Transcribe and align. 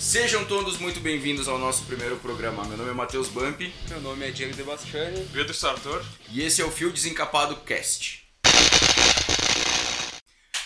Sejam 0.00 0.46
todos 0.46 0.78
muito 0.78 0.98
bem-vindos 0.98 1.46
ao 1.46 1.58
nosso 1.58 1.84
primeiro 1.84 2.16
programa. 2.16 2.64
Meu 2.64 2.78
nome 2.78 2.88
é 2.88 2.94
Matheus 2.94 3.28
Bump 3.28 3.60
Meu 3.86 4.00
nome 4.00 4.26
é 4.26 4.30
Diego 4.30 4.56
Debastiani. 4.56 5.28
Pedro 5.30 5.52
Sartor. 5.52 6.02
e 6.30 6.42
esse 6.42 6.62
é 6.62 6.64
o 6.64 6.70
Fio 6.70 6.90
Desencapado 6.90 7.54
Cast. 7.56 8.26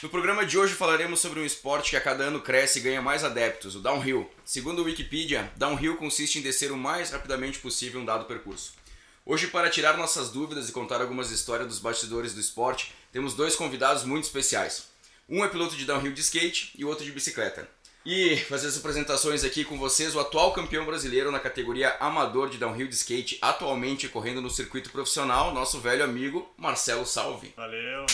No 0.01 0.09
programa 0.09 0.47
de 0.47 0.57
hoje 0.57 0.75
falaremos 0.75 1.19
sobre 1.19 1.41
um 1.41 1.45
esporte 1.45 1.91
que 1.91 1.97
a 1.97 2.01
cada 2.01 2.23
ano 2.23 2.41
cresce 2.41 2.79
e 2.79 2.83
ganha 2.83 3.03
mais 3.03 3.25
adeptos, 3.25 3.75
o 3.75 3.81
downhill. 3.81 4.31
Segundo 4.45 4.83
o 4.83 4.85
Wikipedia, 4.85 5.53
downhill 5.57 5.97
consiste 5.97 6.39
em 6.39 6.43
descer 6.43 6.71
o 6.71 6.77
mais 6.77 7.11
rapidamente 7.11 7.59
possível 7.59 8.01
um 8.01 8.05
dado 8.05 8.27
percurso. 8.27 8.75
Hoje, 9.27 9.49
para 9.49 9.69
tirar 9.69 9.97
nossas 9.97 10.31
dúvidas 10.31 10.69
e 10.69 10.73
contar 10.73 11.01
algumas 11.01 11.33
histórias 11.33 11.67
dos 11.67 11.81
bastidores 11.81 12.35
do 12.35 12.41
esporte, 12.41 12.93
temos 13.11 13.35
dois 13.35 13.57
convidados 13.57 14.05
muito 14.05 14.25
especiais. 14.25 14.85
Um 15.29 15.45
é 15.45 15.49
piloto 15.49 15.75
de 15.75 15.85
downhill 15.85 16.13
de 16.13 16.21
skate 16.21 16.71
e 16.79 16.85
o 16.85 16.89
outro 16.89 17.05
de 17.05 17.11
bicicleta. 17.11 17.69
E 18.07 18.37
fazer 18.37 18.67
as 18.67 18.77
apresentações 18.77 19.45
aqui 19.45 19.65
com 19.65 19.79
vocês, 19.79 20.15
o 20.15 20.21
atual 20.21 20.53
campeão 20.53 20.85
brasileiro 20.85 21.33
na 21.33 21.41
categoria 21.41 21.97
amador 21.99 22.51
de 22.51 22.59
downhill 22.59 22.87
de 22.87 22.95
skate, 22.95 23.39
atualmente 23.41 24.09
correndo 24.09 24.43
no 24.43 24.51
circuito 24.51 24.91
profissional, 24.91 25.55
nosso 25.55 25.81
velho 25.81 26.05
amigo 26.05 26.47
Marcelo 26.59 27.07
Salve. 27.07 27.55
Valeu. 27.57 28.05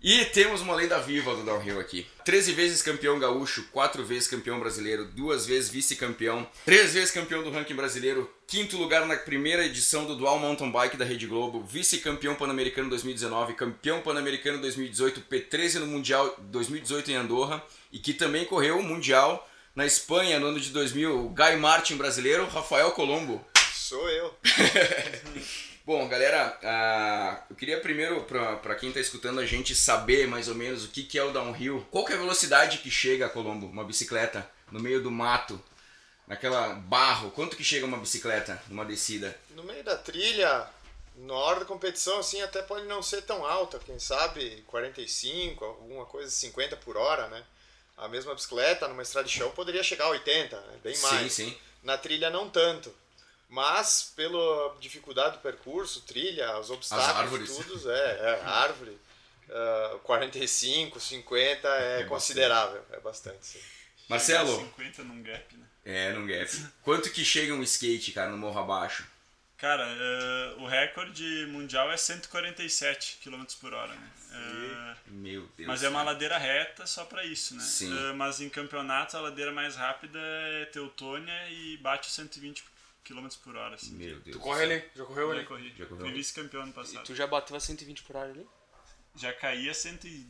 E 0.00 0.24
temos 0.26 0.60
uma 0.60 0.76
lenda 0.76 1.00
viva 1.00 1.34
do 1.34 1.42
downhill 1.44 1.80
aqui. 1.80 2.06
13 2.24 2.52
vezes 2.52 2.82
campeão 2.82 3.18
gaúcho, 3.18 3.66
4 3.72 4.04
vezes 4.04 4.28
campeão 4.28 4.60
brasileiro, 4.60 5.06
duas 5.06 5.44
vezes 5.44 5.70
vice-campeão, 5.70 6.46
3 6.64 6.94
vezes 6.94 7.10
campeão 7.10 7.42
do 7.42 7.50
ranking 7.50 7.74
brasileiro, 7.74 8.32
quinto 8.46 8.76
lugar 8.76 9.06
na 9.06 9.16
primeira 9.16 9.66
edição 9.66 10.04
do 10.04 10.14
Dual 10.14 10.38
Mountain 10.38 10.70
Bike 10.70 10.96
da 10.96 11.04
Rede 11.04 11.26
Globo, 11.26 11.64
vice-campeão 11.64 12.36
pan-americano 12.36 12.90
2019, 12.90 13.54
campeão 13.54 14.00
pan-americano 14.02 14.60
2018, 14.60 15.24
P13 15.28 15.80
no 15.80 15.86
Mundial 15.86 16.36
2018 16.38 17.10
em 17.10 17.16
Andorra 17.16 17.64
e 17.92 17.98
que 17.98 18.14
também 18.14 18.46
correu 18.46 18.78
o 18.78 18.82
Mundial 18.82 19.48
na 19.74 19.86
Espanha 19.86 20.40
no 20.40 20.46
ano 20.46 20.60
de 20.60 20.70
2000, 20.70 21.26
o 21.26 21.28
Guy 21.28 21.56
Martin 21.56 21.96
brasileiro, 21.96 22.48
Rafael 22.48 22.90
Colombo. 22.92 23.44
Sou 23.72 24.08
eu. 24.08 24.34
Bom, 25.84 26.08
galera, 26.08 26.58
ah, 26.62 27.44
eu 27.50 27.56
queria 27.56 27.80
primeiro, 27.80 28.22
pra 28.22 28.74
quem 28.76 28.92
tá 28.92 29.00
escutando 29.00 29.40
a 29.40 29.46
gente, 29.46 29.74
saber 29.74 30.28
mais 30.28 30.46
ou 30.48 30.54
menos 30.54 30.84
o 30.84 30.88
que, 30.88 31.02
que 31.02 31.18
é 31.18 31.24
o 31.24 31.32
downhill. 31.32 31.84
Qual 31.90 32.04
que 32.04 32.12
é 32.12 32.16
a 32.16 32.20
velocidade 32.20 32.78
que 32.78 32.90
chega, 32.90 33.28
Colombo, 33.28 33.66
uma 33.66 33.84
bicicleta 33.84 34.48
no 34.70 34.78
meio 34.78 35.02
do 35.02 35.10
mato, 35.10 35.60
naquela 36.26 36.68
barro? 36.74 37.32
Quanto 37.32 37.56
que 37.56 37.64
chega 37.64 37.84
uma 37.84 37.98
bicicleta 37.98 38.62
numa 38.68 38.84
descida? 38.84 39.36
No 39.56 39.64
meio 39.64 39.82
da 39.82 39.96
trilha, 39.96 40.68
na 41.16 41.34
hora 41.34 41.60
da 41.60 41.66
competição, 41.66 42.20
assim, 42.20 42.40
até 42.40 42.62
pode 42.62 42.86
não 42.86 43.02
ser 43.02 43.22
tão 43.22 43.44
alta, 43.44 43.80
quem 43.80 43.98
sabe 43.98 44.62
45, 44.68 45.64
alguma 45.64 46.06
coisa 46.06 46.30
50 46.30 46.76
por 46.76 46.96
hora, 46.96 47.26
né? 47.26 47.42
A 47.96 48.08
mesma 48.08 48.34
bicicleta 48.34 48.88
numa 48.88 49.02
estrada 49.02 49.28
de 49.28 49.34
chão 49.34 49.50
poderia 49.50 49.82
chegar 49.82 50.06
a 50.06 50.10
80, 50.10 50.60
né? 50.60 50.78
bem 50.82 50.96
mais. 50.98 51.32
Sim, 51.32 51.50
sim. 51.50 51.58
Na 51.82 51.96
trilha 51.98 52.30
não 52.30 52.48
tanto. 52.48 52.94
Mas 53.48 54.12
pela 54.16 54.74
dificuldade 54.80 55.36
do 55.36 55.42
percurso, 55.42 56.00
trilha, 56.02 56.58
os 56.58 56.70
obstáculos, 56.70 57.16
árvores. 57.16 57.56
tudo, 57.56 57.92
é, 57.92 58.18
é 58.18 58.42
árvore. 58.44 58.98
ah, 59.50 59.98
45, 60.02 60.98
50 60.98 61.68
é, 61.68 62.00
É 62.00 62.04
considerável, 62.04 62.82
é 62.92 63.00
bastante. 63.00 63.44
Sim. 63.46 63.60
Marcelo? 64.08 64.56
50 64.58 65.04
num 65.04 65.22
gap, 65.22 65.54
né? 65.56 65.66
É, 65.84 66.12
não 66.12 66.26
gap. 66.26 66.50
Quanto 66.82 67.10
que 67.10 67.24
chega 67.24 67.52
um 67.52 67.62
skate, 67.62 68.12
cara, 68.12 68.30
no 68.30 68.38
morro 68.38 68.58
abaixo? 68.58 69.06
Cara, 69.62 69.86
eh, 69.86 70.54
o 70.58 70.66
recorde 70.66 71.46
mundial 71.46 71.88
é 71.92 71.96
147 71.96 73.18
km 73.22 73.44
por 73.60 73.72
hora, 73.72 73.94
né? 73.94 74.10
Eh, 74.32 74.96
Meu 75.06 75.48
Deus. 75.56 75.68
mas 75.68 75.84
é 75.84 75.88
uma 75.88 76.00
cara. 76.00 76.10
ladeira 76.10 76.36
reta 76.36 76.84
só 76.84 77.04
pra 77.04 77.24
isso, 77.24 77.54
né? 77.54 77.62
Sim. 77.62 77.96
Eh, 77.96 78.12
mas 78.12 78.40
em 78.40 78.48
campeonatos 78.48 79.14
a 79.14 79.20
ladeira 79.20 79.52
mais 79.52 79.76
rápida 79.76 80.18
é 80.18 80.64
Teutônia 80.64 81.48
e 81.48 81.76
bate 81.76 82.10
120 82.10 82.64
km 83.04 83.28
por 83.44 83.54
hora. 83.54 83.76
Assim. 83.76 83.92
Meu 83.94 84.18
Deus. 84.18 84.36
Tu 84.36 84.42
corre 84.42 84.64
ali? 84.64 84.84
Já 84.96 85.04
correu 85.04 85.26
Eu 85.28 85.30
ali? 85.38 85.44
corri. 85.46 85.72
Já 85.78 85.86
correu 85.86 86.06
Fui 86.06 86.12
vice-campeão 86.12 86.62
ano 86.62 86.70
E 86.72 86.74
passado. 86.74 87.04
tu 87.04 87.14
já 87.14 87.28
bateu 87.28 87.54
a 87.56 87.60
120 87.60 88.02
por 88.02 88.16
hora 88.16 88.30
ali? 88.30 88.44
Já 89.14 89.32
caí 89.32 89.70
a 89.70 89.74
110 89.74 90.26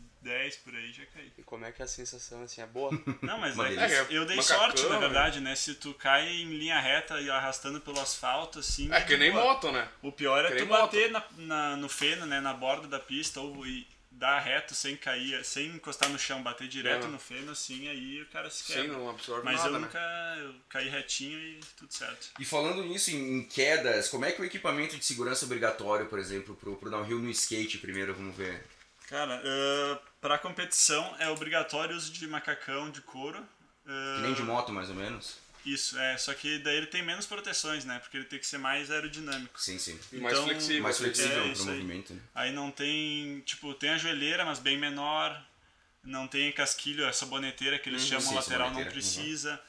por 0.64 0.74
aí, 0.74 0.92
já 0.92 1.04
caí. 1.06 1.32
E 1.36 1.42
como 1.42 1.64
é 1.64 1.72
que 1.72 1.82
é 1.82 1.84
a 1.84 1.88
sensação, 1.88 2.42
assim, 2.42 2.60
é 2.60 2.66
boa? 2.66 2.90
Não, 3.22 3.38
mas 3.38 3.58
é 3.58 3.68
delícia. 3.68 4.06
eu 4.10 4.24
dei 4.24 4.36
Macacão, 4.36 4.58
sorte, 4.58 4.82
na 4.84 4.90
né? 4.90 4.98
verdade, 5.00 5.40
né? 5.40 5.54
Se 5.56 5.74
tu 5.74 5.92
cai 5.94 6.28
em 6.28 6.56
linha 6.58 6.78
reta 6.80 7.20
e 7.20 7.28
arrastando 7.30 7.80
pelo 7.80 8.00
asfalto, 8.00 8.58
assim. 8.60 8.92
É 8.92 9.00
que 9.00 9.16
nem 9.16 9.32
boa. 9.32 9.44
moto, 9.44 9.72
né? 9.72 9.88
O 10.02 10.12
pior 10.12 10.44
é 10.44 10.52
Que 10.52 10.58
tu 10.58 10.66
bater 10.66 11.10
na, 11.10 11.24
na- 11.38 11.76
no 11.76 11.88
feno, 11.88 12.24
né? 12.26 12.40
Na 12.40 12.52
borda 12.54 12.86
da 12.86 13.00
pista 13.00 13.40
ou 13.40 13.66
e 13.66 13.86
dar 14.14 14.38
reto 14.38 14.74
sem 14.74 14.94
cair, 14.96 15.44
sem 15.44 15.66
encostar 15.68 16.08
no 16.08 16.18
chão, 16.18 16.42
bater 16.42 16.68
direto 16.68 17.06
É. 17.06 17.08
no 17.08 17.18
feno, 17.18 17.50
assim, 17.50 17.88
aí 17.88 18.22
o 18.22 18.26
cara 18.26 18.48
se 18.50 18.62
Sim, 18.62 18.72
quebra. 18.74 18.92
não 18.92 19.10
absorve 19.10 19.44
Mas 19.44 19.56
nada, 19.56 19.68
eu 19.70 19.72
né? 19.72 19.78
nunca 19.80 19.98
eu 20.38 20.54
caí 20.68 20.88
retinho 20.88 21.36
e 21.38 21.58
tudo 21.76 21.92
certo. 21.92 22.30
E 22.38 22.44
falando 22.44 22.84
nisso, 22.84 23.10
em, 23.10 23.38
em 23.38 23.42
quedas, 23.42 24.08
como 24.08 24.24
é 24.24 24.30
que 24.30 24.40
é 24.40 24.44
o 24.44 24.46
equipamento 24.46 24.96
de 24.96 25.04
segurança 25.04 25.44
obrigatório, 25.46 26.06
por 26.06 26.18
exemplo, 26.20 26.54
pro, 26.54 26.76
pro 26.76 26.90
downhill 26.90 27.18
no 27.18 27.30
skate 27.30 27.78
primeiro, 27.78 28.14
vamos 28.14 28.36
ver. 28.36 28.62
Cara, 29.08 29.42
uh, 29.44 29.98
pra 30.22 30.38
competição 30.38 31.14
é 31.18 31.28
obrigatório 31.28 31.94
o 31.94 31.98
uso 31.98 32.10
de 32.12 32.26
macacão 32.26 32.88
de 32.90 33.02
couro. 33.02 33.44
ah, 33.86 34.14
Que 34.16 34.22
nem 34.22 34.32
de 34.34 34.42
moto, 34.42 34.72
mais 34.72 34.88
ou 34.88 34.94
menos? 34.94 35.36
Isso, 35.66 35.98
é. 35.98 36.16
Só 36.16 36.32
que 36.34 36.58
daí 36.60 36.76
ele 36.76 36.86
tem 36.86 37.02
menos 37.02 37.26
proteções, 37.26 37.84
né? 37.84 37.98
Porque 37.98 38.16
ele 38.16 38.24
tem 38.24 38.38
que 38.38 38.46
ser 38.46 38.58
mais 38.58 38.90
aerodinâmico. 38.90 39.60
Sim, 39.60 39.78
sim. 39.78 39.98
E 40.12 40.16
mais 40.16 40.34
Então, 40.34 40.46
flexível. 40.48 40.82
Mais 40.82 40.98
flexível 40.98 41.38
É, 41.38 41.42
pro 41.42 41.52
isso 41.52 41.62
aí. 41.70 41.76
movimento, 41.76 42.14
né? 42.14 42.20
Aí 42.34 42.52
não 42.52 42.70
tem, 42.70 43.40
tipo, 43.42 43.74
tem 43.74 43.90
a 43.90 43.98
joelheira, 43.98 44.44
mas 44.44 44.58
bem 44.58 44.78
menor. 44.78 45.40
Não 46.02 46.26
tem 46.26 46.50
casquilho, 46.50 47.06
a 47.06 47.12
saboneteira 47.12 47.78
que 47.78 47.88
eles 47.88 48.02
chamam 48.04 48.22
Sim, 48.22 48.34
lateral, 48.34 48.70
não 48.70 48.78
saboneteira, 48.80 48.90
precisa. 48.90 49.60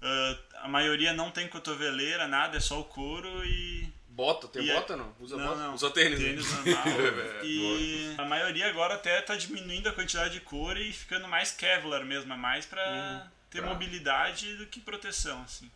Ah, 0.00 0.38
a 0.62 0.68
maioria 0.68 1.12
não 1.12 1.32
tem 1.32 1.48
cotoveleira, 1.48 2.28
nada, 2.28 2.56
é 2.56 2.60
só 2.60 2.78
o 2.80 2.84
couro 2.84 3.44
e. 3.44 3.88
Bota, 4.20 4.48
tem 4.48 4.62
E 4.64 4.70
é- 4.70 4.74
bota 4.74 4.96
não? 4.98 5.14
Usa 5.18 5.36
não, 5.38 5.46
bota? 5.48 5.60
não. 5.60 5.74
Usa 5.74 5.90
tênis. 5.90 6.18
né? 6.20 6.26
Tênis 6.28 6.52
normal. 6.52 6.84
e 7.42 8.14
a 8.18 8.24
maioria 8.26 8.68
agora 8.68 8.94
até 8.94 9.18
tá 9.22 9.34
diminuindo 9.34 9.88
a 9.88 9.92
quantidade 9.94 10.34
de 10.34 10.40
couro 10.40 10.78
e 10.78 10.92
ficando 10.92 11.26
mais 11.26 11.52
Kevlar 11.52 12.04
mesmo, 12.04 12.30
é 12.32 12.36
mais 12.36 12.66
pra 12.66 13.26
ter 13.50 13.60
Pra- 13.62 13.70
mobilidade 13.70 14.56
do 14.56 14.66
que 14.66 14.78
proteção, 14.78 15.40
assim. 15.42 15.70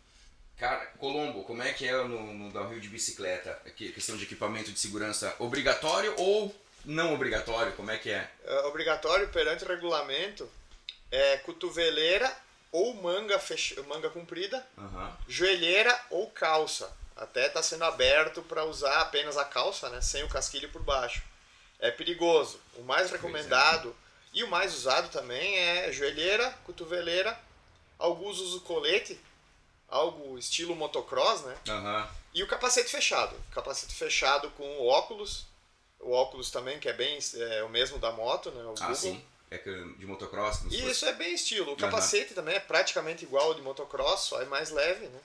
Cara, 0.59 0.84
Colombo, 0.99 1.43
como 1.44 1.62
é 1.62 1.72
que 1.72 1.87
é 1.87 1.93
no, 2.05 2.34
no 2.34 2.53
downhill 2.53 2.81
de 2.81 2.88
bicicleta? 2.88 3.59
Aqui, 3.66 3.91
questão 3.93 4.16
de 4.16 4.25
equipamento 4.25 4.71
de 4.71 4.78
segurança 4.78 5.34
obrigatório 5.38 6.15
ou 6.19 6.55
não 6.84 7.15
obrigatório? 7.15 7.72
Como 7.72 7.91
é 7.91 7.97
que 7.97 8.11
é? 8.11 8.31
É 8.44 8.59
obrigatório 8.66 9.26
perante 9.28 9.65
o 9.65 9.69
regulamento 9.69 10.47
é 11.11 11.38
cotoveleira 11.38 12.31
ou 12.71 12.93
manga, 13.03 13.38
fech... 13.38 13.81
manga 13.88 14.11
comprida, 14.11 14.65
Aham. 14.76 15.16
joelheira 15.28 15.99
ou 16.11 16.31
calça. 16.31 16.94
Até 17.17 17.47
está 17.47 17.63
sendo 17.63 17.85
aberto 17.85 18.43
para 18.43 18.65
usar 18.65 19.01
apenas 19.01 19.37
a 19.37 19.45
calça, 19.45 19.89
né, 19.91 20.01
sem 20.01 20.23
o 20.25 20.29
casquilho 20.29 20.69
por 20.71 20.83
baixo. 20.83 21.23
É 21.79 21.91
perigoso. 21.91 22.61
O 22.75 22.83
mais 22.83 23.11
recomendado 23.11 23.95
e 24.33 24.43
o 24.43 24.49
mais 24.49 24.75
usado 24.75 25.09
também 25.11 25.57
é 25.59 25.93
joelheira, 25.93 26.51
cotoveleira, 26.65 27.39
alguns 27.99 28.39
usam 28.41 28.61
colete, 28.61 29.21
algo 29.89 30.37
estilo 30.39 30.75
motocross, 30.75 31.43
né? 31.43 31.57
Aham. 31.69 32.09
E 32.33 32.43
o 32.43 32.49
capacete 32.49 32.91
fechado. 32.91 33.37
Capacete 33.53 33.95
fechado 33.95 34.51
com 34.53 34.87
óculos. 34.87 35.47
O 36.01 36.11
óculos 36.13 36.51
também, 36.51 36.81
que 36.81 36.89
é 36.89 36.93
bem 36.93 37.19
é, 37.37 37.63
o 37.63 37.69
mesmo 37.69 37.99
da 37.99 38.11
moto, 38.11 38.51
né? 38.51 38.63
O 38.65 38.71
Ah, 38.81 38.87
Google. 38.87 38.95
sim. 38.97 39.25
É 39.51 39.59
de 39.59 40.05
motocross. 40.05 40.63
E 40.69 40.91
isso 40.91 41.07
é 41.07 41.13
bem 41.13 41.33
estilo. 41.33 41.73
O 41.73 41.77
capacete 41.77 42.35
também 42.35 42.57
é 42.57 42.61
praticamente 42.61 43.25
igual 43.25 43.47
ao 43.47 43.55
de 43.55 43.63
motocross, 43.63 44.23
só 44.23 44.43
é 44.43 44.45
mais 44.47 44.71
leve, 44.71 45.07
né? 45.07 45.21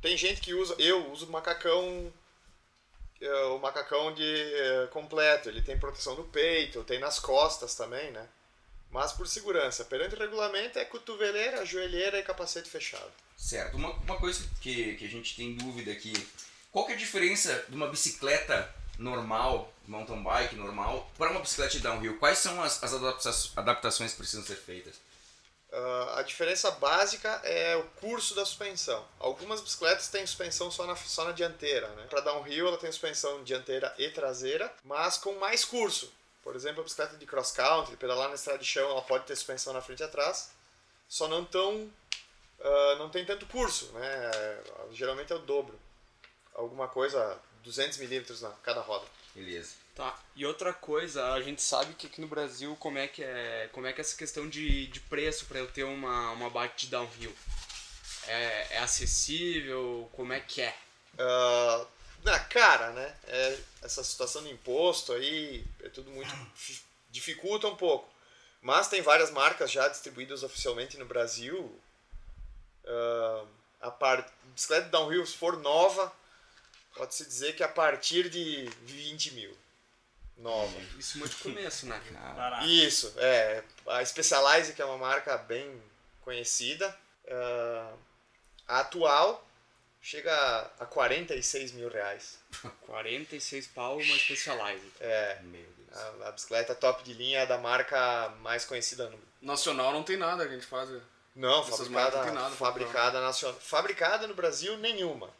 Tem 0.00 0.16
gente 0.16 0.40
que 0.40 0.54
usa, 0.54 0.74
eu 0.78 1.10
uso 1.12 1.26
macacão, 1.28 2.12
é, 3.20 3.44
o 3.46 3.58
macacão 3.58 4.12
de 4.14 4.24
é, 4.24 4.88
completo. 4.90 5.48
Ele 5.48 5.62
tem 5.62 5.78
proteção 5.78 6.14
no 6.16 6.24
peito, 6.24 6.84
tem 6.84 6.98
nas 6.98 7.18
costas 7.18 7.74
também, 7.74 8.10
né? 8.10 8.26
Mas 8.90 9.12
por 9.12 9.28
segurança, 9.28 9.84
perante 9.84 10.16
o 10.16 10.18
regulamento 10.18 10.78
é 10.78 10.84
cotoveleira, 10.84 11.64
joelheira 11.64 12.18
e 12.18 12.22
capacete 12.22 12.68
fechado. 12.68 13.10
Certo. 13.36 13.76
Uma, 13.76 13.92
uma 13.92 14.16
coisa 14.16 14.44
que, 14.60 14.96
que 14.96 15.04
a 15.04 15.08
gente 15.08 15.36
tem 15.36 15.54
dúvida 15.54 15.92
aqui. 15.92 16.12
Qual 16.72 16.86
que 16.86 16.92
é 16.92 16.94
a 16.94 16.98
diferença 16.98 17.64
de 17.68 17.76
uma 17.76 17.88
bicicleta 17.88 18.72
normal, 18.98 19.72
mountain 19.86 20.22
bike 20.22 20.56
normal, 20.56 21.10
para 21.16 21.30
uma 21.30 21.40
bicicleta 21.40 21.72
de 21.72 21.80
downhill? 21.80 22.18
Quais 22.18 22.38
são 22.38 22.62
as, 22.62 22.82
as 22.82 22.92
adapta- 22.92 23.30
adaptações 23.56 24.12
que 24.12 24.18
precisam 24.18 24.44
ser 24.44 24.56
feitas? 24.56 24.96
Ah, 25.72 26.14
a 26.18 26.22
diferença 26.22 26.70
básica 26.72 27.28
é 27.44 27.76
o 27.76 27.84
curso 28.00 28.34
da 28.34 28.44
suspensão. 28.44 29.06
Algumas 29.18 29.60
bicicletas 29.60 30.08
têm 30.08 30.26
suspensão 30.26 30.70
só 30.70 30.86
na, 30.86 30.96
só 30.96 31.24
na 31.24 31.32
dianteira. 31.32 31.88
Né? 31.88 32.06
Para 32.10 32.38
rio, 32.40 32.68
ela 32.68 32.76
tem 32.76 32.90
suspensão 32.90 33.42
dianteira 33.44 33.94
e 33.98 34.10
traseira, 34.10 34.72
mas 34.84 35.16
com 35.16 35.32
mais 35.38 35.64
curso. 35.64 36.12
Por 36.42 36.56
exemplo, 36.56 36.80
a 36.80 36.84
bicicleta 36.84 37.16
de 37.16 37.26
cross 37.26 37.52
country, 37.52 37.96
pedalar 37.96 38.28
na 38.28 38.34
estrada 38.34 38.58
de 38.58 38.64
chão, 38.64 38.90
ela 38.90 39.02
pode 39.02 39.26
ter 39.26 39.36
suspensão 39.36 39.72
na 39.72 39.82
frente 39.82 40.00
e 40.00 40.04
atrás, 40.04 40.50
só 41.08 41.28
não 41.28 41.44
tão 41.44 41.90
ah, 42.62 42.96
não 42.98 43.08
tem 43.08 43.24
tanto 43.24 43.46
curso, 43.46 43.90
né? 43.92 44.30
Geralmente 44.92 45.32
é 45.32 45.36
o 45.36 45.40
dobro. 45.40 45.78
Alguma 46.54 46.88
coisa 46.88 47.38
200 47.62 47.98
milímetros 47.98 48.42
na 48.42 48.50
cada 48.62 48.80
roda. 48.80 49.06
Beleza. 49.34 49.74
Tá. 49.94 50.18
E 50.34 50.46
outra 50.46 50.72
coisa, 50.72 51.32
a 51.32 51.42
gente 51.42 51.60
sabe 51.60 51.94
que 51.94 52.06
aqui 52.06 52.20
no 52.20 52.28
Brasil 52.28 52.76
como 52.76 52.98
é 52.98 53.08
que 53.08 53.22
é, 53.22 53.68
como 53.72 53.86
é 53.86 53.92
que 53.92 54.00
é 54.00 54.02
essa 54.02 54.16
questão 54.16 54.48
de, 54.48 54.86
de 54.86 55.00
preço 55.00 55.46
para 55.46 55.58
eu 55.58 55.70
ter 55.70 55.84
uma, 55.84 56.30
uma 56.30 56.48
bike 56.48 56.86
de 56.86 56.86
downhill. 56.86 57.34
É, 58.26 58.76
é 58.76 58.78
acessível? 58.78 60.08
Como 60.12 60.32
é 60.32 60.40
que 60.40 60.62
é? 60.62 60.74
Uh, 61.14 61.86
na 62.22 62.38
cara, 62.38 62.90
né? 62.92 63.14
É, 63.26 63.58
essa 63.82 64.04
situação 64.04 64.42
de 64.42 64.50
imposto 64.50 65.12
aí 65.12 65.64
é 65.82 65.88
tudo 65.88 66.10
muito 66.10 66.34
dificulta 67.10 67.66
um 67.66 67.76
pouco. 67.76 68.08
Mas 68.62 68.88
tem 68.88 69.00
várias 69.02 69.30
marcas 69.30 69.70
já 69.70 69.88
distribuídas 69.88 70.42
oficialmente 70.42 70.98
no 70.98 71.06
Brasil. 71.06 71.58
Uh, 72.84 73.46
a 73.80 73.90
par... 73.90 74.30
bicicleta 74.54 74.88
downhill, 74.88 75.26
se 75.26 75.36
for 75.36 75.56
nova, 75.58 76.12
pode-se 76.94 77.24
dizer 77.24 77.56
que 77.56 77.62
a 77.62 77.68
partir 77.68 78.28
de 78.28 78.68
20 78.82 79.32
mil. 79.32 79.56
Nova. 80.40 80.76
Isso 80.98 81.18
muito 81.18 81.36
começo, 81.38 81.86
né? 81.86 82.00
Barato. 82.36 82.66
Isso, 82.66 83.12
é. 83.16 83.62
A 83.86 84.04
Specialized, 84.04 84.74
que 84.74 84.82
é 84.82 84.84
uma 84.84 84.98
marca 84.98 85.36
bem 85.38 85.82
conhecida. 86.22 86.96
Uh, 87.24 87.98
a 88.66 88.80
atual 88.80 89.46
chega 90.00 90.32
a 90.78 90.86
46 90.86 91.72
mil 91.72 91.88
reais. 91.88 92.38
46 92.86 93.66
pau 93.68 93.98
uma 93.98 94.18
Specialized. 94.18 94.92
É. 95.00 95.38
Meu 95.42 95.62
Deus. 95.62 95.98
A, 95.98 96.28
a 96.28 96.32
bicicleta 96.32 96.74
top 96.74 97.02
de 97.02 97.12
linha 97.12 97.40
é 97.40 97.46
da 97.46 97.58
marca 97.58 98.28
mais 98.40 98.64
conhecida 98.64 99.08
no 99.08 99.18
Nacional 99.40 99.92
não 99.92 100.02
tem 100.02 100.16
nada 100.16 100.44
que 100.44 100.50
a 100.50 100.54
gente 100.54 100.66
faz. 100.66 100.90
Não, 101.34 101.62
Essas 101.62 101.88
fabricada, 101.88 102.16
não 102.16 102.24
tem 102.24 102.34
nada 102.34 102.54
fabricada 102.56 103.20
nacional. 103.20 103.58
Fabricada 103.60 104.26
no 104.26 104.34
Brasil, 104.34 104.76
nenhuma. 104.76 105.30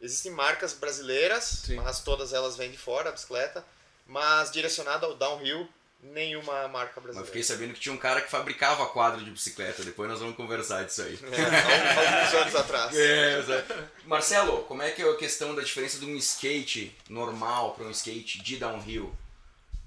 Existem 0.00 0.32
marcas 0.32 0.72
brasileiras, 0.72 1.44
Sim. 1.44 1.76
mas 1.76 2.00
todas 2.00 2.32
elas 2.32 2.56
vêm 2.56 2.70
de 2.70 2.76
fora, 2.78 3.10
a 3.10 3.12
bicicleta. 3.12 3.64
Mas 4.06 4.50
direcionada 4.50 5.06
ao 5.06 5.14
downhill, 5.14 5.68
nenhuma 6.00 6.68
marca 6.68 6.94
Mas 6.96 7.04
brasileira. 7.04 7.26
fiquei 7.26 7.42
sabendo 7.42 7.74
que 7.74 7.80
tinha 7.80 7.94
um 7.94 7.98
cara 7.98 8.20
que 8.20 8.30
fabricava 8.30 8.86
quadro 8.86 9.24
de 9.24 9.30
bicicleta. 9.30 9.82
Depois 9.82 10.08
nós 10.08 10.20
vamos 10.20 10.36
conversar 10.36 10.84
disso 10.84 11.02
aí. 11.02 11.18
É, 11.32 11.42
há 11.42 12.18
alguns 12.20 12.34
anos 12.34 12.54
atrás. 12.54 12.94
É. 12.96 13.64
Marcelo, 14.04 14.62
como 14.64 14.82
é 14.82 14.90
que 14.90 15.02
é 15.02 15.10
a 15.10 15.16
questão 15.16 15.54
da 15.54 15.62
diferença 15.62 15.98
de 15.98 16.06
um 16.06 16.16
skate 16.16 16.94
normal 17.08 17.74
para 17.74 17.86
um 17.86 17.90
skate 17.90 18.42
de 18.42 18.56
downhill? 18.56 19.14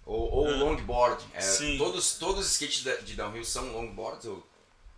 Ou, 0.06 0.32
ou 0.32 0.50
longboard? 0.52 1.24
É, 1.34 1.42
sim. 1.42 1.78
Todos, 1.78 2.14
todos 2.18 2.46
os 2.46 2.52
skates 2.54 2.84
de 3.06 3.14
downhill 3.14 3.44
são 3.44 3.72
longboards? 3.74 4.26
Ou... 4.26 4.46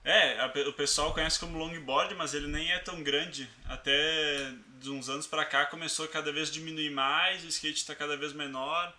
É, 0.03 0.39
a 0.39 0.47
o 0.67 0.73
pessoal 0.73 1.13
conhece 1.13 1.39
como 1.39 1.57
longboard, 1.57 2.15
mas 2.15 2.33
ele 2.33 2.47
nem 2.47 2.71
é 2.71 2.79
tão 2.79 3.01
grande. 3.03 3.49
Até 3.67 4.53
de 4.79 4.89
uns 4.89 5.09
anos 5.09 5.27
pra 5.27 5.43
cá 5.45 5.65
começou 5.65 6.05
a 6.05 6.07
cada 6.07 6.31
vez 6.31 6.49
diminuir 6.49 6.91
mais, 6.91 7.43
o 7.43 7.47
skate 7.47 7.79
está 7.79 7.93
cada 7.93 8.15
vez 8.15 8.33
menor, 8.33 8.93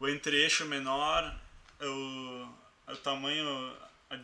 o 0.00 0.08
entre-eixo 0.08 0.64
menor, 0.64 1.38
o, 1.80 2.48
o 2.92 2.96
tamanho, 2.96 3.76
a 4.10 4.16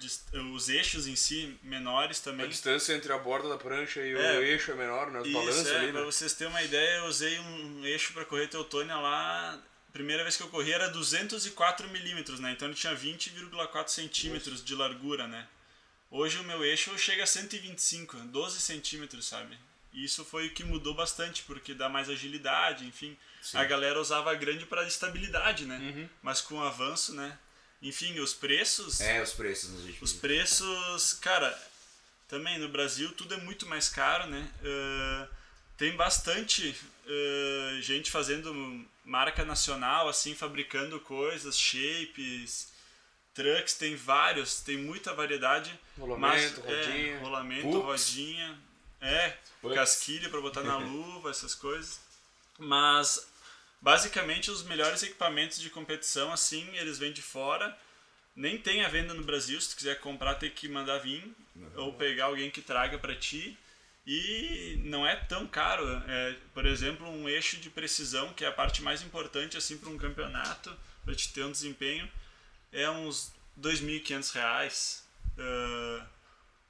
os 0.52 0.68
eixos 0.68 1.06
em 1.06 1.14
si 1.14 1.56
menores 1.62 2.18
A 2.20 2.24
também. 2.24 2.48
distância 2.48 2.92
entre 2.94 3.12
a 3.12 3.18
borda 3.18 3.48
da 3.48 3.56
prancha 3.56 4.00
e 4.00 4.12
É. 4.14 4.38
o 4.38 4.42
eixo 4.42 4.72
é 4.72 4.74
menor, 4.74 5.10
né? 5.12 5.20
Os 5.20 5.32
balanços 5.32 5.66
é, 5.68 5.78
ali, 5.78 5.92
pra 5.92 6.00
né? 6.00 6.06
vocês 6.06 6.32
terem 6.34 6.52
uma 6.52 6.62
ideia, 6.62 6.96
eu 6.96 7.04
usei 7.04 7.38
um 7.38 7.84
eixo 7.84 8.12
para 8.12 8.24
correr 8.24 8.48
Teutônia 8.48 8.96
lá. 8.96 9.60
Primeira 9.92 10.24
vez 10.24 10.36
que 10.36 10.42
eu 10.42 10.48
corri 10.48 10.72
era 10.72 10.88
204 10.88 11.88
milímetros, 11.90 12.40
né? 12.40 12.50
Então 12.52 12.66
ele 12.68 12.74
tinha 12.74 12.94
20,4 12.94 13.88
centímetros 13.88 14.64
de 14.64 14.74
largura, 14.74 15.26
né? 15.28 15.46
Hoje 16.10 16.38
o 16.38 16.44
meu 16.44 16.64
eixo 16.64 16.96
chega 16.98 17.22
a 17.22 17.26
125, 17.26 18.16
12 18.16 18.60
centímetros, 18.60 19.26
sabe? 19.26 19.56
E 19.96 20.04
isso 20.04 20.26
foi 20.26 20.48
o 20.48 20.50
que 20.50 20.62
mudou 20.62 20.92
bastante, 20.92 21.42
porque 21.44 21.72
dá 21.72 21.88
mais 21.88 22.10
agilidade, 22.10 22.86
enfim. 22.86 23.16
A 23.54 23.64
galera 23.64 23.98
usava 23.98 24.34
grande 24.34 24.66
para 24.66 24.86
estabilidade, 24.86 25.64
né? 25.64 25.78
Uhum. 25.78 26.08
Mas 26.22 26.42
com 26.42 26.56
o 26.56 26.62
avanço, 26.62 27.14
né? 27.14 27.38
Enfim, 27.80 28.20
os 28.20 28.34
preços. 28.34 29.00
É, 29.00 29.22
os 29.22 29.32
preços 29.32 29.70
nos 29.70 29.84
últimos 29.86 30.12
Os 30.12 30.18
preços, 30.18 31.14
cara, 31.14 31.58
também 32.28 32.58
no 32.58 32.68
Brasil 32.68 33.10
tudo 33.12 33.34
é 33.34 33.38
muito 33.38 33.66
mais 33.66 33.88
caro, 33.88 34.26
né? 34.26 34.46
Ah, 34.62 35.28
tem 35.78 35.96
bastante 35.96 36.76
ah, 37.06 37.80
gente 37.80 38.10
fazendo 38.10 38.86
marca 39.02 39.46
nacional, 39.46 40.10
assim, 40.10 40.34
fabricando 40.34 41.00
coisas, 41.00 41.58
shapes, 41.58 42.70
trucks, 43.32 43.72
tem 43.74 43.96
vários, 43.96 44.60
tem 44.60 44.76
muita 44.76 45.14
variedade. 45.14 45.72
Rolamento, 45.98 46.20
mas, 46.20 46.58
rodinha. 46.58 47.14
É, 47.14 47.18
rolamento, 47.18 47.80
rodinha. 47.80 48.65
É, 49.06 49.36
casquilha 49.74 50.28
para 50.28 50.40
botar 50.40 50.62
na 50.62 50.76
luva, 50.78 51.30
essas 51.30 51.54
coisas. 51.54 52.00
Mas 52.58 53.26
basicamente 53.80 54.50
os 54.50 54.62
melhores 54.62 55.02
equipamentos 55.02 55.58
de 55.60 55.70
competição 55.70 56.32
assim, 56.32 56.68
eles 56.76 56.98
vêm 56.98 57.12
de 57.12 57.22
fora. 57.22 57.76
Nem 58.34 58.58
tem 58.58 58.84
a 58.84 58.88
venda 58.88 59.14
no 59.14 59.22
Brasil, 59.22 59.58
se 59.60 59.70
tu 59.70 59.76
quiser 59.76 60.00
comprar 60.00 60.34
tem 60.34 60.50
que 60.50 60.68
mandar 60.68 60.98
vir 60.98 61.24
ou 61.74 61.94
pegar 61.94 62.26
alguém 62.26 62.50
que 62.50 62.60
traga 62.60 62.98
para 62.98 63.14
ti. 63.14 63.58
E 64.06 64.80
não 64.84 65.06
é 65.06 65.16
tão 65.16 65.46
caro. 65.46 65.84
É, 66.06 66.36
por 66.54 66.64
exemplo, 66.64 67.08
um 67.08 67.28
eixo 67.28 67.56
de 67.56 67.70
precisão, 67.70 68.32
que 68.34 68.44
é 68.44 68.48
a 68.48 68.52
parte 68.52 68.82
mais 68.82 69.02
importante 69.02 69.56
assim 69.56 69.76
para 69.78 69.88
um 69.88 69.98
campeonato, 69.98 70.76
para 71.04 71.14
te 71.14 71.32
ter 71.32 71.44
um 71.44 71.50
desempenho, 71.50 72.08
é 72.72 72.88
uns 72.88 73.32
2.500 73.60 74.32
reais. 74.32 75.06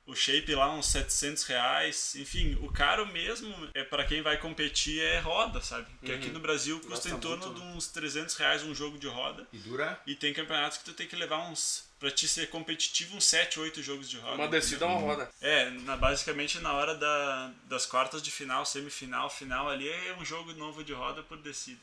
O 0.07 0.15
shape 0.15 0.55
lá 0.55 0.73
uns 0.73 0.87
700 0.87 1.43
reais. 1.45 2.15
Enfim, 2.15 2.57
o 2.63 2.71
caro 2.71 3.05
mesmo 3.07 3.53
é 3.75 3.83
para 3.83 4.05
quem 4.05 4.23
vai 4.23 4.39
competir 4.39 5.03
é 5.03 5.19
roda, 5.19 5.61
sabe? 5.61 5.87
Que 6.05 6.13
aqui 6.13 6.29
no 6.29 6.39
Brasil 6.39 6.77
custa 6.79 6.91
Gasta 6.91 7.09
em 7.11 7.19
torno 7.19 7.47
muito, 7.47 7.61
de 7.61 7.67
uns 7.77 7.89
300 7.89 8.37
reais 8.37 8.63
um 8.63 8.73
jogo 8.73 8.99
de 8.99 9.09
roda. 9.09 9.45
E 9.53 9.59
dura? 9.59 10.01
E 10.07 10.15
tem 10.15 10.33
campeonatos 10.33 10.79
que 10.79 10.85
tu 10.85 10.93
tem 10.93 11.09
que 11.09 11.17
levar 11.17 11.39
uns. 11.51 11.85
Pra 11.99 12.11
te 12.11 12.29
ser 12.29 12.51
competitivo, 12.51 13.17
uns 13.17 13.25
7, 13.25 13.59
8 13.59 13.83
jogos 13.83 14.09
de 14.09 14.19
roda. 14.19 14.35
Uma 14.37 14.49
descida 14.49 14.85
é 14.85 14.89
uma 14.89 15.01
roda. 15.01 15.31
É, 15.41 15.71
na, 15.71 15.97
basicamente 15.97 16.59
na 16.61 16.73
hora 16.75 16.95
da, 16.95 17.51
das 17.65 17.85
quartas 17.87 18.23
de 18.23 18.31
final, 18.31 18.65
semifinal, 18.67 19.29
final 19.29 19.69
ali 19.69 19.89
é 19.89 20.15
um 20.21 20.25
jogo 20.25 20.53
novo 20.53 20.85
de 20.85 20.93
roda 20.93 21.23
por 21.25 21.39
descida. 21.39 21.81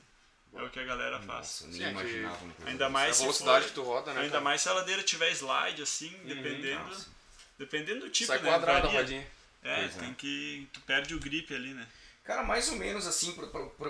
É 0.55 0.61
o 0.61 0.69
que 0.69 0.79
a 0.79 0.83
galera 0.83 1.17
faz. 1.19 1.27
Nossa, 1.39 1.67
nem 1.67 1.73
Sim, 1.77 1.83
é 1.83 1.85
que- 1.87 1.91
imaginava 1.91 2.37
coisa 2.37 2.69
Ainda 2.69 2.89
mais 2.89 3.09
a 3.11 3.13
se 3.15 3.21
velocidade 3.21 3.61
for- 3.65 3.69
que 3.69 3.75
tu 3.75 3.81
roda, 3.83 4.13
né? 4.13 4.19
Ainda 4.21 4.31
cara? 4.33 4.43
mais 4.43 4.61
se 4.61 4.69
a 4.69 4.73
ladeira 4.73 5.01
tiver 5.01 5.31
slide, 5.31 5.81
assim, 5.81 6.15
dependendo. 6.25 6.85
Nossa. 6.85 7.09
Dependendo 7.57 8.01
do 8.01 8.09
tipo, 8.09 8.27
Sai 8.27 8.39
né? 8.39 8.49
quadrada 8.49 8.87
a 8.87 8.91
rodinha. 8.91 9.27
É, 9.63 9.81
Pois 9.81 9.97
é. 9.97 9.99
tem 9.99 10.13
que. 10.13 10.67
Tu 10.73 10.79
perde 10.81 11.15
o 11.15 11.19
grip 11.19 11.53
ali, 11.53 11.73
né? 11.73 11.87
Cara, 12.23 12.43
mais 12.43 12.69
ou 12.69 12.75
menos 12.75 13.05
assim, 13.05 13.35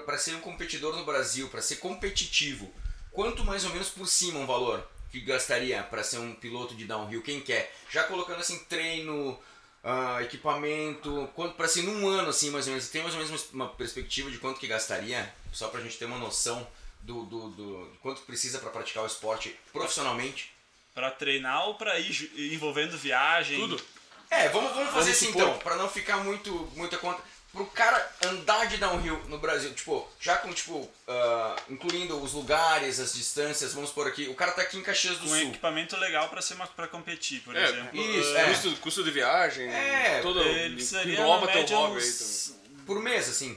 para 0.06 0.18
ser 0.18 0.36
um 0.36 0.42
competidor 0.42 0.95
no 0.95 1.06
Brasil, 1.06 1.50
para 1.50 1.62
ser 1.62 1.75
competitivo, 1.75 2.74
quanto 3.12 3.44
mais 3.44 3.63
ou 3.63 3.71
menos 3.71 3.89
por 3.89 4.07
cima 4.07 4.39
um 4.39 4.48
valor 4.48 4.88
que 5.12 5.19
gastaria 5.21 5.83
para 5.83 6.04
ser 6.04 6.18
um 6.18 6.33
piloto 6.33 6.74
de 6.75 6.86
downhill? 6.86 7.21
Quem 7.21 7.42
quer? 7.42 7.71
Já 7.92 8.04
colocando 8.06 8.39
assim 8.39 8.57
treino, 8.65 9.39
ah, 9.83 10.18
equipamento, 10.24 11.29
quanto 11.36 11.55
para 11.55 11.67
ser 11.67 11.84
num 11.84 12.08
ano 12.08 12.29
assim 12.29 12.50
mais 12.50 12.65
ou 12.65 12.72
menos, 12.74 12.89
tem 12.89 13.03
mais 13.03 13.13
ou 13.13 13.24
menos 13.24 13.50
uma 13.51 13.70
perspectiva 13.70 14.32
de 14.32 14.39
quanto 14.39 14.60
que 14.60 14.65
gastaria, 14.65 15.32
só 15.51 15.67
pra 15.67 15.82
gente 15.82 15.98
ter 15.98 16.05
uma 16.05 16.17
noção 16.17 16.67
do, 17.01 17.25
do, 17.25 17.50
do 17.50 17.91
de 17.91 17.98
quanto 18.00 18.22
precisa 18.22 18.58
para 18.60 18.72
praticar 18.72 19.03
o 19.03 19.08
esporte 19.08 19.55
profissionalmente? 19.72 20.52
Pra 20.94 21.10
treinar 21.12 21.68
ou 21.68 21.76
pra 21.76 21.98
ir 22.00 22.54
envolvendo 22.54 22.98
viagem? 22.98 23.60
Tudo. 23.60 23.82
É, 24.30 24.50
vamos, 24.50 24.72
vamos 24.74 24.92
fazer 24.92 25.12
Vamos 25.12 25.18
assim 25.18 25.26
supor. 25.28 25.42
então, 25.44 25.58
pra 25.60 25.76
não 25.76 25.90
ficar 25.90 26.18
muito 26.18 26.52
muita 26.76 26.98
conta. 26.98 27.22
Pro 27.52 27.68
cara 27.68 28.12
andar 28.26 28.66
de 28.66 28.78
downhill 28.78 29.16
no 29.28 29.38
Brasil, 29.38 29.72
tipo, 29.76 30.10
já 30.20 30.38
com, 30.38 30.52
tipo, 30.52 30.90
ah, 31.08 31.56
incluindo 31.70 32.20
os 32.20 32.34
lugares, 32.34 33.00
as 33.00 33.14
distâncias, 33.14 33.74
vamos 33.76 33.92
por 33.92 34.08
aqui, 34.08 34.28
o 34.28 34.34
cara 34.34 34.52
tá 34.54 34.64
aqui 34.64 34.76
em 34.76 34.82
Caxias 34.82 35.18
do 35.20 35.28
Com 35.28 35.36
Sul. 35.36 35.50
equipamento 35.50 35.96
legal 35.98 36.30
pra, 36.30 36.42
ser 36.42 36.56
uma, 36.56 36.66
pra 36.66 36.88
competir, 36.88 37.42
por 37.42 37.56
É, 37.56 37.64
exemplo. 37.64 38.02
isso, 38.02 38.36
Ah, 38.36 38.40
é. 38.42 38.46
Custo, 38.50 38.76
custo 38.78 39.04
de 39.04 39.12
viagem, 39.12 39.70
É, 39.72 40.20
todo, 40.24 40.42
Ele 40.42 40.76
precisaria, 40.78 41.14
engloba 41.14 41.46
teu 41.48 41.64
hobby 41.78 42.02
aí. 42.02 42.56
Por 42.88 43.00
mês, 43.04 43.30
assim. 43.30 43.56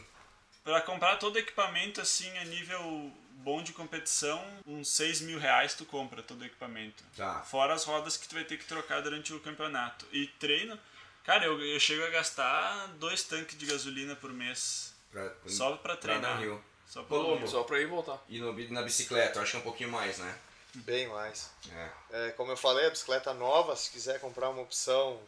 Pra 0.62 0.82
comprar 0.82 1.16
todo 1.16 1.38
equipamento, 1.38 1.98
assim, 1.98 2.28
a 2.36 2.44
nível 2.44 3.10
bom 3.46 3.62
de 3.62 3.72
competição, 3.72 4.44
uns 4.66 4.88
6 4.88 5.20
mil 5.20 5.38
reais 5.38 5.72
tu 5.72 5.84
compra 5.84 6.20
todo 6.20 6.42
o 6.42 6.44
equipamento. 6.44 7.04
Tá. 7.16 7.42
Fora 7.42 7.74
as 7.74 7.84
rodas 7.84 8.16
que 8.16 8.26
tu 8.26 8.34
vai 8.34 8.42
ter 8.42 8.58
que 8.58 8.64
trocar 8.64 9.00
durante 9.02 9.32
o 9.32 9.38
campeonato. 9.38 10.04
E 10.10 10.26
treino, 10.26 10.76
cara, 11.22 11.44
eu, 11.44 11.64
eu 11.64 11.78
chego 11.78 12.04
a 12.04 12.10
gastar 12.10 12.88
dois 12.98 13.22
tanques 13.22 13.56
de 13.56 13.64
gasolina 13.64 14.16
por 14.16 14.32
mês. 14.32 14.92
Pra, 15.12 15.32
Só 15.46 15.76
pra 15.76 15.78
pra 15.78 15.96
treinar. 15.96 16.34
downhill. 16.38 16.60
Só 16.88 17.04
pra. 17.04 17.46
Só 17.46 17.62
pra 17.62 17.78
ir 17.78 17.84
e 17.84 17.86
voltar. 17.86 18.20
E 18.28 18.40
no, 18.40 18.52
na 18.72 18.82
bicicleta, 18.82 19.38
eu 19.38 19.42
acho 19.42 19.52
que 19.52 19.56
é 19.58 19.60
um 19.60 19.62
pouquinho 19.62 19.92
mais, 19.92 20.18
né? 20.18 20.38
Bem 20.74 21.06
mais. 21.06 21.48
É. 21.70 21.90
É, 22.10 22.30
como 22.32 22.50
eu 22.50 22.56
falei, 22.56 22.86
a 22.86 22.90
bicicleta 22.90 23.32
nova, 23.32 23.76
se 23.76 23.92
quiser 23.92 24.18
comprar 24.20 24.50
uma 24.50 24.62
opção 24.62 25.20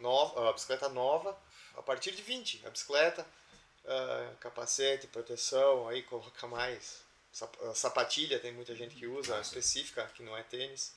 nova, 0.00 0.48
a 0.48 0.52
bicicleta 0.54 0.88
nova, 0.88 1.36
a 1.76 1.82
partir 1.82 2.12
de 2.12 2.22
20. 2.22 2.66
A 2.66 2.70
bicicleta, 2.70 3.26
ah, 3.86 4.30
capacete, 4.40 5.06
proteção, 5.08 5.88
aí 5.88 6.02
coloca 6.02 6.46
mais. 6.46 7.05
Ah, 7.42 7.74
Sapatilha, 7.74 8.38
tem 8.38 8.52
muita 8.52 8.74
gente 8.74 8.94
que 8.94 9.06
usa, 9.06 9.34
Ah, 9.38 9.44
sim. 9.44 9.50
específica, 9.50 10.10
que 10.14 10.22
não 10.22 10.36
é 10.36 10.42
tênis. 10.42 10.92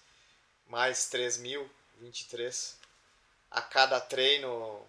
Mais 0.67 1.07
3 1.09 1.37
mil, 1.37 1.69
23. 1.99 2.77
A 3.51 3.61
cada 3.61 3.99
treino, 3.99 4.87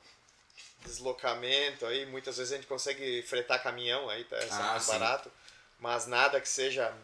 deslocamento, 0.85 1.87
aí 1.87 2.07
muitas 2.07 2.37
vezes 2.37 2.53
a 2.53 2.57
gente 2.57 2.67
consegue 2.67 3.23
fretar 3.23 3.63
caminhão, 3.63 4.09
aí 4.09 4.27
é 4.31 4.49
Ah, 4.51 4.79
barato. 4.87 5.33
Mas 5.79 6.07
nada 6.07 6.41
que 6.41 6.49
seja 6.49 6.95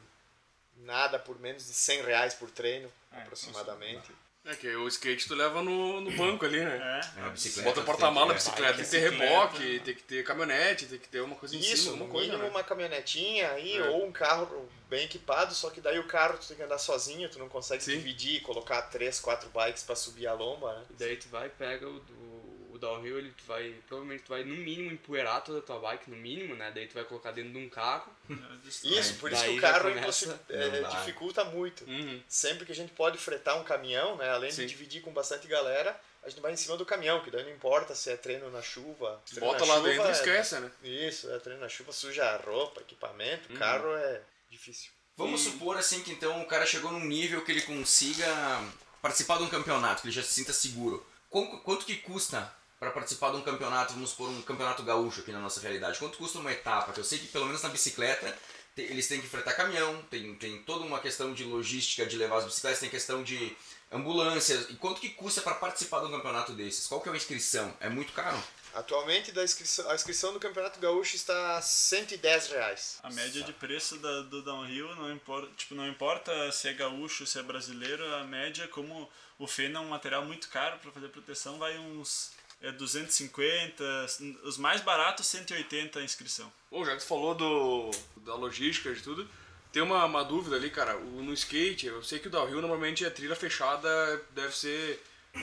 nada 0.77 1.19
por 1.19 1.39
menos 1.39 1.67
de 1.67 1.73
100 1.73 2.03
reais 2.03 2.35
por 2.35 2.51
treino, 2.51 2.93
É, 3.13 3.23
aproximadamente. 3.23 4.13
É 4.49 4.55
que 4.55 4.69
o 4.77 4.87
skate 4.87 5.27
tu 5.27 5.35
leva 5.35 5.61
no, 5.61 6.01
no 6.01 6.11
banco 6.13 6.45
ali, 6.47 6.65
né? 6.65 7.01
É. 7.17 7.21
É, 7.21 7.25
a 7.25 7.29
bicicleta 7.31 7.69
Bota 7.69 7.83
porta-mala, 7.83 8.33
bicicleta, 8.33 8.75
tem 8.75 8.85
que 8.85 8.91
ter 8.91 9.11
reboque, 9.11 9.81
tem 9.81 9.95
que 9.95 10.03
ter 10.05 10.25
caminhonete, 10.25 10.87
tem 10.87 10.99
que 11.01 11.09
ter 11.09 11.21
uma 11.21 11.35
coisa 11.35 11.57
em 11.57 11.59
Isso, 11.59 11.77
cima, 11.77 11.93
alguma 11.95 12.11
coisa, 12.11 12.27
mínimo 12.29 12.45
né? 12.45 12.51
uma 12.51 12.63
caminhonetinha 12.63 13.51
aí, 13.51 13.77
É. 13.77 13.89
ou 13.89 14.07
um 14.07 14.13
carro 14.13 14.69
bem 14.89 15.05
equipado, 15.05 15.53
só 15.53 15.69
que 15.69 15.81
daí 15.81 15.99
o 15.99 16.07
carro 16.07 16.39
tu 16.39 16.47
tem 16.47 16.57
que 16.57 16.63
andar 16.63 16.79
sozinho, 16.79 17.29
tu 17.29 17.41
não 17.41 17.49
consegue 17.49 17.83
Sim. 17.83 17.97
dividir 17.97 18.37
e 18.37 18.41
colocar 18.41 18.83
três, 18.83 19.19
quatro 19.19 19.49
bikes 19.51 19.83
pra 19.83 19.97
subir 19.97 20.29
a 20.29 20.33
lomba, 20.33 20.75
né? 20.75 20.85
E 20.91 20.93
daí 20.95 21.17
tu 21.17 21.29
vai, 21.29 21.49
pega 21.49 21.89
o, 21.89 21.97
o, 21.97 22.46
o 22.77 22.79
downhill, 22.79 23.19
ele 23.19 23.33
tu 23.37 23.45
vai, 23.45 23.75
provavelmente 23.89 24.23
tu 24.25 24.29
vai 24.31 24.45
no 24.45 24.55
mínimo 24.55 24.91
empoeirar 24.93 25.43
toda 25.43 25.59
a 25.59 25.63
tua 25.63 25.79
bike, 25.81 26.11
no 26.11 26.17
mínimo, 26.17 26.55
né? 26.55 26.71
Daí 26.75 26.87
tu 26.87 26.95
vai 26.95 27.05
colocar 27.05 27.33
dentro 27.33 27.53
de 27.53 27.59
um 27.59 27.69
carro. 27.69 28.11
Isso, 28.85 29.15
por 29.17 29.33
isso 29.33 29.43
que 29.45 29.51
o 29.59 29.61
carro 29.61 29.93
começa- 29.93 30.41
é, 30.49 30.83
dificulta 30.83 31.45
muito. 31.45 31.85
Uhum. 31.85 32.23
Sempre 32.29 32.65
que 32.67 32.73
a 32.73 32.75
gente 32.75 32.93
pode 32.93 33.19
fretar 33.19 33.57
um 33.59 33.65
caminhão, 33.65 34.17
né, 34.17 34.29
além 34.31 34.51
Sim. 34.51 34.63
de 34.63 34.69
dividir 34.69 35.03
com 35.03 35.13
bastante 35.13 35.47
galera, 35.47 35.99
a 36.23 36.29
gente 36.29 36.41
vai 36.41 36.53
em 36.53 36.57
cima 36.57 36.77
do 36.77 36.85
caminhão, 36.85 37.23
que 37.23 37.31
daí 37.31 37.45
não 37.45 37.51
importa 37.53 37.95
se 37.95 38.11
é 38.11 38.17
treino 38.17 38.51
na 38.51 38.61
chuva. 38.63 39.21
treino 39.27 39.47
Bota 39.47 39.65
na 39.65 39.73
lá 39.73 39.77
chuva 39.79 39.89
dentro 39.89 40.05
e 40.07 40.09
é- 40.09 40.13
esquece, 40.13 40.59
né? 40.61 40.71
Isso, 40.83 41.31
é 41.31 41.39
treino 41.39 41.61
na 41.61 41.69
chuva, 41.69 41.93
suja 41.93 42.25
a 42.25 42.37
roupa, 42.37 42.81
equipamento, 42.81 43.53
Uhum. 43.53 43.59
carro 43.59 43.95
é 43.97 44.21
difícil. 44.51 44.91
Vamos 45.17 45.41
supor 45.41 45.77
assim 45.79 46.03
que 46.03 46.11
então 46.13 46.43
o 46.43 46.47
cara 46.47 46.67
chegou 46.67 46.93
num 46.93 47.05
nível 47.05 47.43
que 47.45 47.51
ele 47.51 47.63
consiga 47.63 48.27
participar 49.01 49.39
de 49.39 49.45
um 49.45 49.49
campeonato, 49.49 50.03
que 50.03 50.09
ele 50.09 50.15
já 50.15 50.23
se 50.23 50.35
sinta 50.35 50.53
seguro. 50.53 51.07
Qu- 51.31 51.61
Quanto 51.61 51.87
que 51.87 51.97
custa 51.97 52.53
para 52.79 52.91
participar 52.91 53.31
de 53.31 53.37
um 53.37 53.43
campeonato, 53.43 53.95
vamos 53.95 54.11
supor 54.11 54.29
um 54.29 54.43
campeonato 54.43 54.83
gaúcho 54.83 55.21
aqui 55.21 55.33
na 55.33 55.41
nossa 55.41 55.61
realidade? 55.61 55.99
Quanto 55.99 56.19
custa 56.19 56.39
uma 56.39 56.53
etapa? 56.53 56.93
Que 56.93 57.01
eu 57.01 57.05
sei 57.05 57.19
que 57.19 57.29
pelo 57.29 57.47
menos 57.47 57.63
na 57.63 57.69
bicicleta 57.69 58.37
eles 58.77 59.09
têm 59.09 59.21
que 59.21 59.27
fretar 59.27 59.57
caminhão, 59.57 60.03
tem, 60.11 60.35
tem 60.35 60.63
toda 60.63 60.85
uma 60.85 61.01
questão 61.01 61.33
de 61.33 61.45
logística 61.45 62.05
de 62.05 62.17
levar 62.17 62.39
as 62.39 62.45
bicicletas, 62.45 62.81
tem 62.81 62.91
questão 62.91 63.23
de 63.23 63.57
ambulâncias. 63.91 64.69
E 64.69 64.75
quanto 64.75 65.01
que 65.01 65.09
custa 65.11 65.41
para 65.41 65.55
participar 65.55 66.01
de 66.01 66.07
um 66.07 66.11
campeonato 66.11 66.53
desses? 66.53 66.87
Qual 66.87 67.01
que 67.01 67.09
é 67.09 67.13
a 67.13 67.17
inscrição? 67.17 67.75
É 67.81 67.89
muito 67.89 68.13
caro? 68.13 68.39
Atualmente 68.75 69.33
da 69.33 69.43
inscrição, 69.43 69.89
a 69.91 69.95
inscrição 69.95 70.35
do 70.35 70.41
Campeonato 70.41 70.79
Gaúcho 70.79 71.17
está 71.17 71.57
a 71.57 71.63
110 71.63 72.49
reais. 72.49 72.99
A 73.03 73.09
média 73.09 73.43
de 73.43 73.53
preço 73.55 73.97
da, 73.97 74.21
do 74.23 74.43
downhill 74.43 74.95
não 74.97 75.11
importa, 75.11 75.51
tipo, 75.57 75.75
não 75.75 75.89
importa 75.89 76.53
se 76.53 76.69
é 76.69 76.75
gaúcho, 76.75 77.27
se 77.27 77.39
é 77.39 77.43
brasileiro, 77.43 78.05
a 78.17 78.25
média, 78.25 78.69
como 78.69 79.11
o 79.39 79.47
feno 79.47 79.79
é 79.79 79.81
um 79.81 79.89
material 79.89 80.27
muito 80.27 80.51
caro 80.51 80.79
para 80.79 80.93
fazer 80.93 81.09
proteção, 81.09 81.59
vai 81.59 81.79
uns 81.79 82.33
é, 82.63 82.73
250, 82.73 83.85
os 84.45 84.59
mais 84.59 84.81
baratos 84.81 85.27
180 85.27 85.99
a 85.99 86.03
inscrição. 86.03 86.53
Pô, 86.71 86.85
já 86.85 86.93
que 86.93 87.03
tu 87.03 87.07
falou 87.07 87.35
do, 87.35 87.91
da 88.19 88.35
logística 88.35 88.93
de 88.95 89.03
tudo, 89.03 89.29
tem 89.73 89.83
uma, 89.83 90.05
uma 90.05 90.25
dúvida 90.25 90.57
ali, 90.57 90.71
cara. 90.71 90.97
O, 90.97 91.23
no 91.23 91.33
skate, 91.33 91.87
eu 91.87 92.03
sei 92.03 92.19
que 92.19 92.29
o 92.29 92.31
downhill 92.31 92.61
normalmente 92.61 93.05
é 93.05 93.11
trilha 93.11 93.37
fechada, 93.37 93.89
deve 94.31 94.57
ser 94.57 95.03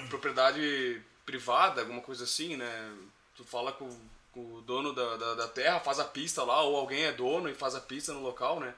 propriedade 0.09 1.01
privada, 1.25 1.81
alguma 1.81 2.01
coisa 2.01 2.23
assim, 2.23 2.55
né? 2.55 2.91
Tu 3.35 3.43
fala 3.43 3.71
com, 3.71 3.89
com 4.31 4.55
o 4.55 4.61
dono 4.61 4.93
da, 4.93 5.17
da, 5.17 5.33
da 5.35 5.47
terra, 5.47 5.79
faz 5.79 5.99
a 5.99 6.05
pista 6.05 6.43
lá, 6.43 6.61
ou 6.61 6.75
alguém 6.75 7.03
é 7.03 7.11
dono 7.11 7.49
e 7.49 7.53
faz 7.53 7.75
a 7.75 7.81
pista 7.81 8.13
no 8.13 8.21
local, 8.21 8.59
né? 8.59 8.73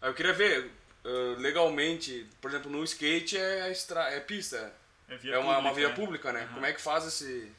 Aí 0.00 0.10
eu 0.10 0.14
queria 0.14 0.32
ver, 0.32 0.70
ah, 1.04 1.36
legalmente, 1.38 2.26
por 2.40 2.50
exemplo, 2.50 2.70
no 2.70 2.84
skate 2.84 3.36
é, 3.36 3.70
estra 3.70 4.10
é 4.10 4.20
pista, 4.20 4.72
É, 5.08 5.30
é 5.30 5.38
uma, 5.38 5.58
uma 5.58 5.70
pública, 5.70 5.74
via 5.74 5.88
né? 5.88 5.94
pública, 5.94 6.32
né? 6.32 6.42
Aham. 6.42 6.54
Como 6.54 6.66
é 6.66 6.72
que 6.72 6.80
faz 6.80 7.06
esse... 7.06 7.50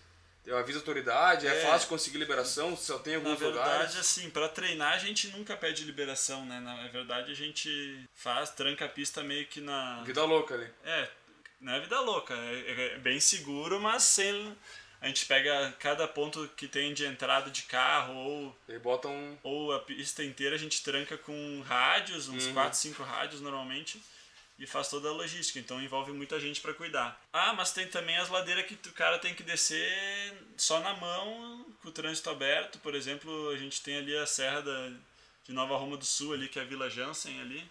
Eu 0.46 0.58
aviso 0.58 0.80
a 0.80 0.82
autoridade, 0.82 1.46
é, 1.46 1.50
É. 1.52 1.66
fácil 1.66 1.88
conseguir 1.90 2.18
liberação, 2.18 2.76
só 2.76 2.98
tem 2.98 3.14
Na 3.14 3.20
alguns 3.20 3.40
verdade, 3.40 3.70
lugares. 3.72 3.96
assim, 3.98 4.30
para 4.30 4.48
treinar 4.50 4.94
a 4.94 4.98
gente 4.98 5.28
nunca 5.28 5.56
pede 5.56 5.84
liberação, 5.84 6.46
né? 6.46 6.60
Na 6.60 6.88
verdade, 6.88 7.32
a 7.32 7.36
gente 7.36 8.04
faz, 8.16 8.50
tranca 8.50 8.86
a 8.86 8.90
pista 8.90 9.22
meio 9.22 9.46
que 9.46 9.62
na. 9.62 10.02
Vida 10.04 10.24
louca 10.24 10.56
ali. 10.56 10.68
É, 10.84 11.10
não 11.62 11.74
é 11.74 11.80
vida 11.80 12.00
louca, 12.00 12.34
é, 12.34 12.94
é 12.96 12.98
bem 13.00 13.20
seguro, 13.20 13.80
mas 13.80 14.04
sem. 14.04 14.58
A 15.02 15.08
gente 15.08 15.26
pega 15.28 15.74
cada 15.80 16.06
ponto 16.10 16.46
que 16.58 16.68
tem 16.68 16.94
de 16.94 17.06
entrada 17.06 17.50
de 17.50 17.62
carro 17.64 18.14
ou, 18.16 18.58
Aí 18.68 18.78
botam. 18.80 19.40
ou 19.44 19.72
a 19.72 19.80
pista 19.80 20.22
inteira, 20.24 20.56
a 20.56 20.60
gente 20.60 20.84
tranca 20.84 21.18
com 21.18 21.62
rádios, 21.66 22.28
uns 22.28 22.48
4, 22.48 22.78
5 22.78 23.02
rádios 23.04 23.40
normalmente, 23.40 24.02
e 24.60 24.68
faz 24.68 24.90
toda 24.90 25.10
a 25.10 25.14
logística. 25.14 25.58
Então 25.58 25.82
envolve 25.82 26.12
muita 26.12 26.40
gente 26.40 26.60
para 26.60 26.74
cuidar. 26.74 27.20
Ah, 27.32 27.54
mas 27.54 27.72
tem 27.72 27.88
também 27.88 28.18
as 28.18 28.30
ladeiras 28.30 28.66
que 28.66 28.76
o 28.90 28.94
cara 28.94 29.18
tem 29.18 29.34
que 29.34 29.42
descer 29.42 30.34
só 30.58 30.82
na 30.82 30.94
mão, 30.96 31.66
com 31.82 31.90
o 31.90 31.92
trânsito 31.92 32.30
aberto. 32.30 32.78
Por 32.80 32.94
exemplo, 32.94 33.50
a 33.50 33.58
gente 33.58 33.82
tem 33.82 33.98
ali 33.98 34.16
a 34.18 34.26
Serra 34.26 34.62
da, 34.62 34.92
de 35.46 35.54
Nova 35.54 35.78
Roma 35.78 35.96
do 35.96 36.06
Sul, 36.06 36.34
ali, 36.34 36.50
que 36.50 36.60
é 36.60 36.62
a 36.62 36.66
Vila 36.66 36.90
Jansen 36.90 37.40
ali. 37.40 37.66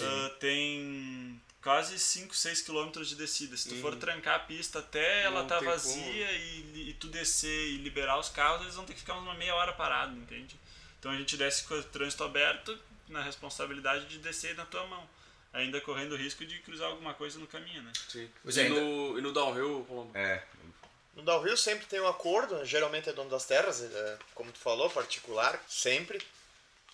Ah, 0.00 0.30
tem 0.38 1.40
quase 1.60 1.98
5, 1.98 2.34
6 2.34 2.62
quilômetros 2.62 3.08
de 3.08 3.16
descida. 3.16 3.56
Se 3.56 3.68
tu 3.68 3.74
for 3.76 3.96
trancar 3.96 4.36
a 4.36 4.38
pista 4.38 4.78
até 4.78 5.24
ela 5.24 5.44
tá 5.44 5.60
vazia 5.60 6.32
e, 6.32 6.90
e 6.90 6.94
tu 6.94 7.08
descer 7.08 7.68
e 7.68 7.78
liberar 7.78 8.18
os 8.18 8.28
carros, 8.28 8.62
eles 8.62 8.76
vão 8.76 8.84
ter 8.84 8.94
que 8.94 9.00
ficar 9.00 9.14
uma 9.14 9.34
meia 9.34 9.54
hora 9.56 9.72
parado, 9.72 10.16
entende? 10.16 10.58
Então 10.98 11.10
a 11.10 11.16
gente 11.16 11.36
desce 11.36 11.64
com 11.64 11.74
o 11.74 11.82
trânsito 11.82 12.22
aberto 12.22 12.78
na 13.08 13.22
responsabilidade 13.22 14.06
de 14.06 14.18
descer 14.18 14.54
na 14.54 14.64
tua 14.64 14.86
mão. 14.86 15.08
Ainda 15.52 15.80
correndo 15.80 16.12
o 16.12 16.16
risco 16.16 16.44
de 16.46 16.58
cruzar 16.60 16.88
alguma 16.88 17.12
coisa 17.14 17.38
no 17.38 17.46
caminho, 17.46 17.82
né? 17.82 17.92
Sim. 18.08 18.30
Pois 18.42 18.56
e, 18.56 18.60
é, 18.60 18.68
no, 18.68 19.18
e 19.18 19.22
no 19.22 19.32
downhill, 19.32 19.84
Colombo? 19.88 20.16
É. 20.16 20.42
No 21.14 21.22
downhill 21.22 21.56
sempre 21.56 21.86
tem 21.86 22.00
um 22.00 22.06
acordo, 22.06 22.64
geralmente 22.64 23.08
é 23.08 23.12
dono 23.12 23.28
das 23.30 23.44
terras, 23.44 23.82
é, 23.82 24.18
como 24.34 24.52
tu 24.52 24.58
falou, 24.58 24.88
particular, 24.88 25.60
sempre. 25.68 26.20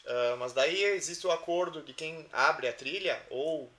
Ah, 0.06 0.36
mas 0.38 0.52
daí 0.52 0.82
existe 0.84 1.26
o 1.26 1.30
acordo 1.32 1.82
de 1.82 1.92
quem 1.92 2.26
abre 2.32 2.68
a 2.68 2.72
trilha, 2.72 3.20
ou 3.28 3.70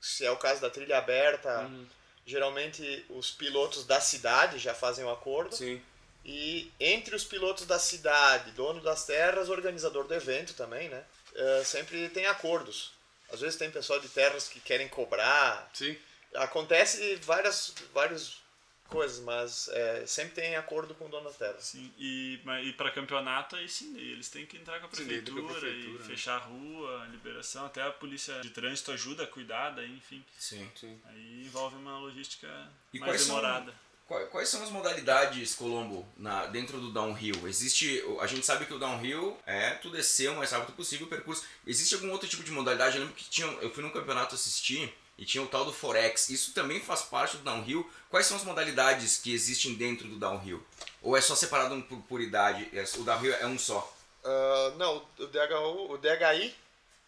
se 0.00 0.24
é 0.24 0.30
o 0.30 0.36
caso 0.36 0.60
da 0.60 0.70
trilha 0.70 0.96
aberta, 0.98 1.60
Uhum. 1.62 1.86
geralmente 2.26 3.04
os 3.10 3.30
pilotos 3.30 3.84
da 3.84 4.00
cidade 4.00 4.58
já 4.58 4.72
fazem 4.74 5.04
o 5.04 5.10
acordo. 5.10 5.54
Sim. 5.54 5.82
E 6.24 6.72
entre 6.80 7.14
os 7.14 7.24
pilotos 7.24 7.66
da 7.66 7.78
cidade, 7.78 8.50
dono 8.52 8.80
das 8.80 9.04
terras, 9.04 9.50
organizador 9.50 10.06
do 10.06 10.14
evento 10.14 10.54
também, 10.54 10.88
né? 10.88 11.04
eh, 11.34 11.62
sempre 11.64 12.08
tem 12.08 12.24
acordos. 12.26 12.92
Às 13.32 13.40
vezes 13.40 13.56
tem 13.58 13.70
pessoal 13.70 13.98
de 14.00 14.08
terras 14.08 14.48
que 14.48 14.60
querem 14.60 14.88
cobrar. 14.88 15.68
Sim. 15.72 15.96
Acontece 16.34 17.16
várias, 17.16 17.74
várias 17.92 18.42
coisas, 18.88 19.18
mas 19.20 19.68
eh, 19.72 20.04
sempre 20.06 20.34
tem 20.34 20.56
acordo 20.56 20.94
com 20.94 21.06
o 21.06 21.08
dono 21.08 21.24
das 21.24 21.36
terras. 21.36 21.64
Sim, 21.64 21.92
e, 21.98 22.38
mas- 22.44 22.66
e 22.66 22.72
para 22.72 22.90
campeonato, 22.90 23.56
aí 23.56 23.68
sim, 23.68 23.96
eles 23.96 24.28
têm 24.28 24.44
que 24.44 24.56
entrar 24.56 24.78
com 24.80 24.86
a 24.86 24.90
Sim, 24.90 24.96
prefeitura, 24.96 25.42
com 25.42 25.48
a 25.48 25.52
prefeitura, 25.52 25.90
e 25.94 25.98
né? 25.98 26.04
fechar 26.04 26.34
a 26.36 26.38
rua, 26.44 27.02
a 27.02 27.06
liberação, 27.06 27.66
até 27.66 27.82
a 27.82 27.90
polícia 27.90 28.40
de 28.40 28.50
trânsito 28.50 28.92
ajuda 28.92 29.24
a 29.24 29.26
cuidar, 29.26 29.70
daí, 29.70 29.90
enfim. 29.90 30.24
Sim. 30.38 30.70
Sim. 30.76 31.00
Aí 31.06 31.44
envolve 31.46 31.76
uma 31.76 31.98
logística 31.98 32.48
E 32.92 32.98
mais 32.98 33.20
são- 33.22 33.36
demorada. 33.36 33.72
Qua- 33.72 33.83
Quais 34.06 34.48
são 34.50 34.62
as 34.62 34.70
modalidades, 34.70 35.54
Colombo, 35.54 36.06
na, 36.16 36.44
dentro 36.46 36.78
do 36.78 36.92
downhill? 36.92 37.48
Existe. 37.48 38.04
A 38.20 38.26
gente 38.26 38.44
sabe 38.44 38.66
que 38.66 38.74
o 38.74 38.78
downhill 38.78 39.36
é 39.46 39.70
tu 39.70 39.88
descer 39.88 40.30
o 40.30 40.36
mais 40.36 40.50
rápido 40.52 40.74
possível 40.76 41.06
o 41.06 41.10
percurso. 41.10 41.44
Existe 41.66 41.94
algum 41.94 42.10
outro 42.10 42.28
tipo 42.28 42.42
de 42.44 42.50
modalidade? 42.50 42.96
Eu 42.96 43.02
lembro 43.02 43.16
que 43.16 43.24
tinha, 43.24 43.46
eu 43.62 43.70
fui 43.72 43.82
num 43.82 43.90
campeonato 43.90 44.34
assistir 44.34 44.94
e 45.16 45.24
tinha 45.24 45.42
o 45.42 45.46
tal 45.46 45.64
do 45.64 45.72
Forex. 45.72 46.28
Isso 46.28 46.52
também 46.52 46.80
faz 46.80 47.02
parte 47.02 47.38
do 47.38 47.44
downhill. 47.44 47.90
Quais 48.10 48.26
são 48.26 48.36
as 48.36 48.44
modalidades 48.44 49.16
que 49.16 49.32
existem 49.32 49.74
dentro 49.74 50.06
do 50.06 50.16
downhill? 50.18 50.62
Ou 51.00 51.16
é 51.16 51.20
só 51.22 51.34
separado 51.34 51.80
por, 51.84 51.98
por 52.02 52.20
idade? 52.20 52.68
É- 52.74 52.84
O 52.98 53.04
downhill 53.04 53.34
é 53.34 53.46
um 53.46 53.58
só? 53.58 53.90
Ah, 54.22 54.74
não, 54.76 55.06
o, 55.18 55.92
o 55.92 55.98
DHI, 55.98 56.54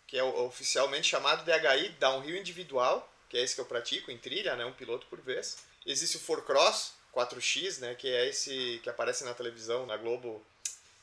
que 0.07 0.17
é 0.17 0.25
oficialmente 0.25 1.09
chamado 1.09 1.45
DHI, 1.45 1.91
Downhill 2.01 2.37
Individual, 2.39 3.11
que 3.29 3.37
é 3.37 3.43
esse 3.43 3.55
que 3.55 3.61
eu 3.61 3.65
pratico 3.67 4.11
em 4.11 4.19
trilha, 4.19 4.57
né, 4.57 4.65
um 4.65 4.73
piloto 4.73 5.07
por 5.09 5.21
vez. 5.21 5.57
Existe 5.87 6.17
o 6.17 6.21
Forcross 6.21 6.93
4X, 7.15 7.79
né, 7.79 7.95
que 7.95 8.09
é 8.09 8.29
esse 8.29 8.81
que 8.83 8.91
aparece 8.91 9.25
na 9.25 9.33
televisão, 9.33 9.87
na 9.87 9.97
Globo, 9.97 10.45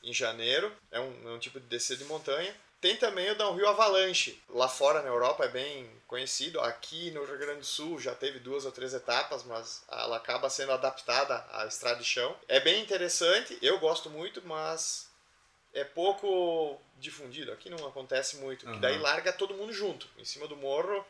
em 0.04 0.14
janeiro. 0.14 0.72
É 0.92 1.00
um, 1.00 1.30
é 1.30 1.32
um 1.32 1.40
tipo 1.40 1.60
de 1.60 1.66
descer 1.68 1.98
de 1.98 2.04
montanha. 2.04 2.54
Tem 2.84 2.98
também 2.98 3.32
o 3.32 3.36
Downhill 3.36 3.70
Avalanche. 3.70 4.38
Lá 4.50 4.68
fora 4.68 5.02
na 5.02 5.08
Europa 5.08 5.46
é 5.46 5.48
bem 5.48 5.90
conhecido. 6.06 6.60
Aqui 6.60 7.12
no 7.12 7.24
Rio 7.24 7.38
Grande 7.38 7.62
do 7.62 7.66
Sul 7.66 7.98
já 7.98 8.14
teve 8.14 8.40
duas 8.40 8.66
ou 8.66 8.74
três 8.74 8.94
etapas, 8.94 9.44
mas 9.46 9.84
ela 9.90 10.18
acaba 10.18 10.50
sendo 10.50 10.74
adaptada 10.74 11.46
à 11.54 11.66
estrada 11.66 12.00
de 12.00 12.04
chão. 12.04 12.36
É 12.50 12.60
bem 12.60 12.82
interessante, 12.82 13.58
eu 13.62 13.80
gosto 13.80 14.10
muito, 14.10 14.42
mas 14.46 15.08
é 15.74 15.86
pouco 15.86 16.78
difundido. 17.00 17.54
Aqui 17.54 17.70
não 17.70 17.88
acontece 17.88 18.36
muito. 18.38 18.68
Aham. 18.68 18.82
daí 18.82 19.00
larga 19.00 19.32
todo 19.32 19.56
mundo 19.56 19.72
junto, 19.72 20.08
em 20.18 20.26
cima 20.26 20.46
do 20.46 20.58
morro. 20.58 21.06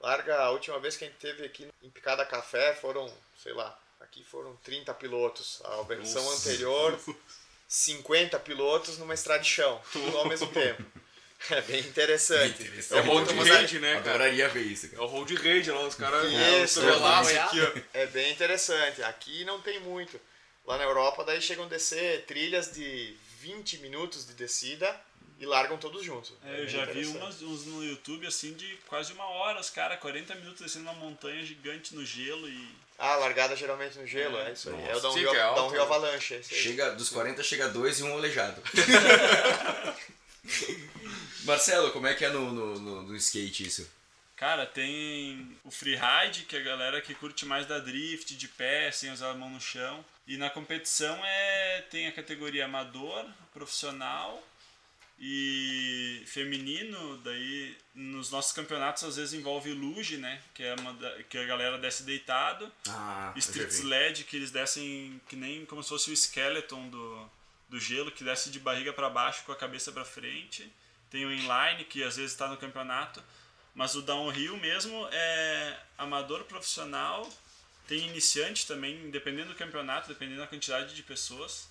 Larga 0.00 0.38
a 0.38 0.50
última 0.50 0.78
vez 0.78 0.96
que 0.96 1.04
a 1.04 1.08
gente 1.08 1.18
teve 1.18 1.44
aqui 1.44 1.68
em 1.82 1.90
Picada 1.90 2.24
Café 2.24 2.74
foram, 2.74 3.12
sei 3.42 3.52
lá, 3.52 3.76
aqui 4.00 4.22
foram 4.24 4.54
30 4.64 4.94
pilotos. 4.94 5.60
A 5.64 5.82
versão 5.82 6.22
Nossa. 6.22 6.48
anterior, 6.48 6.98
50 7.66 8.38
pilotos 8.40 8.98
numa 8.98 9.14
estrada 9.14 9.42
de 9.42 9.48
chão, 9.48 9.80
tudo 9.92 10.16
ao 10.16 10.28
mesmo 10.28 10.46
tempo. 10.48 10.84
É 11.50 11.60
bem 11.60 11.78
interessante. 11.78 12.68
É 12.90 12.96
o 12.96 13.04
road 13.04 13.32
rage, 13.32 13.78
né, 13.78 13.94
cara? 14.00 14.10
Adoraria 14.10 14.48
ver 14.48 14.62
isso, 14.62 14.90
É 14.92 14.98
o 14.98 15.06
road 15.06 15.36
rage 15.36 15.70
lá, 15.70 15.86
os 15.86 15.94
caras 15.94 16.24
Isso, 16.24 16.80
isso 16.80 17.38
aqui, 17.38 17.60
ó, 17.60 17.80
é 17.94 18.06
bem 18.06 18.32
interessante. 18.32 19.04
Aqui 19.04 19.44
não 19.44 19.60
tem 19.60 19.78
muito. 19.78 20.20
Lá 20.66 20.76
na 20.76 20.82
Europa, 20.82 21.24
daí 21.24 21.40
chegam 21.40 21.64
a 21.66 21.68
descer 21.68 22.24
trilhas 22.26 22.72
de 22.72 23.16
20 23.38 23.78
minutos 23.78 24.26
de 24.26 24.34
descida 24.34 25.00
e 25.38 25.46
largam 25.46 25.76
todos 25.78 26.04
juntos. 26.04 26.32
É, 26.44 26.52
eu 26.52 26.56
bem 26.58 26.68
já 26.68 26.84
vi 26.84 27.06
umas, 27.06 27.40
uns 27.42 27.64
no 27.66 27.84
YouTube 27.84 28.26
assim 28.26 28.52
de 28.54 28.76
quase 28.88 29.12
uma 29.12 29.24
hora, 29.26 29.60
os 29.60 29.70
caras 29.70 29.98
40 30.00 30.34
minutos 30.36 30.60
descendo 30.60 30.84
uma 30.84 30.94
montanha 30.94 31.44
gigante 31.44 31.94
no 31.94 32.04
gelo 32.04 32.48
e. 32.48 32.68
Ah, 32.98 33.14
largada 33.14 33.54
geralmente 33.54 33.96
no 33.98 34.06
gelo, 34.06 34.36
é, 34.38 34.48
É. 34.48 34.52
isso 34.52 34.68
aí. 34.70 34.76
Nossa. 34.76 34.90
É 34.90 34.96
o 34.96 35.00
downhill, 35.00 35.34
é 35.34 35.40
alto, 35.42 35.60
downhill 35.60 35.76
né? 35.78 35.82
avalanche. 35.84 36.34
aí. 36.34 36.42
Chega, 36.42 36.90
dos 36.96 37.08
40 37.10 37.42
chega 37.44 37.68
dois 37.68 38.00
e 38.00 38.02
um 38.02 38.12
aleijado. 38.14 38.60
Marcelo, 41.44 41.90
como 41.92 42.06
é 42.06 42.14
que 42.14 42.24
é 42.24 42.30
no, 42.30 42.52
no, 42.52 42.78
no- 42.78 43.02
no 43.02 43.16
skate 43.16 43.66
isso? 43.66 43.88
Cara, 44.36 44.64
tem 44.66 45.56
o 45.64 45.70
freeride, 45.70 46.44
que 46.44 46.56
é 46.56 46.60
a 46.60 46.62
galera 46.62 47.00
que 47.00 47.12
curte 47.14 47.44
mais 47.44 47.66
da 47.66 47.78
drift, 47.80 48.36
de 48.36 48.46
pé, 48.48 48.90
sem 48.92 49.10
usar 49.12 49.30
a 49.30 49.34
mão 49.34 49.50
no 49.50 49.60
chão. 49.60 50.04
E 50.28 50.36
na 50.36 50.48
competição 50.48 51.18
é 51.24 51.84
tem 51.90 52.06
a 52.06 52.12
categoria 52.12 52.64
amador, 52.66 53.24
profissional 53.52 54.40
e 55.18 56.22
feminino. 56.26 57.18
Daí 57.18 57.76
nos 57.94 58.30
nossos 58.30 58.52
campeonatos 58.52 59.02
às 59.04 59.16
vezes 59.16 59.34
envolve 59.34 59.72
luge, 59.72 60.16
né? 60.16 60.40
Que 60.54 60.62
é 60.62 60.74
uma 60.74 60.92
da- 60.94 61.22
que 61.24 61.36
a 61.38 61.44
galera 61.44 61.78
desce 61.78 62.02
deitado. 62.04 62.70
Ah, 62.88 63.32
Street 63.36 63.70
sled, 63.70 64.24
que 64.24 64.36
eles 64.36 64.50
descem 64.50 65.20
que 65.28 65.36
nem 65.36 65.64
como 65.66 65.82
se 65.82 65.88
fosse 65.88 66.10
o 66.10 66.14
skeleton 66.16 66.88
do, 66.88 67.30
do 67.68 67.80
gelo, 67.80 68.10
que 68.12 68.22
desce 68.24 68.50
de 68.50 68.58
barriga 68.60 68.92
para 68.92 69.10
baixo 69.10 69.42
com 69.44 69.52
a 69.52 69.56
cabeça 69.56 69.90
para 69.92 70.04
frente. 70.04 70.70
Tem 71.10 71.24
o 71.24 71.32
inline, 71.32 71.84
que 71.88 72.02
às 72.04 72.16
vezes 72.16 72.32
está 72.32 72.48
no 72.48 72.56
campeonato. 72.56 73.22
Mas 73.74 73.94
o 73.94 74.02
downhill 74.02 74.56
mesmo 74.58 75.08
é 75.12 75.78
amador 75.96 76.44
profissional. 76.44 77.28
Tem 77.86 78.06
iniciante 78.06 78.66
também, 78.66 79.10
dependendo 79.10 79.48
do 79.50 79.54
campeonato, 79.54 80.08
dependendo 80.08 80.40
da 80.40 80.46
quantidade 80.46 80.94
de 80.94 81.02
pessoas. 81.02 81.68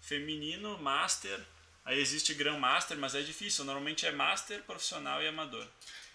Feminino, 0.00 0.78
master. 0.78 1.40
Aí 1.86 2.00
existe 2.00 2.34
Grandmaster, 2.34 2.98
mas 2.98 3.14
é 3.14 3.22
difícil. 3.22 3.64
Normalmente 3.64 4.04
é 4.04 4.12
master, 4.12 4.62
profissional 4.64 5.22
e 5.22 5.28
amador. 5.28 5.66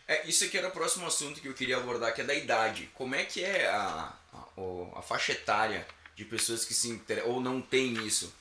É, 0.08 0.28
isso 0.28 0.44
aqui 0.44 0.58
era 0.58 0.68
o 0.68 0.72
próximo 0.72 1.08
assunto 1.08 1.40
que 1.40 1.48
eu 1.48 1.54
queria 1.54 1.78
abordar, 1.78 2.14
que 2.14 2.22
é 2.22 2.24
da 2.26 2.36
idade. 2.36 2.90
Como 2.94 3.16
é 3.16 3.24
que 3.24 3.44
é 3.44 3.68
a, 3.70 4.14
a, 4.34 5.00
a 5.00 5.02
faixa 5.02 5.32
etária 5.32 5.88
de 6.16 6.26
pessoas 6.26 6.66
que 6.66 6.74
se 6.74 6.90
inter... 6.90 7.26
ou 7.26 7.40
não 7.40 7.62
tem 7.62 7.94
isso? 8.06 8.36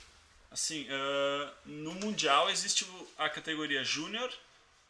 Assim, 0.51 0.87
ah, 0.91 1.53
no 1.65 1.95
Mundial 1.95 2.51
existe 2.51 2.85
a 3.17 3.29
categoria 3.29 3.85
Júnior, 3.85 4.33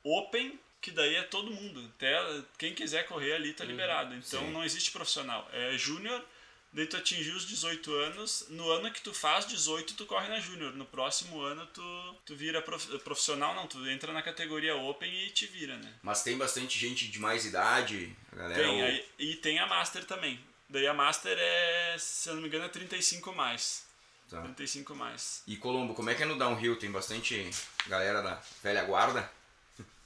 Open, 0.02 0.59
que 0.80 0.90
daí 0.90 1.16
é 1.16 1.23
todo 1.23 1.50
mundo. 1.50 1.92
Até 1.97 2.42
quem 2.56 2.75
quiser 2.75 3.06
correr 3.06 3.35
ali 3.35 3.52
tá 3.52 3.64
liberado. 3.64 4.14
Então 4.14 4.40
sim. 4.40 4.50
não 4.50 4.64
existe 4.64 4.90
profissional. 4.90 5.47
É 5.52 5.76
Júnior, 5.76 6.25
daí 6.72 6.86
tu 6.86 6.96
atingiu 6.96 7.34
os 7.36 7.46
18 7.46 7.92
anos. 7.92 8.46
No 8.48 8.70
ano 8.70 8.90
que 8.92 9.00
tu 9.00 9.12
faz 9.14 9.46
18, 9.46 9.94
tu 9.94 10.06
corre 10.06 10.28
na 10.28 10.40
Júnior. 10.40 10.72
No 10.74 10.84
próximo 10.84 11.40
ano 11.42 11.66
tu, 11.66 12.16
tu 12.24 12.36
vira 12.36 12.62
prof- 12.62 12.98
profissional, 13.04 13.54
não. 13.54 13.66
Tu 13.66 13.86
entra 13.88 14.12
na 14.12 14.22
categoria 14.22 14.76
Open 14.76 15.12
e 15.26 15.30
te 15.30 15.46
vira, 15.46 15.76
né? 15.76 15.92
Mas 16.02 16.22
tem 16.22 16.36
bastante 16.38 16.78
gente 16.78 17.08
de 17.08 17.18
mais 17.18 17.44
idade, 17.44 18.14
galera. 18.32 18.62
Tem, 18.62 18.80
ou- 18.82 18.86
aí, 18.88 19.08
e 19.18 19.34
tem 19.36 19.58
a 19.58 19.66
Master 19.66 20.04
também. 20.04 20.38
Daí 20.68 20.86
a 20.86 20.94
Master 20.94 21.36
é, 21.38 21.96
se 21.98 22.28
eu 22.28 22.34
não 22.34 22.42
me 22.42 22.48
engano, 22.48 22.64
é 22.64 22.68
35 22.68 23.32
mais. 23.34 23.84
Tá. 24.30 24.40
35 24.42 24.94
mais. 24.94 25.42
E 25.48 25.56
Colombo, 25.56 25.92
como 25.94 26.08
é 26.10 26.14
que 26.14 26.22
é 26.22 26.26
no 26.26 26.38
downhill? 26.38 26.78
Tem 26.78 26.88
bastante 26.90 27.50
galera 27.88 28.22
da 28.22 28.40
velha 28.62 28.84
guarda? 28.84 29.28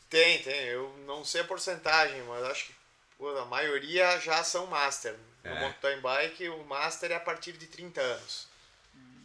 Tem, 0.08 0.42
tem. 0.42 0.68
Eu 0.68 0.96
não 1.06 1.22
sei 1.24 1.42
a 1.42 1.44
porcentagem, 1.44 2.22
mas 2.22 2.42
acho 2.44 2.64
que 2.66 2.74
pô, 3.18 3.28
a 3.36 3.44
maioria 3.44 4.18
já 4.20 4.42
são 4.42 4.66
master. 4.66 5.14
No 5.44 5.50
É. 5.50 5.60
mountain 5.60 6.00
bike, 6.00 6.48
o 6.48 6.64
master 6.64 7.12
é 7.12 7.14
a 7.14 7.20
partir 7.20 7.52
de 7.52 7.66
30 7.66 8.00
anos. 8.00 8.46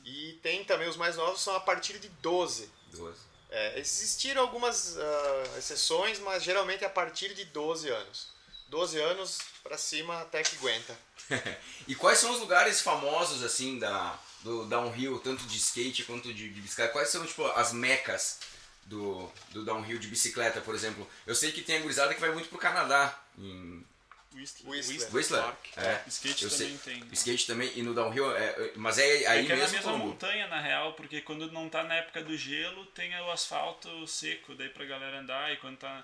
E 0.06 0.38
tem 0.44 0.64
também 0.66 0.88
os 0.88 0.98
mais 0.98 1.16
novos, 1.16 1.42
são 1.42 1.56
a 1.56 1.60
partir 1.60 1.98
de 2.00 2.10
12. 2.10 2.70
12. 2.92 3.18
É, 3.52 3.80
existiram 3.80 4.42
algumas 4.42 4.98
ah, 4.98 5.58
exceções, 5.58 6.20
mas 6.20 6.44
geralmente 6.44 6.84
é 6.84 6.88
a 6.88 6.90
partir 6.90 7.34
de 7.34 7.46
12 7.46 7.90
anos. 7.90 8.28
12 8.68 9.00
anos 9.00 9.40
pra 9.64 9.78
cima 9.78 10.22
até 10.22 10.44
que 10.44 10.56
aguenta. 10.58 10.98
e 11.88 11.96
quais 11.96 12.20
são 12.20 12.32
os 12.32 12.40
lugares 12.40 12.82
famosos, 12.82 13.44
assim, 13.44 13.80
da, 13.80 14.20
do 14.42 14.66
downhill, 14.66 15.20
tanto 15.20 15.44
de 15.46 15.58
skate 15.58 16.04
quanto 16.04 16.32
de, 16.34 16.50
de 16.54 16.62
bicicleta? 16.62 16.92
Quais 16.94 17.10
são, 17.10 17.26
tipo, 17.26 17.46
as 17.48 17.74
mecas 17.74 18.40
do, 18.86 19.32
do 19.52 19.66
downhill 19.66 19.98
de 19.98 20.08
bicicleta, 20.08 20.62
por 20.62 20.76
exemplo? 20.76 21.08
Eu 21.26 21.34
sei 21.34 21.52
que 21.52 21.62
tem 21.64 21.78
a 21.78 21.82
gurizada 21.82 22.14
que 22.14 22.22
vai 22.22 22.32
muito 22.32 22.50
pro 22.50 22.60
Canadá, 22.60 23.20
em 23.38 23.84
Whistler. 24.34 24.72
Whistler. 24.72 25.10
Whistler. 25.16 25.42
Park. 25.44 25.78
É. 25.78 26.04
Skate 26.08 26.44
Eu 26.44 26.50
também 26.52 26.78
sei. 26.78 26.94
tem. 26.96 27.04
Skate 27.14 27.48
também, 27.48 27.72
e 27.76 27.82
no 27.82 27.94
downhill, 27.94 28.36
é, 28.36 28.46
é- 28.46 28.72
mas 28.76 28.98
é 28.98 29.04
aí 29.28 29.44
É 29.44 29.46
que 29.46 29.52
é 29.52 29.56
na 29.56 29.62
mesmo, 29.62 29.76
mesma 29.78 29.82
Colombo? 29.92 30.06
montanha, 30.08 30.48
na 30.48 30.60
real, 30.62 30.94
porque 30.94 31.22
quando 31.22 31.52
não 31.52 31.68
tá 31.70 31.84
na 31.84 31.96
época 31.96 32.24
do 32.24 32.38
gelo, 32.38 32.86
tem 32.88 33.14
o 33.20 33.32
asfalto 33.32 34.06
seco, 34.08 34.54
daí 34.56 34.70
pra 34.70 34.86
galera 34.86 35.20
andar, 35.20 35.52
e 35.52 35.58
quando 35.58 35.78
tá. 35.78 36.04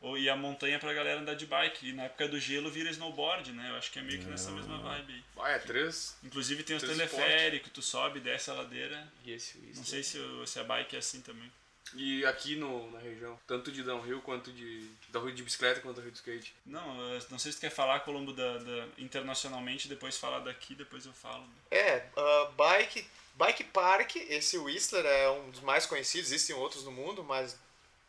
Ou, 0.00 0.18
e 0.18 0.28
a 0.28 0.36
montanha 0.36 0.78
pra 0.78 0.92
galera 0.92 1.20
andar 1.20 1.34
de 1.34 1.46
bike. 1.46 1.88
E 1.88 1.92
na 1.92 2.04
época 2.04 2.28
do 2.28 2.38
gelo 2.38 2.70
vira 2.70 2.90
snowboard, 2.90 3.52
né? 3.52 3.70
Eu 3.70 3.76
acho 3.76 3.90
que 3.90 3.98
é 3.98 4.02
meio 4.02 4.18
que 4.18 4.26
nessa 4.26 4.50
mesma 4.50 4.78
vibe 4.78 5.12
aí. 5.14 5.24
Ah, 5.38 5.50
é 5.52 5.58
três. 5.58 6.14
Inclusive 6.22 6.62
tem 6.62 6.76
os 6.76 6.82
teleféricos, 6.82 7.70
tu 7.72 7.80
sobe, 7.80 8.20
desce 8.20 8.50
a 8.50 8.54
ladeira. 8.54 9.10
E 9.24 9.32
esse 9.32 9.56
Whistler. 9.56 9.76
Não 9.76 9.84
sei 9.84 10.02
se, 10.02 10.18
se 10.46 10.58
a 10.60 10.64
bike 10.64 10.96
é 10.96 10.98
assim 10.98 11.22
também. 11.22 11.50
E 11.94 12.24
aqui 12.26 12.56
no, 12.56 12.90
na 12.90 12.98
região, 12.98 13.38
tanto 13.46 13.70
de 13.70 13.82
downhill 13.82 14.20
quanto 14.20 14.52
de 14.52 14.88
downhill 15.08 15.34
de 15.34 15.42
bicicleta 15.42 15.80
quanto 15.80 15.96
downhill 15.96 16.12
de 16.12 16.18
skate. 16.18 16.54
Não, 16.66 17.00
eu 17.12 17.22
não 17.30 17.38
sei 17.38 17.52
se 17.52 17.58
tu 17.58 17.60
quer 17.62 17.70
falar, 17.70 18.00
Colombo, 18.00 18.32
da, 18.32 18.58
da- 18.58 18.88
internacionalmente, 18.98 19.88
depois 19.88 20.18
falar 20.18 20.40
daqui, 20.40 20.74
depois 20.74 21.06
eu 21.06 21.12
falo. 21.12 21.46
É, 21.70 22.04
ah, 22.16 22.50
bike, 22.56 23.06
bike 23.34 23.64
park, 23.64 24.16
esse 24.16 24.58
Whistler 24.58 25.06
é 25.06 25.30
um 25.30 25.50
dos 25.50 25.60
mais 25.60 25.86
conhecidos, 25.86 26.32
existem 26.32 26.56
outros 26.56 26.84
no 26.84 26.90
mundo, 26.90 27.22
mas 27.24 27.56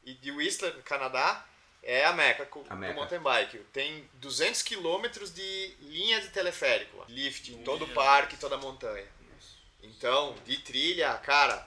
e 0.04 0.14
de 0.16 0.32
Whistler, 0.32 0.76
no 0.76 0.82
Canadá, 0.84 1.46
é 1.84 2.04
a 2.06 2.14
meca 2.14 2.46
co- 2.46 2.66
A 2.70 2.74
do 2.74 2.80
meca. 2.80 2.94
mountain 2.96 3.20
bike. 3.20 3.60
Tem 3.72 4.10
200 4.16 4.62
quilômetros 4.64 5.34
de 5.34 5.74
linha 5.82 6.20
de 6.20 6.30
teleférico, 6.30 7.06
lift 7.08 7.52
em 7.54 7.64
todo 7.64 7.86
o 7.86 7.90
parque, 7.90 8.36
toda 8.38 8.56
a 8.56 8.58
montanha. 8.58 9.06
Então, 9.84 10.36
de 10.46 10.58
trilha, 10.58 11.14
cara, 11.20 11.66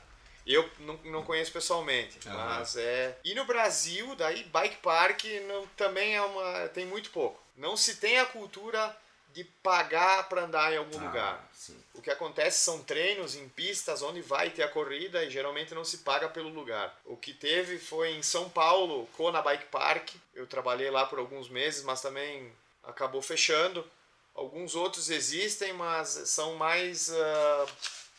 eu 0.53 0.69
não, 0.81 0.95
não 1.05 1.23
conheço 1.25 1.53
pessoalmente, 1.53 2.19
Aham. 2.27 2.37
mas 2.59 2.77
é... 2.77 3.17
E 3.25 3.35
no 3.35 3.45
Brasil, 3.45 4.15
daí, 4.17 4.45
bike 4.45 4.77
park 4.77 5.25
não, 5.47 5.67
também 5.77 6.15
é 6.17 6.23
uma... 6.23 6.69
tem 6.69 6.87
muito 6.87 7.11
pouco. 7.11 7.41
Não 7.57 7.77
se 7.77 7.97
tem 7.97 8.19
a 8.19 8.27
cultura 8.27 8.97
de 9.33 9.45
pagar 9.63 10.29
para 10.29 10.43
andar 10.45 10.73
em 10.73 10.77
algum 10.79 10.99
Ah, 10.99 11.05
lugar. 11.05 11.49
sim. 11.53 11.77
O 11.95 12.03
que 12.03 12.11
acontece 12.11 12.59
são 12.61 12.83
treinos 12.83 13.37
em 13.37 13.49
pistas 13.49 14.03
onde 14.03 14.21
vai 14.23 14.51
ter 14.51 14.63
a 14.63 14.69
corrida 14.69 15.23
e 15.23 15.31
geralmente 15.31 15.75
não 15.75 15.85
se 15.85 15.99
paga 15.99 16.29
pelo 16.29 16.49
lugar. 16.49 16.99
O 17.05 17.17
que 17.17 17.33
teve 17.33 17.79
foi 17.79 18.11
em 18.13 18.23
São 18.23 18.49
Paulo, 18.49 19.07
Kona 19.17 19.41
Bike 19.43 19.67
Park. 19.67 20.11
Eu 20.35 20.47
trabalhei 20.47 20.91
lá 20.91 21.07
por 21.07 21.19
alguns 21.21 21.49
meses, 21.49 21.85
mas 21.85 22.01
também 22.01 22.51
acabou 22.83 23.23
fechando. 23.23 23.89
Alguns 24.35 24.75
outros 24.75 25.11
existem, 25.11 25.73
mas 25.75 26.09
são 26.09 26.57
mais 26.57 27.13
ah, 27.13 27.67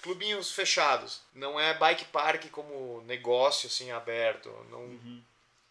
clubinhos 0.01 0.51
fechados. 0.51 1.21
Não 1.33 1.59
é 1.59 1.73
bike 1.77 2.05
park 2.05 2.45
como 2.51 3.01
negócio 3.05 3.67
assim 3.67 3.91
aberto. 3.91 4.49
Não, 4.69 5.21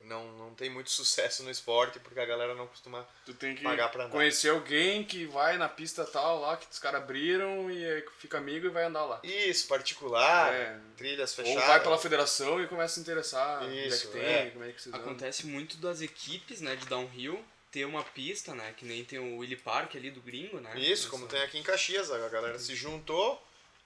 não, 0.02 0.32
não 0.38 0.54
tem 0.54 0.70
muito 0.70 0.90
sucesso 0.90 1.42
no 1.42 1.50
esporte 1.50 2.00
porque 2.00 2.18
a 2.18 2.24
galera 2.24 2.54
não 2.54 2.66
costuma 2.66 3.06
Tu 3.26 3.34
tem 3.34 3.54
que 3.54 3.62
Pagar 3.62 3.90
pra 3.90 4.04
andar. 4.04 4.12
conhecer 4.12 4.48
alguém 4.50 5.04
que 5.04 5.26
vai 5.26 5.56
na 5.58 5.68
pista 5.68 6.04
tal 6.04 6.40
lá, 6.40 6.56
que 6.56 6.66
os 6.70 6.78
caras 6.78 7.02
abriram 7.02 7.70
e 7.70 8.04
fica 8.18 8.38
amigo 8.38 8.66
e 8.66 8.70
vai 8.70 8.84
andar 8.84 9.04
lá. 9.04 9.20
Isso, 9.22 9.68
particular, 9.68 10.52
É. 10.52 10.78
trilhas 10.96 11.36
Ou 11.38 11.44
fechadas. 11.44 11.68
vai 11.68 11.80
pela 11.82 11.98
federação 11.98 12.62
e 12.62 12.66
começa 12.66 12.92
a 12.92 12.94
se 12.94 13.00
interessar 13.00 13.62
onde 13.62 13.78
é 13.78 13.86
Isso, 13.86 14.06
que 14.08 14.12
tem, 14.18 14.24
é. 14.24 14.50
como 14.50 14.64
é 14.64 14.72
que 14.72 14.82
se. 14.82 14.88
Acontece 14.94 15.46
muito 15.46 15.76
das 15.76 16.00
equipes, 16.00 16.60
né, 16.60 16.74
de 16.76 16.86
downhill 16.86 17.44
ter 17.70 17.84
uma 17.84 18.02
pista, 18.02 18.52
né, 18.52 18.74
que 18.76 18.84
nem 18.84 19.04
tem 19.04 19.20
o 19.20 19.36
Willy 19.38 19.54
Park 19.54 19.94
ali 19.94 20.10
do 20.10 20.20
gringo, 20.20 20.58
né? 20.58 20.76
Isso, 20.76 21.08
como 21.08 21.28
tem 21.28 21.40
aqui 21.42 21.56
em 21.56 21.62
Caxias, 21.62 22.10
a 22.10 22.28
galera 22.28 22.58
se 22.58 22.74
juntou, 22.74 23.40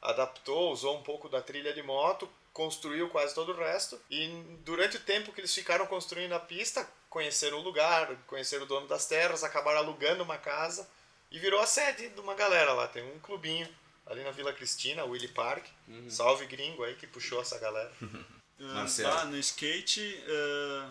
adaptou, 0.04 0.70
usou 0.72 0.96
um 0.96 1.02
pouco 1.02 1.28
da 1.28 1.40
trilha 1.40 1.72
de 1.72 1.82
moto, 1.82 2.28
construiu 2.52 3.08
quase 3.08 3.34
todo 3.34 3.52
o 3.52 3.56
resto. 3.56 4.00
E 4.10 4.28
durante 4.64 4.96
o 4.98 5.00
tempo 5.00 5.32
que 5.32 5.40
eles 5.40 5.54
ficaram 5.54 5.86
construindo 5.86 6.32
a 6.34 6.40
pista, 6.40 6.86
conheceram 7.08 7.58
o 7.58 7.62
lugar, 7.62 8.14
conheceram 8.26 8.64
o 8.64 8.68
dono 8.68 8.86
das 8.86 9.06
terras, 9.06 9.42
acabaram 9.42 9.78
alugando 9.78 10.22
uma 10.22 10.38
casa 10.38 10.88
e 11.30 11.38
virou 11.38 11.60
a 11.60 11.66
sede 11.66 12.10
de 12.10 12.20
uma 12.20 12.34
galera 12.34 12.72
lá. 12.74 12.86
Tem 12.86 13.02
um 13.02 13.18
clubinho 13.18 13.68
ali 14.06 14.22
na 14.22 14.30
Vila 14.30 14.52
Cristina, 14.52 15.04
Willy 15.04 15.28
Park. 15.28 15.64
Salve 16.08 16.46
gringo 16.46 16.84
aí 16.84 16.94
que 16.94 17.06
puxou 17.06 17.40
essa 17.40 17.58
galera. 17.58 17.92
Ah, 18.60 18.74
Marcelo. 18.74 19.08
lá 19.08 19.24
no 19.24 19.36
skate, 19.36 20.24
ah, 20.28 20.88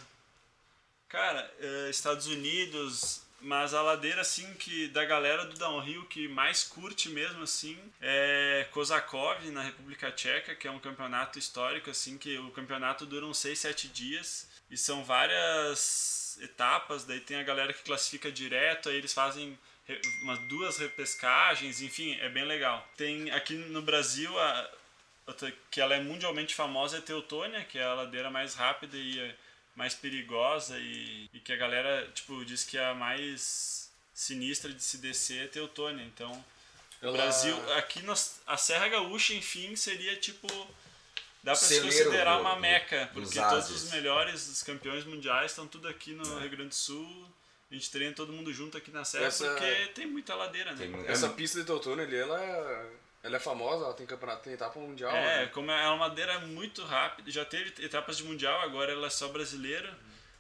cara, 1.08 1.50
ah, 1.62 1.90
Estados 1.90 2.28
Unidos, 2.28 3.22
mas 3.44 3.74
a 3.74 3.82
ladeira 3.82 4.22
assim 4.22 4.54
que 4.56 4.88
da 4.88 5.06
galera 5.06 5.46
do 5.46 5.58
downhill 5.58 6.06
que 6.06 6.28
mais 6.28 6.64
curte 6.64 7.10
mesmo 7.10 7.44
assim 7.44 7.78
é 8.02 8.68
Kozakov 8.72 9.44
na 9.52 9.62
República 9.62 10.12
Tcheca, 10.12 10.56
que 10.56 10.68
é 10.68 10.72
um 10.72 10.80
campeonato 10.80 11.38
histórico 11.38 11.90
assim 11.90 12.18
que 12.18 12.38
o 12.38 12.52
campeonato 12.52 13.06
dura 13.06 13.26
uns 13.26 13.38
6, 13.38 13.60
7 13.60 13.88
dias 13.90 14.50
e 14.72 14.78
são 14.78 15.04
várias 15.04 16.40
etapas, 16.42 17.04
daí 17.04 17.20
tem 17.20 17.38
a 17.38 17.44
galera 17.44 17.74
que 17.74 17.84
classifica 17.84 18.32
direto, 18.32 18.90
aí 18.90 18.96
eles 18.96 19.14
fazem 19.14 19.58
umas 20.24 20.40
duas 20.48 20.78
repescagens, 20.78 21.82
enfim, 21.82 22.18
é 22.20 22.30
bem 22.30 22.46
legal. 22.46 22.88
Tem 22.96 23.30
aqui 23.32 23.54
no 23.54 23.82
Brasil 23.82 24.38
a 24.40 24.72
que 25.72 25.80
ela 25.80 25.96
é 25.96 26.02
mundialmente 26.02 26.54
famosa 26.54 26.98
é 26.98 27.02
Teutônia, 27.02 27.64
que 27.64 27.78
é 27.78 27.84
a 27.84 27.94
ladeira 27.94 28.30
mais 28.30 28.56
rápida 28.56 28.98
e 28.98 29.20
é 29.20 29.36
mais 29.76 29.94
perigosa 29.94 30.78
e, 30.78 31.30
e 31.34 31.40
que 31.40 31.52
a 31.52 31.58
galera, 31.58 32.08
tipo, 32.14 32.44
diz 32.46 32.64
que 32.64 32.78
é 32.78 32.86
a 32.86 32.94
mais 32.94 33.90
sinistra 34.14 34.72
de 34.72 34.84
se 34.84 34.98
descer 34.98 35.46
é 35.46 35.48
Teutônia. 35.48 36.04
Então, 36.04 36.32
o 37.02 37.06
Ela- 37.08 37.18
Brasil, 37.18 37.74
aqui 37.74 38.02
nós, 38.04 38.40
a 38.46 38.56
Serra 38.58 38.88
Gaúcha, 38.90 39.34
enfim, 39.34 39.76
seria 39.76 40.16
tipo 40.16 40.48
dá 41.44 41.52
pra 41.52 41.56
se 41.56 41.82
considerar 41.82 42.36
do- 42.36 42.42
uma 42.42 42.56
meca, 42.58 43.10
porque 43.14 43.38
todos 43.40 43.70
os 43.70 43.92
melhores, 43.92 44.48
os 44.48 44.64
campeões 44.64 45.04
mundiais 45.06 45.52
estão 45.52 45.68
tudo 45.68 45.88
aqui 45.88 46.12
no 46.14 46.38
É. 46.38 46.42
Rio 46.42 46.50
Grande 46.52 46.70
do 46.70 46.76
Sul. 46.76 47.28
A 47.70 47.74
gente 47.74 47.90
treina 47.90 48.14
todo 48.16 48.32
mundo 48.32 48.54
junto 48.54 48.78
aqui 48.78 48.92
na 48.92 49.04
Serra 49.04 49.26
Essa- 49.26 49.50
porque 49.50 49.88
tem 49.96 50.06
muita 50.06 50.36
ladeira, 50.36 50.72
né? 50.74 50.78
Tem 50.78 51.06
Essa 51.08 51.28
pista 51.30 51.60
de 51.60 51.66
Teutônia 51.66 52.06
ali, 52.06 52.16
ela, 52.16 52.40
é- 52.40 52.92
ela 53.24 53.38
é 53.38 53.40
famosa, 53.40 53.86
ela 53.86 53.94
tem 53.94 54.06
campeonato, 54.06 54.44
tem 54.44 54.54
etapa 54.54 54.78
mundial. 54.80 55.16
É, 55.16 55.46
né? 55.46 55.48
como 55.48 55.72
é 55.72 55.88
uma 55.90 56.08
ladeira 56.08 56.40
muito 56.42 56.84
rápida, 56.84 57.32
já 57.32 57.46
teve 57.46 57.74
etapas 57.84 58.18
de 58.18 58.24
mundial, 58.26 58.60
agora 58.62 58.92
ela 58.92 59.08
é 59.08 59.10
só 59.10 59.30
brasileira, 59.30 59.98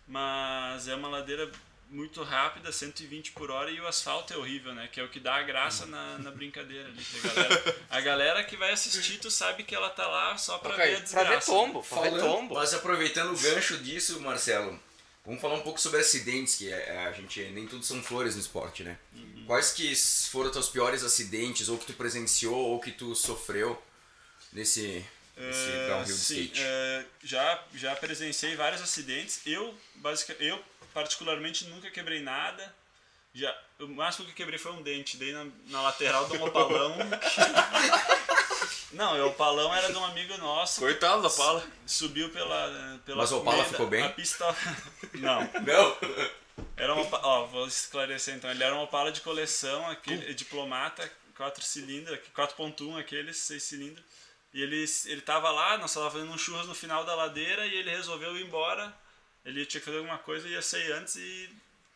mas 0.07 0.87
é 0.87 0.95
uma 0.95 1.07
ladeira 1.07 1.49
muito 1.89 2.23
rápida, 2.23 2.71
120 2.71 3.31
por 3.33 3.51
hora 3.51 3.69
e 3.69 3.79
o 3.79 3.87
asfalto 3.87 4.33
é 4.33 4.37
horrível, 4.37 4.73
né? 4.73 4.89
Que 4.91 4.99
é 4.99 5.03
o 5.03 5.09
que 5.09 5.19
dá 5.19 5.35
a 5.35 5.43
graça 5.43 5.85
na, 5.85 6.17
na 6.17 6.31
brincadeira 6.31 6.87
ali. 6.89 7.03
que 7.03 7.27
A 7.27 7.31
galera, 7.33 7.75
a 7.91 8.01
galera 8.01 8.43
que 8.43 8.57
vai 8.57 8.71
assistir, 8.71 9.19
tu 9.19 9.29
sabe 9.29 9.63
que 9.63 9.75
ela 9.75 9.89
tá 9.91 10.07
lá 10.07 10.35
só 10.35 10.57
pra 10.57 10.73
Ok, 10.73 10.83
ver 10.85 10.91
a 10.91 10.95
Pra 10.95 11.03
desgraça. 11.03 11.29
ver 11.39 11.45
tombo, 11.57 11.83
pra 11.83 12.01
ver 12.01 12.09
Falando, 12.09 12.21
tombo. 12.21 12.55
mas 12.55 12.73
aproveitando 12.73 13.31
o 13.33 13.37
gancho 13.39 13.77
disso, 13.77 14.19
Marcelo, 14.21 14.79
vamos 15.23 15.39
falar 15.39 15.53
um 15.55 15.61
pouco 15.61 15.79
sobre 15.79 15.99
acidentes, 15.99 16.55
que 16.55 16.71
é- 16.71 17.05
a 17.05 17.11
gente 17.11 17.39
nem 17.51 17.67
tudo 17.67 17.85
são 17.85 18.01
flores 18.01 18.33
no 18.35 18.41
esporte, 18.41 18.83
né? 18.83 18.97
Uhum. 19.13 19.32
Quais 19.45 19.71
que 19.71 19.95
foram 20.31 20.47
os 20.47 20.53
teus 20.53 20.69
piores 20.69 21.03
acidentes, 21.03 21.69
ou 21.69 21.77
que 21.77 21.85
tu 21.85 21.93
presenciou, 21.93 22.55
ou 22.55 22.79
que 22.79 22.91
tu 22.91 23.13
sofreu 23.15 23.81
nesse, 24.51 25.05
nesse 25.35 25.69
É, 25.69 25.87
downhill 25.87 26.15
sim, 26.15 26.41
skate? 26.43 26.61
é, 26.63 27.05
já, 27.23 27.63
já 27.75 27.95
presenciei 27.95 28.55
vários 28.55 28.81
acidentes. 28.81 29.41
Eu, 29.45 29.73
basic, 29.95 30.35
eu, 30.39 30.63
particularmente, 30.93 31.65
nunca 31.65 31.89
quebrei 31.91 32.21
nada. 32.21 32.73
Já, 33.35 33.55
o 33.79 33.87
máximo 33.87 34.27
que 34.27 34.33
quebrei 34.33 34.59
foi 34.59 34.71
um 34.73 34.81
dente. 34.83 35.17
Dei 35.17 35.33
na, 35.33 35.45
na 35.69 35.81
lateral 35.81 36.27
de 36.29 36.37
um 36.37 36.43
opalão. 36.45 36.95
Não, 38.93 39.17
o 39.19 39.27
opalão 39.29 39.73
era 39.73 39.91
de 39.91 39.97
um 39.97 40.05
amigo 40.05 40.37
nosso. 40.37 40.79
Coitado 40.79 41.23
da 41.23 41.29
pala. 41.31 41.65
Subiu 41.85 42.29
pela. 42.29 42.99
pela 43.03 43.17
Mas 43.17 43.31
o 43.31 43.37
Opala 43.39 43.65
ficou 43.65 43.87
bem? 43.87 44.03
A 44.03 44.09
pista. 44.09 44.45
Não. 45.15 45.41
Não! 45.41 45.97
Era 46.75 46.93
uma, 46.93 47.25
ó, 47.25 47.45
vou 47.45 47.67
esclarecer 47.67 48.35
então. 48.35 48.49
Ele 48.49 48.63
era 48.63 48.73
uma 48.73 48.83
Opala 48.83 49.11
de 49.11 49.21
coleção, 49.21 49.89
aquele 49.89 50.33
diplomata, 50.33 51.09
4 51.35 51.63
cilindros, 51.63 52.19
4.1 52.35 52.99
aqueles, 52.99 53.37
6 53.37 53.63
cilindros. 53.63 54.05
E 54.53 54.61
ele 54.61 54.85
ele 55.05 55.21
tava 55.21 55.49
lá, 55.51 55.77
nós 55.77 55.93
tava 55.93 56.11
fazendo 56.11 56.31
um 56.31 56.37
churras 56.37 56.67
no 56.67 56.75
final 56.75 57.03
da 57.05 57.15
ladeira 57.15 57.65
e 57.65 57.75
ele 57.75 57.89
resolveu 57.89 58.37
ir 58.37 58.45
embora. 58.45 58.93
Ele 59.43 59.65
tinha 59.65 59.79
que 59.79 59.85
fazer 59.85 59.97
alguma 59.97 60.19
coisa, 60.19 60.47
ia 60.47 60.61
sair 60.61 60.91
antes 60.91 61.15
e 61.15 61.49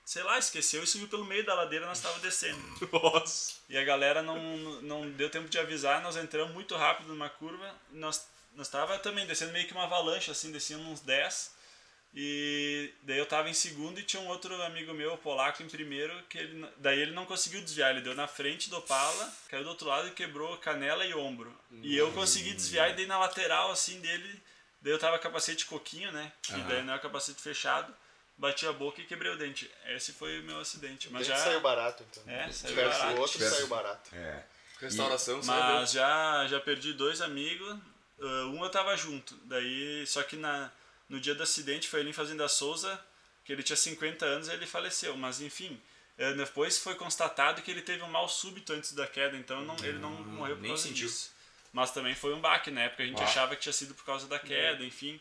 sei 0.08 0.24
lá, 0.24 0.40
esqueceu 0.40 0.82
e 0.82 0.88
subiu 0.88 1.10
pelo 1.10 1.26
meio 1.26 1.46
da 1.46 1.54
ladeira, 1.54 1.86
nós 1.86 2.00
tava 2.00 2.18
descendo. 2.20 2.58
Nossa. 2.94 3.56
E 3.68 3.78
a 3.78 3.84
galera 3.84 4.24
não, 4.24 4.38
não 4.82 5.12
deu 5.12 5.30
tempo 5.30 5.50
de 5.50 5.60
avisar, 5.60 6.02
nós 6.02 6.16
entramos 6.16 6.54
muito 6.54 6.78
rápido 6.78 7.10
numa 7.10 7.30
curva. 7.30 7.76
Nós, 7.92 8.26
nós 8.56 8.70
tava 8.70 8.98
também 9.00 9.28
descendo 9.28 9.52
meio 9.52 9.68
que 9.68 9.74
uma 9.74 9.84
avalanche, 9.84 10.32
assim, 10.32 10.50
descendo 10.50 10.84
uns 10.84 11.02
10. 11.02 11.57
E 12.20 12.92
daí 13.04 13.20
eu 13.20 13.28
tava 13.28 13.48
em 13.48 13.54
segundo 13.54 14.00
e 14.00 14.04
tinha 14.04 14.20
um 14.20 14.28
outro 14.28 14.60
amigo 14.64 14.92
meu, 14.92 15.16
polaco, 15.20 15.62
em 15.62 15.68
primeiro, 15.70 16.12
que 16.28 16.40
ele, 16.40 16.68
daí 16.78 17.00
ele 17.00 17.12
não 17.12 17.28
conseguiu 17.28 17.62
desviar, 17.62 17.92
ele 17.92 18.02
deu 18.02 18.16
na 18.16 18.28
frente 18.28 18.72
do 18.72 18.78
Opala, 18.78 19.32
caiu 19.48 19.64
do 19.64 19.70
outro 19.70 19.88
lado 19.88 20.08
e 20.08 20.12
quebrou 20.12 20.58
canela 20.58 21.06
e 21.06 21.14
ombro. 21.14 21.56
E 21.84 21.96
eu 21.96 22.12
consegui 22.14 22.54
desviar 22.56 22.90
e 22.90 22.94
dei 22.94 23.06
na 23.06 23.20
lateral, 23.20 23.70
assim, 23.70 24.00
dele, 24.00 24.42
daí 24.82 24.92
eu 24.94 24.98
tava 24.98 25.20
capacete 25.20 25.68
coquinho, 25.68 26.12
né, 26.12 26.32
que 26.42 26.54
Aham. 26.54 26.68
daí 26.68 26.84
não 26.84 26.96
é 26.96 26.98
capacete 26.98 27.40
fechado, 27.40 27.94
bati 28.36 28.66
a 28.66 28.74
boca 28.74 29.00
e 29.00 29.06
quebrei 29.06 29.32
o 29.32 29.38
dente. 29.38 29.70
Esse 29.86 30.12
foi 30.12 30.40
o 30.40 30.44
meu 30.44 30.60
acidente, 30.60 31.12
mas 31.12 31.28
Dente 31.28 31.38
já... 31.38 31.44
saiu 31.46 31.62
barato, 31.62 32.04
então. 32.10 32.24
É, 32.34 32.48
Se 32.52 32.62
saiu 32.62 32.74
tivesse 32.76 32.98
barato. 33.00 33.16
o 33.16 33.20
outro, 33.22 33.34
Tivesse- 33.38 33.56
saiu 33.58 33.68
barato. 33.68 34.16
É. 34.16 34.44
Restauração, 34.82 35.44
sabe? 35.44 35.74
Mas 35.74 35.92
já, 35.92 36.48
já 36.48 36.60
perdi 36.60 36.94
dois 36.94 37.22
amigos. 37.22 37.78
Uh, 38.20 38.48
um 38.56 38.64
eu 38.64 38.70
tava 38.72 38.96
junto. 38.98 39.36
Daí, 39.46 40.04
só 40.08 40.24
que 40.24 40.36
na, 40.36 40.72
no 41.10 41.20
dia 41.20 41.34
do 41.36 41.44
acidente 41.44 41.88
foi 41.88 42.02
ali 42.02 42.10
em 42.10 42.14
Fazenda 42.14 42.48
Souza, 42.48 43.00
que 43.46 43.52
ele 43.52 43.64
tinha 43.64 43.78
50 43.78 44.26
anos 44.26 44.48
e 44.48 44.52
ele 44.54 44.66
faleceu. 44.68 45.16
Mas 45.18 45.42
enfim, 45.42 45.80
eh, 46.18 46.34
depois 46.34 46.78
foi 46.78 46.96
constatado 46.96 47.62
que 47.62 47.72
ele 47.72 47.82
teve 47.82 48.04
um 48.04 48.10
mal 48.10 48.28
súbito 48.28 48.74
antes 48.74 48.94
da 48.94 49.08
queda, 49.08 49.38
então 49.38 49.62
não, 49.64 49.76
ele 49.78 50.00
não 50.00 50.12
morreu 50.12 50.56
por 50.56 50.62
nem 50.62 50.72
causa 50.72 50.84
sentiu. 50.88 51.08
disso. 51.08 51.32
Mas 51.74 51.92
também 51.92 52.16
foi 52.16 52.34
um 52.34 52.40
baque, 52.42 52.72
na 52.72 52.82
época 52.82 53.04
a 53.04 53.06
gente 53.06 53.22
Ah. 53.22 53.26
achava 53.26 53.56
que 53.56 53.62
tinha 53.62 53.74
sido 53.74 53.94
por 53.94 54.04
causa 54.06 54.28
da 54.28 54.40
queda, 54.40 54.84
enfim. 54.84 55.20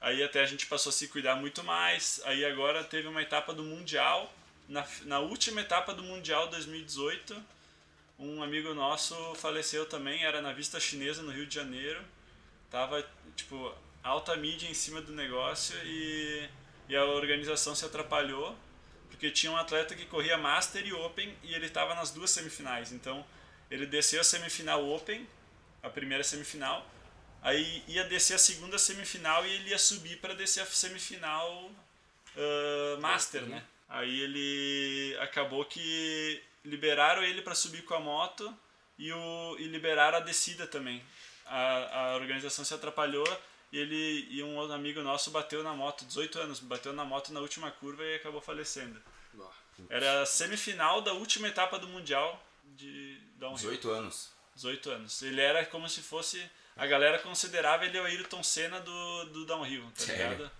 Aí 0.00 0.22
até 0.22 0.40
a 0.40 0.46
gente 0.46 0.66
passou 0.66 0.90
a 0.90 0.92
se 0.92 1.08
cuidar 1.08 1.36
muito 1.36 1.62
mais. 1.64 2.20
Aí 2.24 2.44
agora 2.44 2.82
teve 2.84 3.06
uma 3.08 3.20
etapa 3.20 3.52
do 3.52 3.62
Mundial. 3.62 4.32
Na, 4.68 4.86
na 5.02 5.18
última 5.18 5.60
etapa 5.60 5.92
do 5.92 6.02
Mundial 6.02 6.46
2018, 6.48 7.36
um 8.18 8.42
amigo 8.42 8.72
nosso 8.72 9.14
faleceu 9.34 9.84
também, 9.84 10.22
era 10.24 10.40
na 10.40 10.52
Vista 10.52 10.78
Chinesa 10.78 11.22
no 11.22 11.32
Rio 11.32 11.44
de 11.46 11.54
Janeiro. 11.54 12.02
Tava, 12.70 13.04
tipo, 13.36 13.74
alta 14.02 14.36
mídia 14.36 14.68
em 14.68 14.74
cima 14.74 15.00
do 15.00 15.12
negócio 15.12 15.76
e, 15.84 16.48
e 16.88 16.96
a 16.96 17.04
organização 17.04 17.74
se 17.74 17.84
atrapalhou, 17.84 18.56
porque 19.10 19.30
tinha 19.30 19.52
um 19.52 19.56
atleta 19.56 19.94
que 19.94 20.06
corria 20.06 20.38
Master 20.38 20.86
e 20.86 20.92
Open 20.92 21.36
e 21.42 21.54
ele 21.54 21.68
tava 21.68 21.94
nas 21.94 22.10
duas 22.10 22.30
semifinais. 22.30 22.92
Então, 22.92 23.24
ele 23.70 23.86
desceu 23.86 24.20
a 24.20 24.24
semifinal 24.24 24.88
Open, 24.88 25.26
a 25.82 25.88
primeira 25.88 26.24
semifinal, 26.24 26.86
aí 27.42 27.82
ia 27.88 28.04
descer 28.04 28.34
a 28.34 28.38
segunda 28.38 28.78
semifinal 28.78 29.46
e 29.46 29.50
ele 29.50 29.70
ia 29.70 29.78
subir 29.78 30.16
para 30.18 30.34
descer 30.34 30.62
a 30.62 30.66
semifinal 30.66 31.70
ah, 32.36 32.96
Master, 33.00 33.42
né? 33.42 33.62
Aí 33.88 34.20
ele 34.20 35.16
acabou 35.20 35.64
que 35.64 36.42
liberaram 36.64 37.22
ele 37.22 37.42
para 37.42 37.54
subir 37.54 37.82
com 37.82 37.94
a 37.94 38.00
moto 38.00 38.54
e, 38.98 39.12
o, 39.12 39.56
e 39.58 39.64
liberaram 39.64 40.18
a 40.18 40.20
descida 40.20 40.66
também. 40.66 41.02
A, 41.46 42.12
a 42.12 42.14
organização 42.16 42.64
se 42.64 42.72
atrapalhou 42.72 43.26
e 43.72 43.78
ele 43.78 44.26
e 44.30 44.42
um 44.42 44.60
amigo 44.72 45.00
nosso 45.02 45.30
bateu 45.30 45.62
na 45.62 45.72
moto, 45.74 46.04
18 46.04 46.38
anos, 46.40 46.60
bateu 46.60 46.92
na 46.92 47.04
moto 47.04 47.32
na 47.32 47.40
última 47.40 47.70
curva 47.70 48.02
e 48.04 48.16
acabou 48.16 48.40
falecendo. 48.40 49.00
Bah. 49.34 49.50
Era 49.88 50.22
a 50.22 50.26
semifinal 50.26 51.00
da 51.00 51.12
última 51.12 51.48
etapa 51.48 51.78
do 51.78 51.88
Mundial 51.88 52.42
de 52.76 53.16
downhill. 53.36 53.56
18 53.70 53.90
anos. 53.90 54.30
18 54.56 54.90
anos. 54.90 55.22
Ele 55.22 55.40
era 55.40 55.64
como 55.66 55.88
se 55.88 56.02
fosse. 56.02 56.44
A 56.76 56.86
galera 56.86 57.18
considerava 57.18 57.84
ele 57.86 57.98
o 57.98 58.04
Ayrton 58.04 58.42
Senna 58.42 58.80
do, 58.80 59.24
do 59.26 59.44
downhill, 59.46 59.84
tá 59.96 60.04
Sério? 60.04 60.30
ligado? 60.32 60.50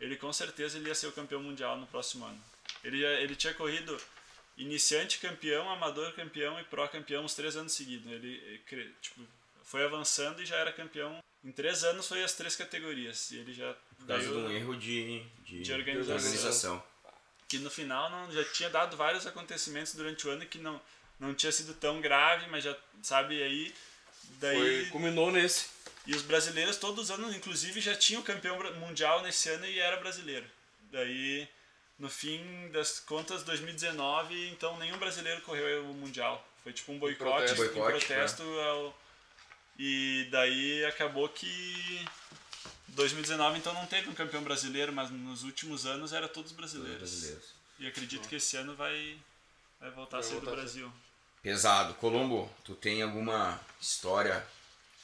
Ele 0.00 0.16
com 0.16 0.32
certeza 0.32 0.76
ele 0.78 0.88
ia 0.88 0.94
ser 0.94 1.06
o 1.06 1.12
campeão 1.12 1.42
mundial 1.42 1.76
no 1.76 1.86
próximo 1.86 2.24
ano. 2.26 2.40
Ele, 2.84 3.02
ele 3.04 3.34
tinha 3.36 3.54
corrido 3.54 3.98
iniciante 4.56 5.18
campeão, 5.18 5.70
amador 5.70 6.12
campeão 6.12 6.58
e 6.60 6.64
pró 6.64 6.86
campeão 6.88 7.24
uns 7.24 7.34
três 7.34 7.56
anos 7.56 7.72
seguidos. 7.72 8.10
Ele, 8.10 8.28
ele 8.46 8.58
cre- 8.66 8.94
tipo, 9.00 9.20
foi 9.64 9.84
avançando 9.84 10.42
e 10.42 10.46
já 10.46 10.56
era 10.56 10.72
campeão. 10.72 11.18
Em 11.46 11.52
três 11.52 11.84
anos 11.84 12.08
foi 12.08 12.24
as 12.24 12.34
três 12.34 12.56
categorias. 12.56 13.30
E 13.30 13.36
ele 13.36 13.52
já 13.54 13.72
Por 13.98 14.06
causa 14.08 14.24
de 14.26 14.34
um 14.34 14.50
erro 14.50 14.76
de, 14.76 15.22
de, 15.44 15.62
De 15.62 15.72
organização. 15.72 16.16
organização. 16.16 16.82
que 17.48 17.58
no 17.58 17.70
final 17.70 18.10
não, 18.10 18.32
já 18.32 18.42
tinha 18.46 18.68
dado 18.68 18.96
vários 18.96 19.24
acontecimentos 19.28 19.94
durante 19.94 20.26
o 20.26 20.30
ano 20.30 20.44
que 20.44 20.58
não, 20.58 20.80
não 21.20 21.32
tinha 21.32 21.52
sido 21.52 21.72
tão 21.74 22.00
grave, 22.00 22.48
mas 22.48 22.64
já 22.64 22.76
sabe 23.00 23.40
aí. 23.40 23.72
Daí, 24.40 24.58
Foi, 24.58 24.86
culminou 24.90 25.30
nesse. 25.30 25.66
E 26.04 26.16
os 26.16 26.22
brasileiros 26.22 26.78
todos 26.78 27.04
os 27.04 27.10
anos, 27.12 27.34
inclusive, 27.34 27.80
já 27.80 27.94
tinham 27.94 28.22
campeão 28.22 28.58
mundial 28.80 29.22
nesse 29.22 29.48
ano 29.48 29.66
e 29.66 29.78
era 29.78 29.96
brasileiro. 29.98 30.46
Daí, 30.90 31.48
no 31.96 32.08
fim 32.08 32.68
das 32.72 32.98
contas, 32.98 33.44
2019, 33.44 34.48
então 34.50 34.76
nenhum 34.78 34.98
brasileiro 34.98 35.40
correu 35.42 35.84
o 35.88 35.94
mundial. 35.94 36.44
Foi 36.64 36.72
tipo 36.72 36.90
um 36.90 36.98
boicote, 36.98 37.54
protesto. 37.54 37.78
um 37.78 37.84
protesto 37.84 38.42
ao... 38.42 39.05
E 39.78 40.26
daí 40.30 40.84
acabou 40.86 41.28
que 41.28 42.06
2019 42.88 43.58
então 43.58 43.74
não 43.74 43.86
teve 43.86 44.08
um 44.08 44.14
campeão 44.14 44.42
brasileiro, 44.42 44.92
mas 44.92 45.10
nos 45.10 45.42
últimos 45.42 45.84
anos 45.86 46.12
era 46.12 46.28
todos 46.28 46.52
brasileiros. 46.52 46.98
Brasileiros. 46.98 47.44
E 47.78 47.86
acredito 47.86 48.26
que 48.28 48.36
esse 48.36 48.56
ano 48.56 48.74
vai, 48.74 49.18
vai 49.80 49.90
voltar 49.90 50.18
a 50.18 50.20
Vai 50.20 50.28
ser 50.30 50.40
do 50.40 50.46
a 50.46 50.50
ser. 50.50 50.56
Brasil. 50.56 50.92
Pesado. 51.42 51.94
Colombo, 51.94 52.50
tu 52.64 52.74
tem 52.74 53.02
alguma 53.02 53.60
história 53.80 54.44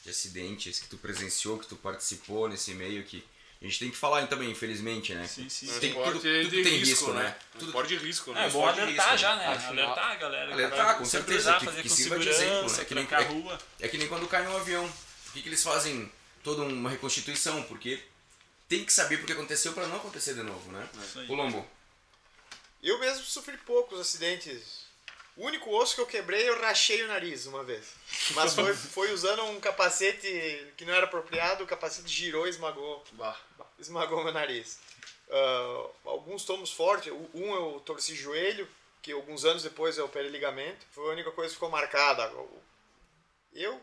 de 0.03 0.09
acidentes 0.09 0.79
que 0.79 0.87
tu 0.89 0.97
presenciou, 0.97 1.59
que 1.59 1.67
tu 1.67 1.75
participou 1.75 2.49
nesse 2.49 2.73
meio 2.73 3.03
que 3.03 3.23
a 3.63 3.69
gente 3.69 3.79
tem 3.79 3.89
que 3.91 3.95
falar 3.97 4.27
também, 4.27 4.51
infelizmente, 4.51 5.13
né? 5.13 5.25
Sim, 5.25 5.47
sim. 5.47 5.73
É 5.73 5.79
Tem- 5.79 5.93
tudo- 5.93 6.19
tudo 6.19 6.49
tem 6.63 6.77
risco, 6.77 7.13
né? 7.13 7.35
Um 7.55 7.59
Tudo- 7.59 7.65
esporte 7.69 7.87
de 7.89 7.95
risco, 8.05 8.31
né? 8.33 8.45
É 8.45 8.49
bom 8.49 8.65
alertar 8.67 8.87
risco, 9.11 9.17
já, 9.17 9.35
né? 9.37 9.47
Afinal- 9.47 9.85
Alertar 9.85 10.11
a 10.11 10.15
galera. 10.15 10.47
que 10.47 10.53
Alertar, 10.53 10.97
com 10.97 11.05
certeza, 11.05 11.53
que- 11.53 11.65
fazer 11.65 11.81
que 11.81 11.89
com 11.89 11.95
sirva 11.95 12.19
de 12.19 12.29
exemplo, 12.29 12.71
né? 12.71 12.85
Que 12.85 12.95
nem- 12.95 13.07
é-. 13.09 13.57
É 13.85 13.87
que 13.87 13.97
nem 13.97 14.07
quando 14.07 14.27
cai 14.27 14.45
um 14.47 14.57
avião. 14.57 14.85
Por 15.25 15.33
que, 15.33 15.41
que 15.41 15.49
eles 15.49 15.63
fazem 15.63 16.11
toda 16.43 16.61
uma 16.63 16.89
reconstituição? 16.89 17.63
Porque 17.63 18.03
tem 18.67 18.83
que 18.83 18.91
saber 18.91 19.17
porque 19.17 19.31
aconteceu 19.33 19.71
para 19.73 19.87
não 19.87 19.95
acontecer 19.97 20.33
de 20.33 20.43
novo, 20.43 20.71
né? 20.71 20.87
Aí. 21.15 21.27
Colombo, 21.27 21.65
Eu 22.81 22.99
mesmo 22.99 23.23
sofri 23.23 23.55
poucos 23.59 23.97
acidentes 23.97 24.82
O 25.35 25.45
único 25.47 25.71
osso 25.75 25.95
que 25.95 26.01
eu 26.01 26.05
quebrei, 26.05 26.47
eu 26.47 26.59
rachei 26.61 27.01
o 27.03 27.07
nariz 27.07 27.45
uma 27.47 27.63
vez. 27.63 27.93
Mas 28.31 28.53
foi, 28.53 28.73
foi 28.75 29.11
usando 29.11 29.43
um 29.45 29.59
capacete 29.59 30.27
que 30.77 30.85
não 30.85 30.93
era 30.93 31.05
apropriado, 31.05 31.63
o 31.63 31.67
capacete 31.67 32.07
girou 32.07 32.45
e 32.45 32.49
esmagou, 32.51 33.03
Bah. 33.13 33.35
esmagou 33.79 34.23
meu 34.23 34.31
nariz. 34.33 34.79
Ah, 35.29 35.87
alguns 36.05 36.45
tomos 36.45 36.71
fortes, 36.71 37.11
um 37.33 37.53
eu 37.55 37.81
torci 37.83 38.15
joelho, 38.15 38.67
que 39.01 39.11
alguns 39.11 39.43
anos 39.43 39.63
depois 39.63 39.97
eu 39.97 40.05
operei 40.05 40.29
ligamento. 40.29 40.85
Foi 40.91 41.09
a 41.09 41.13
única 41.13 41.31
coisa 41.31 41.49
que 41.49 41.55
ficou 41.55 41.69
marcada. 41.69 42.31
Eu, 43.51 43.81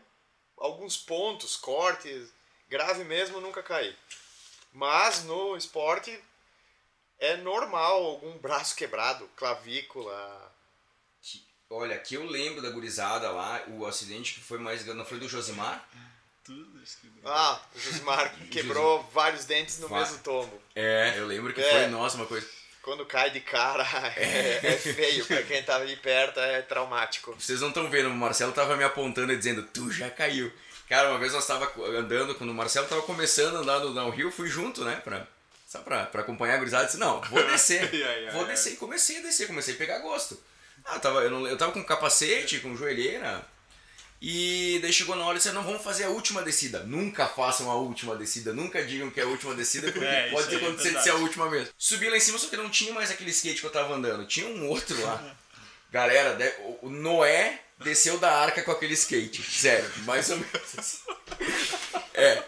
alguns 0.57 0.95
pontos, 0.97 1.57
cortes, 1.57 2.29
grave 2.69 3.03
mesmo, 3.03 3.41
nunca 3.41 3.61
caí. 3.61 3.95
Mas 4.71 5.25
no 5.25 5.57
esporte 5.57 6.17
é 7.19 7.35
normal 7.37 8.03
algum 8.03 8.37
braço 8.37 8.75
quebrado, 8.75 9.29
clavícula. 9.35 10.50
Olha, 11.73 11.97
que 11.97 12.15
eu 12.15 12.25
lembro 12.25 12.61
da 12.61 12.69
gurizada 12.69 13.29
lá, 13.31 13.61
o 13.69 13.85
acidente 13.85 14.33
que 14.33 14.41
foi 14.41 14.57
mais 14.59 14.83
grande, 14.83 14.97
não 14.99 15.05
foi 15.05 15.19
do 15.19 15.27
Josimar? 15.29 15.87
Tudo 16.43 16.81
isso 16.83 16.97
que... 16.99 17.09
Ah, 17.23 17.59
o 17.73 17.79
Josimar 17.79 18.33
quebrou 18.51 19.01
vários 19.13 19.45
dentes 19.45 19.79
no 19.79 19.87
Va- 19.87 19.99
mesmo 19.99 20.17
tombo. 20.19 20.61
É, 20.75 21.13
eu 21.17 21.25
lembro 21.25 21.53
que 21.53 21.61
É. 21.61 21.69
foi, 21.71 21.87
nossa, 21.87 22.17
uma 22.17 22.25
coisa. 22.25 22.45
Quando 22.81 23.05
cai 23.05 23.29
de 23.29 23.39
cara 23.39 23.83
é, 24.17 24.59
é 24.63 24.77
feio, 24.77 25.25
pra 25.25 25.43
quem 25.43 25.63
tá 25.63 25.75
ali 25.77 25.95
perto 25.95 26.39
é 26.39 26.61
traumático. 26.63 27.33
Vocês 27.39 27.61
não 27.61 27.69
estão 27.69 27.89
vendo, 27.89 28.09
o 28.09 28.13
Marcelo 28.15 28.51
tava 28.51 28.75
me 28.75 28.83
apontando 28.83 29.31
e 29.31 29.37
dizendo, 29.37 29.63
tu 29.63 29.89
já 29.91 30.09
caiu. 30.09 30.51
Cara, 30.89 31.09
uma 31.11 31.19
vez 31.19 31.31
nós 31.31 31.47
tava 31.47 31.71
andando, 31.97 32.35
quando 32.35 32.49
o 32.49 32.53
Marcelo 32.53 32.87
tava 32.87 33.03
começando 33.03 33.55
a 33.55 33.59
andar 33.59 33.79
no 33.79 33.93
downhill, 33.93 34.27
eu 34.27 34.31
fui 34.31 34.49
junto, 34.49 34.83
né, 34.83 34.95
pra, 34.97 35.25
só 35.65 35.79
pra, 35.79 36.05
pra 36.05 36.21
acompanhar 36.21 36.55
a 36.55 36.57
gurizada, 36.57 36.85
disse, 36.85 36.97
não, 36.97 37.21
vou 37.21 37.41
descer, 37.47 37.83
ai, 37.93 38.25
ai, 38.25 38.31
vou 38.33 38.41
ai. 38.41 38.47
descer. 38.49 38.73
E 38.73 38.75
comecei 38.77 39.19
a 39.19 39.21
descer, 39.21 39.47
comecei 39.47 39.75
a 39.75 39.77
pegar 39.77 39.99
gosto. 39.99 40.37
Ah, 40.85 40.95
eu 40.95 40.99
tava, 40.99 41.19
eu, 41.21 41.29
não- 41.31 41.47
eu 41.47 41.57
tava 41.57 41.71
com 41.71 41.83
capacete, 41.83 42.59
com 42.59 42.75
joelheira, 42.75 43.45
e 44.21 44.79
daí 44.81 44.93
chegou 44.93 45.15
na 45.15 45.23
hora 45.25 45.35
e 45.35 45.37
disse, 45.37 45.51
não, 45.51 45.63
vamos 45.63 45.83
fazer 45.83 46.03
a 46.05 46.09
última 46.09 46.41
descida. 46.43 46.83
Nunca 46.83 47.27
façam 47.27 47.69
a 47.71 47.75
última 47.75 48.15
descida, 48.15 48.53
nunca 48.53 48.83
digam 48.83 49.09
que 49.09 49.19
é 49.19 49.23
a 49.23 49.27
última 49.27 49.53
descida, 49.55 49.91
porque 49.91 50.05
É, 50.05 50.29
pode 50.29 50.47
aí 50.49 50.53
é 50.55 50.57
acontecer 50.57 50.89
de 50.89 50.93
verdade. 50.95 51.03
ser 51.03 51.09
a 51.11 51.15
última 51.15 51.49
mesmo. 51.49 51.73
Subi 51.77 52.09
lá 52.09 52.17
em 52.17 52.19
cima, 52.19 52.37
só 52.37 52.47
que 52.47 52.57
não 52.57 52.69
tinha 52.69 52.93
mais 52.93 53.09
aquele 53.09 53.31
skate 53.31 53.59
que 53.61 53.65
eu 53.65 53.71
tava 53.71 53.93
andando, 53.95 54.25
tinha 54.27 54.47
um 54.47 54.67
outro 54.69 54.99
lá. 55.01 55.35
Galera, 55.91 56.35
de- 56.35 56.53
o- 56.83 56.89
Noé 56.89 57.59
desceu 57.79 58.17
da 58.19 58.31
arca 58.31 58.61
com 58.63 58.71
aquele 58.71 58.93
skate. 58.93 59.41
Sério, 59.43 59.89
mais 60.05 60.29
ou 60.29 60.37
menos 60.37 60.77
assim. 60.77 60.97
É. 62.13 62.43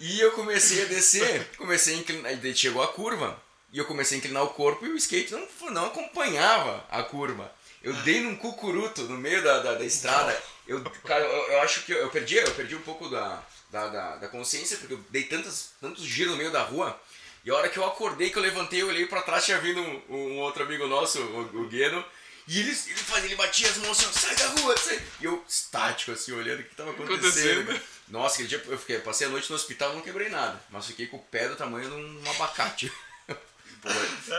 E 0.00 0.20
eu 0.20 0.32
comecei 0.32 0.82
a 0.82 0.86
descer, 0.86 1.48
comecei 1.56 1.94
a 1.94 1.98
inclinar, 1.98 2.36
daí 2.36 2.54
chegou 2.54 2.82
a 2.82 2.88
curva. 2.88 3.42
E 3.72 3.78
eu 3.78 3.86
comecei 3.86 4.16
a 4.16 4.18
inclinar 4.18 4.42
o 4.44 4.48
corpo 4.50 4.84
e 4.86 4.90
o 4.90 4.96
skate 4.96 5.32
não, 5.32 5.48
não 5.70 5.86
acompanhava 5.86 6.84
a 6.90 7.02
curva. 7.02 7.50
Eu 7.84 7.92
dei 8.02 8.22
num 8.22 8.34
cucuruto 8.34 9.02
no 9.02 9.18
meio 9.18 9.44
da, 9.44 9.60
da, 9.60 9.74
da 9.74 9.84
estrada. 9.84 10.36
Eu, 10.66 10.82
cara, 11.04 11.22
eu, 11.22 11.52
eu 11.52 11.60
acho 11.60 11.82
que 11.84 11.92
eu, 11.92 11.98
eu 11.98 12.10
perdi, 12.10 12.36
eu 12.36 12.50
perdi 12.52 12.74
um 12.74 12.80
pouco 12.80 13.10
da, 13.10 13.42
da, 13.70 13.88
da, 13.88 14.16
da 14.16 14.28
consciência, 14.28 14.78
porque 14.78 14.94
eu 14.94 15.04
dei 15.10 15.24
tantos, 15.24 15.72
tantos 15.78 16.02
giros 16.02 16.32
no 16.32 16.38
meio 16.38 16.50
da 16.50 16.62
rua. 16.62 16.98
E 17.44 17.50
a 17.50 17.54
hora 17.54 17.68
que 17.68 17.78
eu 17.78 17.84
acordei, 17.84 18.30
que 18.30 18.38
eu 18.38 18.42
levantei, 18.42 18.80
eu 18.80 18.88
olhei 18.88 19.04
pra 19.04 19.20
trás, 19.20 19.44
tinha 19.44 19.58
vindo 19.60 19.82
um, 19.82 20.02
um 20.08 20.38
outro 20.38 20.64
amigo 20.64 20.86
nosso, 20.86 21.20
o, 21.20 21.62
o 21.62 21.68
Gueno. 21.68 22.02
E 22.48 22.60
ele, 22.60 22.70
ele 22.70 22.94
fazia, 22.96 23.26
ele 23.26 23.36
batia 23.36 23.68
as 23.68 23.76
mãos 23.76 23.98
assim, 24.02 24.12
sai 24.18 24.34
da 24.36 24.46
rua, 24.60 24.74
sai. 24.78 25.02
E 25.20 25.24
eu, 25.26 25.44
estático, 25.46 26.12
assim, 26.12 26.32
olhando 26.32 26.60
o 26.60 26.64
que 26.64 26.74
tava 26.74 26.90
acontecendo. 26.92 27.60
Acontecendo. 27.60 27.82
Nossa, 28.08 28.34
aquele 28.34 28.48
dia 28.48 28.62
eu 28.66 28.78
fiquei, 28.78 28.98
passei 28.98 29.26
a 29.26 29.30
noite 29.30 29.50
no 29.50 29.56
hospital 29.56 29.94
não 29.94 30.00
quebrei 30.00 30.30
nada. 30.30 30.58
Mas 30.70 30.86
fiquei 30.86 31.06
com 31.06 31.18
o 31.18 31.22
pé 31.22 31.48
do 31.48 31.56
tamanho 31.56 31.88
de 31.88 31.94
um 31.94 32.30
abacate. 32.30 32.90
Pô, 33.28 33.88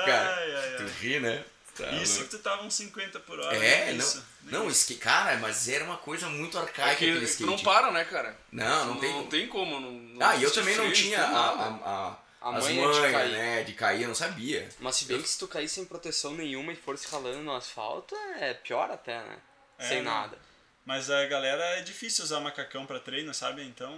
cara, 0.06 0.36
Ai, 0.36 0.56
ai, 0.56 0.76
tu 0.78 0.84
ai. 0.84 0.92
ri, 1.02 1.20
né? 1.20 1.46
Tá 1.78 1.92
Isso 1.92 2.14
que 2.14 2.20
louco. 2.22 2.38
tu 2.38 2.40
tava 2.40 2.64
uns 2.64 2.74
50 2.76 3.20
por 3.20 3.40
hora. 3.40 3.56
É, 3.58 3.86
né? 3.88 3.92
não. 3.94 4.00
Isso. 4.00 4.26
Não, 4.44 4.98
cara, 5.00 5.38
mas 5.38 5.68
era 5.68 5.84
uma 5.84 5.98
coisa 5.98 6.30
muito 6.30 6.58
arcaica 6.58 6.92
É 6.92 6.96
que 6.96 7.06
aquele 7.06 7.20
tu 7.20 7.24
skate. 7.26 7.46
não 7.50 7.58
para, 7.60 7.92
né, 7.92 8.06
cara? 8.06 8.38
Não, 8.52 8.86
não 8.86 9.00
tem 9.00 9.10
Não 9.10 9.18
como. 9.20 9.30
tem 9.30 9.48
como. 9.48 9.80
Não, 9.80 9.92
não 9.92 10.26
Ah, 10.28 10.36
e 10.36 10.44
eu 10.44 10.52
também 10.52 10.78
não 10.78 10.92
tinha 10.92 11.22
a, 11.22 11.28
a, 11.28 11.68
a, 11.68 12.18
A 12.42 12.58
as 12.58 12.64
manha 12.64 12.82
de 12.82 12.88
manhas, 13.00 13.12
cair. 13.12 13.32
né? 13.32 13.64
De 13.64 13.74
cair, 13.74 14.02
eu 14.04 14.08
não 14.08 14.16
sabia. 14.16 14.70
Mas 14.80 14.96
se 14.96 15.06
bem 15.06 15.22
que 15.22 15.28
se 15.28 15.38
tu 15.40 15.48
cair 15.48 15.68
sem 15.68 15.84
proteção 15.84 16.34
nenhuma 16.34 16.72
e 16.72 16.76
for 16.76 16.98
se 16.98 17.08
ralando 17.12 17.40
no 17.42 17.56
asfalto, 17.56 18.16
é 18.40 18.54
pior 18.54 18.90
até, 18.92 19.18
né? 19.18 19.38
É, 19.80 19.88
sem 19.88 20.02
não. 20.02 20.12
nada. 20.12 20.38
Mas 20.86 21.10
a 21.10 21.26
galera 21.26 21.64
é 21.78 21.82
difícil 21.82 22.24
usar 22.24 22.40
macacão 22.40 22.86
pra 22.86 23.00
treino, 23.00 23.34
sabe? 23.34 23.64
Então. 23.64 23.92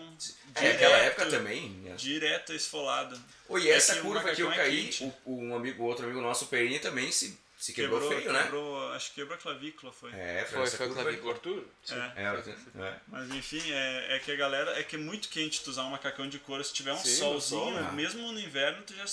É, 0.55 0.71
naquela 0.71 0.95
direto- 0.97 1.05
época 1.21 1.25
também. 1.29 1.69
né? 1.69 1.95
Direto 1.97 2.53
esfolado. 2.53 3.21
Oi, 3.49 3.67
É 3.69 3.73
essa 3.73 3.93
que 3.95 3.99
o 3.99 4.03
curva 4.03 4.33
que 4.33 4.41
eu 4.41 4.51
é 4.51 4.55
caí, 4.55 4.83
quente. 4.85 5.13
o, 5.25 5.37
um 5.37 5.55
amigo, 5.55 5.83
outro 5.83 6.05
amigo 6.05 6.21
nosso, 6.21 6.45
o 6.45 6.47
Perini, 6.47 6.79
também 6.79 7.11
se, 7.11 7.37
se 7.57 7.73
quebrou, 7.73 8.07
feio, 8.07 8.31
né? 8.31 8.43
quebrou, 8.43 8.77
Acho 8.93 9.09
que 9.09 9.15
quebrou 9.15 9.35
a 9.35 9.41
clavícula, 9.41 9.91
foi. 9.91 10.11
É, 10.13 10.45
Foi, 10.49 10.61
essa 10.63 10.77
foi 10.77 10.85
a 10.85 10.89
curva 10.89 11.03
clavícula. 11.03 11.31
O 11.31 11.35
Arthur? 11.35 11.65
É. 11.89 12.23
É, 12.23 12.83
é. 12.87 12.95
Mas 13.07 13.29
enfim, 13.31 13.61
é, 13.71 14.15
é 14.15 14.19
que 14.19 14.31
a 14.31 14.35
galera. 14.37 14.79
É 14.79 14.83
que 14.83 14.95
é 14.95 14.99
muito 14.99 15.27
quente 15.27 15.61
tu 15.63 15.69
usar 15.69 15.83
um 15.83 15.89
macacão 15.89 16.29
de 16.29 16.39
couro. 16.39 16.63
Se 16.63 16.73
tiver 16.73 16.93
um 16.93 16.97
Sim, 16.97 17.09
no 17.09 17.15
solzinho, 17.17 17.61
sol, 17.63 17.71
né? 17.73 17.91
mesmo 17.91 18.31
no 18.31 18.39
inverno, 18.39 18.81
tu 18.83 18.93
já 18.95 19.05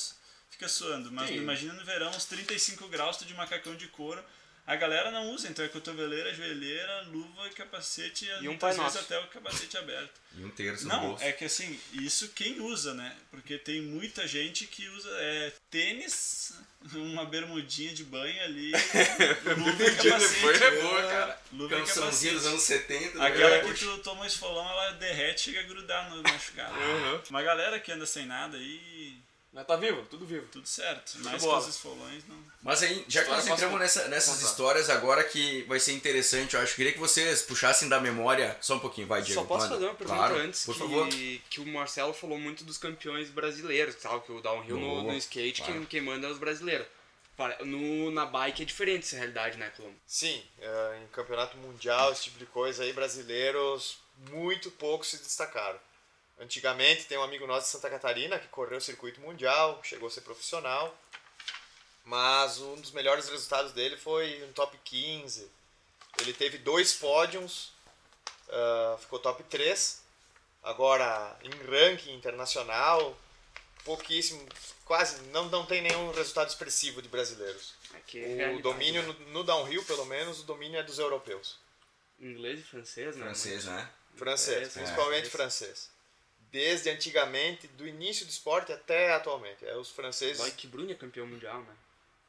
fica 0.48 0.68
suando. 0.68 1.10
Mas 1.10 1.28
Sim. 1.28 1.38
imagina 1.38 1.72
no 1.72 1.84
verão, 1.84 2.10
uns 2.10 2.24
35 2.24 2.86
graus, 2.86 3.16
tu 3.16 3.24
de 3.24 3.34
macacão 3.34 3.74
de 3.74 3.88
couro. 3.88 4.22
A 4.66 4.76
galera 4.76 5.10
não 5.10 5.30
usa, 5.32 5.46
então 5.48 5.62
é 5.62 5.68
cotoveleira, 5.68 6.32
joelheira, 6.32 7.02
luva, 7.08 7.50
capacete 7.50 8.24
e 8.24 8.28
E 8.28 8.38
um 8.48 8.52
muitas 8.52 8.58
Pai 8.60 8.70
vezes 8.70 8.82
Nosso. 8.94 8.98
até 9.00 9.18
o 9.18 9.26
capacete 9.28 9.76
aberto. 9.76 10.10
E 10.38 10.42
um 10.42 10.48
terço 10.50 10.88
Não, 10.88 11.00
bolso. 11.08 11.22
é 11.22 11.32
que 11.32 11.44
assim, 11.44 11.78
isso 11.92 12.28
quem 12.30 12.60
usa, 12.60 12.94
né? 12.94 13.14
Porque 13.30 13.58
tem 13.58 13.82
muita 13.82 14.26
gente 14.26 14.66
que 14.66 14.88
usa 14.88 15.10
é, 15.20 15.52
tênis, 15.70 16.54
uma 16.94 17.26
bermudinha 17.26 17.92
de 17.94 18.04
banho 18.04 18.42
ali, 18.42 18.72
luva 19.58 19.84
e 19.84 19.90
Dia 19.96 20.12
capacete. 20.12 20.64
é 20.64 20.70
boa, 20.82 21.02
cara. 21.02 21.40
Luva 21.52 21.74
e 21.76 21.78
Cançãozinha 21.80 22.32
dos 22.32 22.44
capacete. 22.44 22.48
anos 22.48 22.62
70. 22.62 23.18
né? 23.18 23.26
Aquela 23.26 23.56
É. 23.56 23.60
que 23.64 23.74
tu 23.74 23.98
toma 23.98 24.22
um 24.22 24.26
esfolão, 24.26 24.66
ela 24.68 24.92
derrete 24.92 25.50
e 25.50 25.52
chega 25.52 25.60
a 25.60 25.68
grudar 25.68 26.08
no 26.08 26.22
machucado. 26.22 26.74
Uhum. 26.74 27.20
Uma 27.28 27.42
galera 27.42 27.78
que 27.78 27.92
anda 27.92 28.06
sem 28.06 28.24
nada 28.24 28.56
aí, 28.56 29.14
Mas 29.54 29.66
tá 29.68 29.76
vivo, 29.76 30.04
tudo 30.10 30.26
vivo. 30.26 30.44
tudo 30.50 30.66
certo. 30.66 31.16
Mais 31.20 31.40
que 31.40 31.46
bola. 31.46 31.60
os 31.60 31.68
esfolões, 31.68 32.24
não. 32.26 32.36
Mas 32.60 32.82
aí, 32.82 33.04
já 33.06 33.22
que 33.22 33.30
nós 33.30 33.46
entramos 33.46 33.78
nessa, 33.78 34.08
nessas 34.08 34.34
contar. 34.38 34.50
histórias 34.50 34.90
agora 34.90 35.22
que 35.22 35.62
vai 35.62 35.78
ser 35.78 35.92
interessante, 35.92 36.54
eu 36.54 36.60
acho. 36.60 36.74
Queria 36.74 36.92
que 36.92 36.98
vocês 36.98 37.40
puxassem 37.42 37.88
da 37.88 38.00
memória 38.00 38.58
só 38.60 38.74
um 38.74 38.80
pouquinho, 38.80 39.06
vai, 39.06 39.22
Diego. 39.22 39.40
Só 39.40 39.46
posso 39.46 39.60
manda. 39.66 39.74
fazer 39.76 39.86
uma 39.86 39.94
pergunta 39.94 40.18
Claro, 40.18 40.36
antes 40.38 40.64
por 40.66 40.74
que, 40.74 40.80
favor. 40.80 41.08
que 41.08 41.60
o 41.60 41.66
Marcelo 41.66 42.12
falou 42.12 42.36
muito 42.36 42.64
dos 42.64 42.78
campeões 42.78 43.30
brasileiros, 43.30 43.94
tal, 43.94 44.20
que 44.22 44.32
o 44.32 44.40
downhill 44.40 44.76
no, 44.76 44.88
Boa, 45.02 45.12
no 45.12 45.18
skate 45.18 45.62
claro. 45.62 45.72
quem, 45.74 45.84
quem 45.84 46.00
manda 46.00 46.26
é 46.26 46.30
os 46.30 46.38
brasileiros. 46.38 46.86
No, 47.64 48.10
na 48.10 48.26
bike 48.26 48.62
é 48.62 48.64
diferente 48.64 49.06
essa 49.06 49.16
realidade, 49.16 49.56
né, 49.56 49.70
Colombo? 49.76 49.96
Sim, 50.06 50.42
é, 50.60 51.00
em 51.02 51.06
campeonato 51.08 51.56
mundial, 51.58 52.12
esse 52.12 52.24
tipo 52.24 52.38
de 52.38 52.46
coisa 52.46 52.82
aí, 52.82 52.92
brasileiros 52.92 53.98
muito 54.30 54.70
poucos 54.70 55.08
se 55.08 55.18
destacaram. 55.18 55.78
Antigamente 56.38 57.04
tem 57.04 57.16
um 57.16 57.22
amigo 57.22 57.46
nosso 57.46 57.66
de 57.66 57.72
Santa 57.72 57.88
Catarina 57.90 58.38
que 58.38 58.48
correu 58.48 58.78
o 58.78 58.80
circuito 58.80 59.20
mundial, 59.20 59.80
chegou 59.84 60.08
a 60.08 60.10
ser 60.10 60.22
profissional, 60.22 60.96
mas 62.04 62.58
um 62.58 62.74
dos 62.76 62.90
melhores 62.90 63.28
resultados 63.28 63.72
dele 63.72 63.96
foi 63.96 64.42
um 64.44 64.52
top 64.52 64.76
15. 64.84 65.48
Ele 66.20 66.32
teve 66.32 66.58
dois 66.58 66.92
pódios, 66.92 67.72
ah, 68.48 68.96
ficou 69.00 69.18
top 69.18 69.42
3. 69.44 70.02
Agora, 70.62 71.36
em 71.42 71.50
ranking 71.70 72.14
internacional, 72.14 73.16
pouquíssimo, 73.84 74.46
quase 74.84 75.20
não, 75.28 75.44
não 75.48 75.66
tem 75.66 75.82
nenhum 75.82 76.10
resultado 76.12 76.48
expressivo 76.48 77.02
de 77.02 77.08
brasileiros. 77.08 77.74
É 77.92 78.52
O 78.56 78.62
domínio 78.62 79.02
né? 79.02 79.08
no, 79.08 79.32
no 79.32 79.44
downhill, 79.44 79.84
pelo 79.84 80.04
menos, 80.06 80.40
o 80.40 80.44
domínio 80.44 80.78
é 80.78 80.82
dos 80.82 80.98
europeus. 80.98 81.58
Inglês 82.18 82.60
e 82.60 82.62
francês, 82.62 83.16
né? 83.16 83.24
Francês, 83.24 83.64
né? 83.66 83.90
Francês, 84.16 84.68
É, 84.68 84.80
principalmente 84.80 85.26
é. 85.26 85.30
francês. 85.30 85.90
Desde 86.54 86.88
antigamente, 86.88 87.66
do 87.66 87.84
início 87.84 88.24
do 88.24 88.28
esporte 88.28 88.72
até 88.72 89.12
atualmente. 89.12 89.66
É, 89.66 89.76
os 89.76 89.90
franceses, 89.90 90.40
Mike 90.40 90.68
Bruni 90.68 90.92
é 90.92 90.94
campeão 90.94 91.26
mundial, 91.26 91.60
né? 91.62 91.74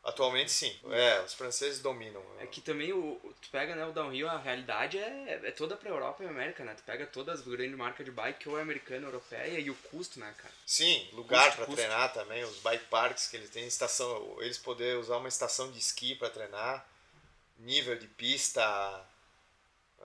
atualmente 0.03 0.51
sim. 0.51 0.75
É, 0.89 1.21
os 1.21 1.35
franceses 1.35 1.79
dominam. 1.79 2.23
É 2.39 2.47
que 2.47 2.59
também 2.59 2.91
o, 2.91 3.21
tu 3.39 3.49
pega 3.51 3.75
né, 3.75 3.85
o 3.85 3.91
downhill, 3.91 4.27
a 4.27 4.39
realidade 4.39 4.97
é, 4.97 5.41
é 5.43 5.51
toda 5.51 5.77
pra 5.77 5.91
Europa 5.91 6.23
e 6.23 6.27
América, 6.27 6.63
né? 6.63 6.73
Tu 6.73 6.81
pega 6.81 7.05
todas 7.05 7.39
as 7.39 7.45
grandes 7.45 7.77
marcas 7.77 8.03
de 8.03 8.11
bike, 8.11 8.49
ou 8.49 8.57
é 8.57 8.63
americana, 8.63 9.05
europeia, 9.05 9.59
e 9.59 9.69
o 9.69 9.75
custo, 9.75 10.19
né, 10.19 10.33
cara? 10.35 10.53
Sim, 10.65 11.07
lugar 11.13 11.55
para 11.55 11.67
treinar 11.67 12.11
também, 12.11 12.43
os 12.43 12.57
bike 12.61 12.85
parks 12.85 13.27
que 13.27 13.37
eles 13.37 13.51
têm, 13.51 13.67
estação, 13.67 14.37
eles 14.39 14.57
poderem 14.57 14.99
usar 14.99 15.17
uma 15.17 15.29
estação 15.29 15.71
de 15.71 15.77
esqui 15.77 16.15
para 16.15 16.31
treinar, 16.31 16.83
nível 17.59 17.95
de 17.95 18.07
pista, 18.07 19.05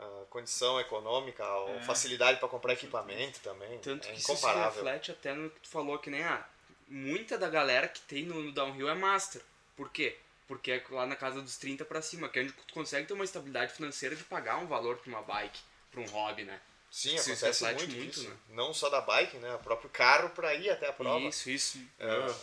ah, 0.01 0.25
condição 0.31 0.81
econômica, 0.81 1.45
É. 1.45 1.83
facilidade 1.83 2.39
para 2.39 2.49
comprar 2.49 2.73
equipamento 2.73 3.41
também, 3.41 3.79
Tanto 3.79 4.09
é 4.09 4.13
que 4.13 4.19
isso 4.19 4.33
reflete 4.35 5.11
até 5.11 5.35
no 5.35 5.51
que 5.51 5.61
tu 5.61 5.69
falou, 5.69 5.99
que 5.99 6.11
nem 6.11 6.23
ah, 6.23 6.47
muita 6.89 7.37
da 7.39 7.49
galera 7.49 7.87
que 7.89 8.01
tem 8.01 8.25
no, 8.25 8.43
no 8.43 8.53
downhill 8.53 8.89
é 8.89 8.95
master. 8.95 9.43
Por 9.77 9.91
quê? 9.91 10.17
Porque 10.49 10.73
é 10.73 10.85
lá 10.91 11.07
na 11.07 11.15
casa 11.15 11.41
dos 11.41 11.57
30 11.57 11.85
pra 11.85 12.03
cima, 12.03 12.29
que 12.29 12.39
é 12.39 12.43
onde 12.43 12.53
tu 12.53 12.75
consegue 12.75 13.07
ter 13.07 13.15
uma 13.15 13.25
estabilidade 13.25 13.73
financeira 13.73 14.17
de 14.17 14.25
pagar 14.25 14.59
um 14.59 14.67
valor 14.67 14.97
pra 14.97 15.09
uma 15.09 15.23
bike, 15.23 15.61
pra 15.93 16.01
um 16.01 16.07
hobby, 16.07 16.45
né? 16.45 16.61
Sim, 16.91 17.17
se 17.17 17.31
acontece 17.31 17.65
muito, 17.65 17.97
muito, 17.97 18.21
isso. 18.21 18.29
né? 18.29 18.37
Não 18.49 18.75
só 18.75 18.89
da 18.91 19.01
bike, 19.01 19.37
né? 19.37 19.55
O 19.55 19.59
próprio 19.61 19.89
carro 19.91 20.31
para 20.31 20.53
ir 20.55 20.71
até 20.71 20.89
a 20.89 20.93
prova. 20.93 21.25
Isso, 21.27 21.49
isso. 21.49 21.79
É, 22.01 22.35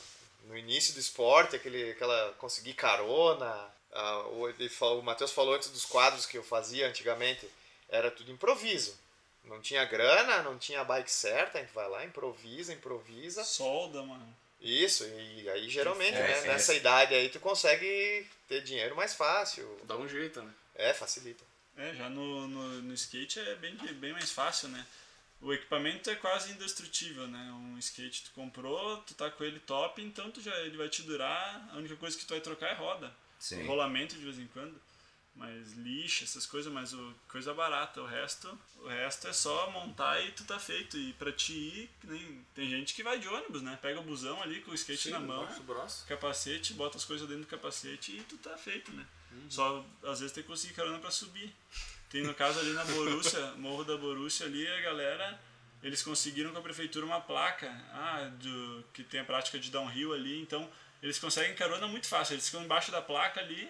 no 0.46 0.58
início 0.58 0.94
do 0.94 1.02
esporte, 1.02 1.56
aquele, 1.58 1.92
aquela 1.92 2.34
conseguir 2.38 2.74
carona, 2.74 3.70
O, 4.34 4.48
ele 4.50 4.70
falou, 4.70 5.00
o 5.00 5.04
Matheus 5.04 5.32
falou 5.32 5.56
antes 5.56 5.70
dos 5.70 5.86
quadros 5.86 6.26
que 6.26 6.38
eu 6.38 6.44
fazia 6.44 6.88
antigamente, 6.88 7.48
era 7.90 8.12
tudo 8.12 8.32
improviso. 8.32 8.98
Não 9.44 9.62
tinha 9.62 9.86
grana, 9.86 10.44
não 10.44 10.58
tinha 10.58 10.84
bike 10.84 11.10
certa, 11.10 11.58
a 11.58 11.62
gente 11.62 11.74
vai 11.74 11.88
lá, 11.90 12.04
improvisa, 12.04 12.74
improvisa. 12.74 13.44
Solda, 13.44 14.04
mano. 14.04 14.36
Isso, 14.60 15.06
e 15.06 15.50
aí 15.50 15.70
geralmente, 15.70 16.16
É, 16.16 16.20
né, 16.20 16.40
é. 16.40 16.48
nessa 16.48 16.74
idade 16.74 17.14
aí 17.14 17.30
tu 17.30 17.40
consegue 17.40 18.28
ter 18.48 18.62
dinheiro 18.64 18.96
mais 18.96 19.14
fácil. 19.14 19.80
Dá 19.84 19.96
um 19.96 20.08
jeito, 20.08 20.42
né? 20.42 20.52
É, 20.76 20.94
facilita. 20.94 21.44
É, 21.78 21.94
já 21.94 22.10
no, 22.10 22.48
no, 22.48 22.82
no 22.82 22.94
skate 22.94 23.40
é 23.40 23.56
bem, 23.56 23.76
bem 23.76 24.12
mais 24.12 24.32
fácil, 24.32 24.68
né? 24.70 24.86
O 25.40 25.54
equipamento 25.54 26.10
é 26.10 26.16
quase 26.16 26.52
indestrutível, 26.52 27.28
né? 27.28 27.52
Um 27.54 27.78
skate 27.78 28.24
tu 28.24 28.32
comprou, 28.32 28.98
tu 29.04 29.14
tá 29.14 29.30
com 29.30 29.44
ele 29.44 29.60
top, 29.60 30.02
então 30.02 30.32
tu 30.32 30.42
já, 30.42 30.56
ele 30.62 30.76
vai 30.76 30.90
te 30.90 31.04
durar. 31.04 31.70
A 31.72 31.78
única 31.78 31.96
coisa 31.96 32.18
que 32.18 32.26
tu 32.26 32.32
vai 32.32 32.42
trocar 32.42 32.72
é 32.72 32.74
roda. 32.74 33.14
Sim. 33.40 33.66
Rolamento 33.66 34.16
de 34.16 34.24
vez 34.24 34.40
em 34.40 34.48
quando. 34.48 34.80
Mas 35.38 35.74
lixa, 35.74 36.24
essas 36.24 36.48
coisas, 36.48 36.74
mas 36.74 36.94
o, 36.94 37.14
coisa 37.30 37.54
barata. 37.54 38.02
O 38.02 38.08
resto, 38.08 38.60
o 38.78 38.88
resto 38.88 39.28
é 39.28 39.34
só 39.34 39.70
montar 39.70 40.20
e 40.22 40.32
tu 40.32 40.44
tá 40.44 40.58
feito. 40.58 40.98
E 40.98 41.14
pra 41.14 41.32
te 41.32 41.54
ir, 41.54 41.90
nem, 42.04 42.46
tem 42.56 42.68
gente 42.68 42.96
que 42.96 43.04
vai 43.04 43.20
de 43.20 43.28
ônibus, 43.28 43.62
né? 43.62 43.78
Pega 43.80 44.00
o 44.00 44.04
busão 44.04 44.42
ali 44.42 44.62
com 44.62 44.72
o 44.72 44.76
skate 44.76 45.04
Sim, 45.04 45.12
na 45.12 45.20
mão 45.20 45.48
capacete, 46.08 46.74
bota 46.74 46.98
as 46.98 47.06
coisas 47.06 47.28
dentro 47.28 47.44
do 47.44 47.50
capacete 47.50 48.18
e 48.18 48.24
tu 48.24 48.36
tá 48.38 48.58
feito, 48.58 48.92
né? 48.92 49.06
Uhum. 49.32 49.52
Só 49.52 49.86
às 50.04 50.20
vezes 50.20 50.34
tem 50.34 50.42
que 50.44 50.50
conseguir 50.50 50.74
carona 50.74 50.98
pra 50.98 51.12
subir. 51.12 51.54
Tem 52.10 52.24
no 52.24 52.34
caso 52.34 52.60
ali 52.60 52.72
na 52.72 52.86
Borussia, 52.86 53.52
Morro 53.58 53.84
da 53.84 53.96
Borussia 53.96 54.46
ali, 54.48 54.68
a 54.68 54.82
galera, 54.82 55.40
eles 55.84 56.02
conseguiram 56.02 56.52
com 56.52 56.58
a 56.58 56.62
prefeitura 56.62 57.06
uma 57.06 57.22
placa 57.22 57.70
ah, 57.92 58.32
do, 58.40 58.84
que 58.94 59.04
tem 59.04 59.20
a 59.20 59.26
prática 59.26 59.60
de 59.60 59.70
downhill 59.70 60.14
ali, 60.14 60.42
então 60.42 60.68
eles 61.02 61.20
conseguem 61.20 61.56
carona 61.56 61.88
muito 61.88 62.08
fácil. 62.08 62.34
Eles 62.34 62.46
ficam 62.48 62.64
embaixo 62.64 62.92
da 62.92 63.02
placa 63.02 63.40
ali, 63.40 63.70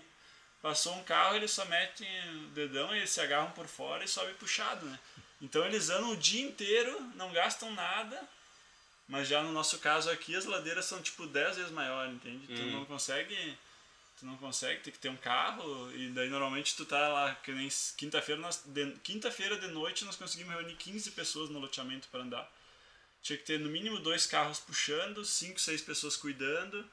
passou 0.62 0.96
um 0.96 1.04
carro, 1.04 1.36
eles 1.36 1.52
só 1.52 1.66
metem 1.66 2.08
o 2.36 2.48
dedão 2.50 2.94
e 2.94 3.00
eles 3.00 3.10
se 3.10 3.22
agarram 3.22 3.52
por 3.52 3.68
fora 3.68 4.04
e 4.04 4.08
sobe 4.08 4.34
puxado, 4.36 4.86
né? 4.86 5.00
Então 5.42 5.66
eles 5.66 5.90
andam 5.90 6.12
o 6.12 6.18
dia 6.18 6.42
inteiro, 6.42 7.00
não 7.16 7.32
gastam 7.32 7.72
nada, 7.74 8.20
mas 9.08 9.28
já 9.28 9.42
no 9.44 9.52
nosso 9.52 9.78
caso 9.80 10.10
aqui 10.10 10.36
as 10.36 10.46
ladeiras 10.46 10.86
são 10.86 11.02
tipo 11.02 11.28
10 11.28 11.58
vezes 11.58 11.72
maiores, 11.72 12.14
entende? 12.14 12.48
Tu 12.48 12.54
Uhum. 12.62 12.72
não 12.72 12.86
consegue. 12.86 13.58
Tu 14.20 14.26
não 14.26 14.36
consegue, 14.38 14.82
tem 14.82 14.92
que 14.92 14.98
ter 14.98 15.10
um 15.10 15.16
carro, 15.16 15.92
e 15.96 16.10
daí 16.10 16.28
normalmente 16.28 16.76
tu 16.76 16.84
tá 16.88 17.08
lá, 17.08 17.36
que 17.36 17.52
nem 17.52 17.70
quinta-feira, 17.96 18.42
quinta-feira 19.04 19.58
de 19.60 19.68
noite 19.68 20.04
nós 20.06 20.16
conseguimos 20.16 20.56
reunir 20.56 20.76
15 20.76 21.12
pessoas 21.12 21.52
no 21.52 21.60
loteamento 21.60 22.08
para 22.08 22.22
andar. 22.24 22.52
Tinha 23.22 23.38
que 23.38 23.44
ter 23.46 23.60
no 23.60 23.70
mínimo 23.70 24.00
dois 24.00 24.26
carros 24.26 24.58
puxando, 24.60 25.24
cinco, 25.24 25.60
seis 25.60 25.84
pessoas 25.84 26.16
cuidando. 26.18 26.84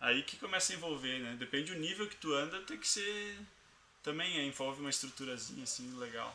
Aí 0.00 0.22
que 0.22 0.36
começa 0.38 0.72
a 0.72 0.76
envolver, 0.76 1.18
né? 1.20 1.36
Depende 1.38 1.72
do 1.72 1.78
nível 1.80 2.08
que 2.08 2.16
tu 2.16 2.34
anda, 2.34 2.60
tem 2.62 2.78
que 2.78 2.88
ser. 2.88 3.38
Também 4.02 4.38
é, 4.38 4.44
envolve 4.44 4.80
uma 4.80 4.90
estruturazinha 4.90 5.64
assim 5.64 5.96
legal. 5.98 6.34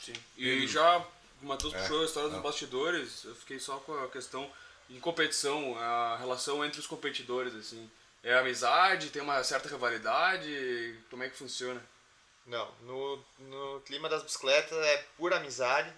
Sim. 0.00 0.12
E 0.36 0.66
já 0.66 0.98
o 0.98 1.46
Matheus 1.46 1.72
É, 1.72 1.78
puxou 1.78 2.02
a 2.02 2.04
história 2.04 2.28
dos 2.30 2.38
não. 2.38 2.42
bastidores, 2.42 3.24
eu 3.24 3.34
fiquei 3.34 3.58
só 3.58 3.78
com 3.78 3.92
a 4.02 4.08
questão 4.10 4.50
em 4.90 5.00
competição, 5.00 5.76
a 5.78 6.16
relação 6.16 6.64
entre 6.64 6.80
os 6.80 6.86
competidores, 6.86 7.54
assim. 7.54 7.90
É 8.22 8.34
amizade, 8.34 9.10
tem 9.10 9.20
uma 9.22 9.42
certa 9.44 9.68
rivalidade, 9.68 10.98
como 11.10 11.22
é 11.22 11.28
que 11.28 11.36
funciona? 11.36 11.82
Não, 12.46 12.70
no, 12.82 13.24
no 13.38 13.80
clima 13.82 14.08
das 14.08 14.22
bicicletas 14.22 14.76
é 14.78 14.98
pura 15.16 15.36
amizade. 15.36 15.92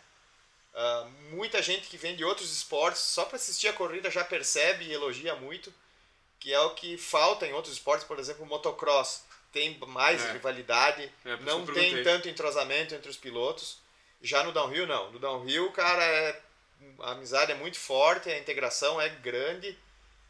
Ah, 0.75 1.09
muita 1.31 1.63
gente 1.63 1.89
que 1.89 1.97
vem 1.99 2.17
de 2.17 2.25
outros 2.25 2.53
esportes 2.53 3.03
só 3.03 3.25
para 3.27 3.37
assistir 3.37 3.69
a 3.69 3.75
corrida 3.75 4.11
já 4.11 4.25
percebe 4.25 4.87
e 4.87 4.93
elogia 4.93 5.37
muito, 5.37 5.73
que 6.41 6.53
é 6.53 6.61
o 6.61 6.71
que 6.71 6.97
falta 6.97 7.47
em 7.47 7.53
outros 7.53 7.75
esportes, 7.75 8.07
por 8.07 8.19
exemplo, 8.19 8.45
o 8.45 8.47
motocross 8.47 9.23
tem 9.53 9.79
mais 9.87 10.23
É. 10.23 10.33
rivalidade, 10.33 11.11
É, 11.25 11.37
não 11.39 11.65
tem 11.67 12.03
tanto 12.03 12.29
entrosamento 12.29 12.95
entre 12.95 13.09
os 13.11 13.17
pilotos. 13.17 13.79
Já 14.23 14.43
no 14.45 14.53
downhill 14.53 14.87
não, 14.87 15.13
no 15.13 15.19
downhill, 15.19 15.71
cara, 15.73 16.03
é, 16.03 16.41
a 17.01 17.13
amizade 17.13 17.53
é 17.53 17.55
muito 17.55 17.79
forte, 17.79 18.29
a 18.29 18.39
integração 18.39 19.01
é 19.01 19.09
grande, 19.09 19.77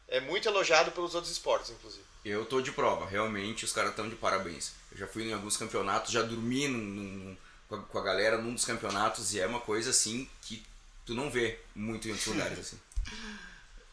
é 0.07 0.19
muito 0.19 0.47
elogiado 0.47 0.91
pelos 0.91 1.13
outros 1.15 1.31
esportes, 1.31 1.71
inclusive. 1.71 2.03
Eu 2.23 2.45
tô 2.45 2.61
de 2.61 2.71
prova, 2.71 3.05
realmente 3.05 3.63
os 3.65 3.71
caras 3.73 3.91
estão 3.91 4.07
de 4.09 4.15
parabéns. 4.15 4.71
Eu 4.91 4.97
já 4.97 5.07
fui 5.07 5.23
em 5.23 5.33
alguns 5.33 5.55
campeonatos, 5.57 6.11
já 6.11 6.21
dormi 6.21 6.67
num- 6.67 6.77
num- 6.77 7.37
com, 7.69 7.75
a, 7.75 7.81
com 7.83 7.97
a 7.99 8.03
galera 8.03 8.37
num 8.37 8.53
dos 8.53 8.65
campeonatos 8.65 9.33
e 9.33 9.39
é 9.39 9.45
uma 9.47 9.59
coisa 9.59 9.89
assim 9.89 10.29
que 10.41 10.65
tu 11.05 11.13
não 11.13 11.29
vê 11.29 11.59
muito 11.75 12.07
em 12.07 12.11
outros 12.11 12.27
lugares 12.27 12.59
assim. 12.59 12.79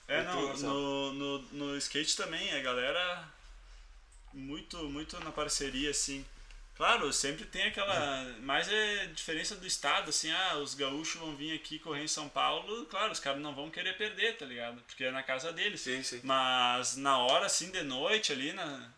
É, 0.07 0.23
não, 0.23 0.57
no, 0.57 1.13
no, 1.13 1.39
no 1.53 1.77
skate 1.79 2.17
também, 2.17 2.53
a 2.53 2.61
galera 2.61 3.29
muito, 4.33 4.77
muito 4.89 5.19
na 5.21 5.33
parceria, 5.33 5.91
assim. 5.91 6.25
Claro, 6.77 7.13
sempre 7.13 7.45
tem 7.45 7.65
aquela. 7.67 8.35
Mas 8.41 8.69
é 8.69 9.07
diferença 9.07 9.55
do 9.55 9.67
estado, 9.67 10.11
assim, 10.11 10.31
ah, 10.33 10.57
os 10.57 10.75
gaúchos 10.75 11.21
vão 11.21 11.37
vir 11.37 11.55
aqui 11.55 11.79
correr 11.79 12.03
em 12.03 12.09
São 12.09 12.29
Paulo, 12.29 12.85
claro, 12.87 13.13
os 13.13 13.21
caras 13.21 13.41
não 13.41 13.55
vão 13.55 13.71
querer 13.71 13.97
perder, 13.97 14.37
tá 14.37 14.45
ligado? 14.45 14.83
Porque 14.83 15.05
é 15.05 15.11
na 15.13 15.23
casa 15.23 15.53
deles. 15.53 15.81
Sim, 15.81 16.03
sim. 16.03 16.21
Mas 16.25 16.97
na 16.97 17.19
hora, 17.19 17.47
assim, 17.47 17.71
de 17.71 17.83
noite 17.83 18.33
ali 18.33 18.53
na, 18.53 18.91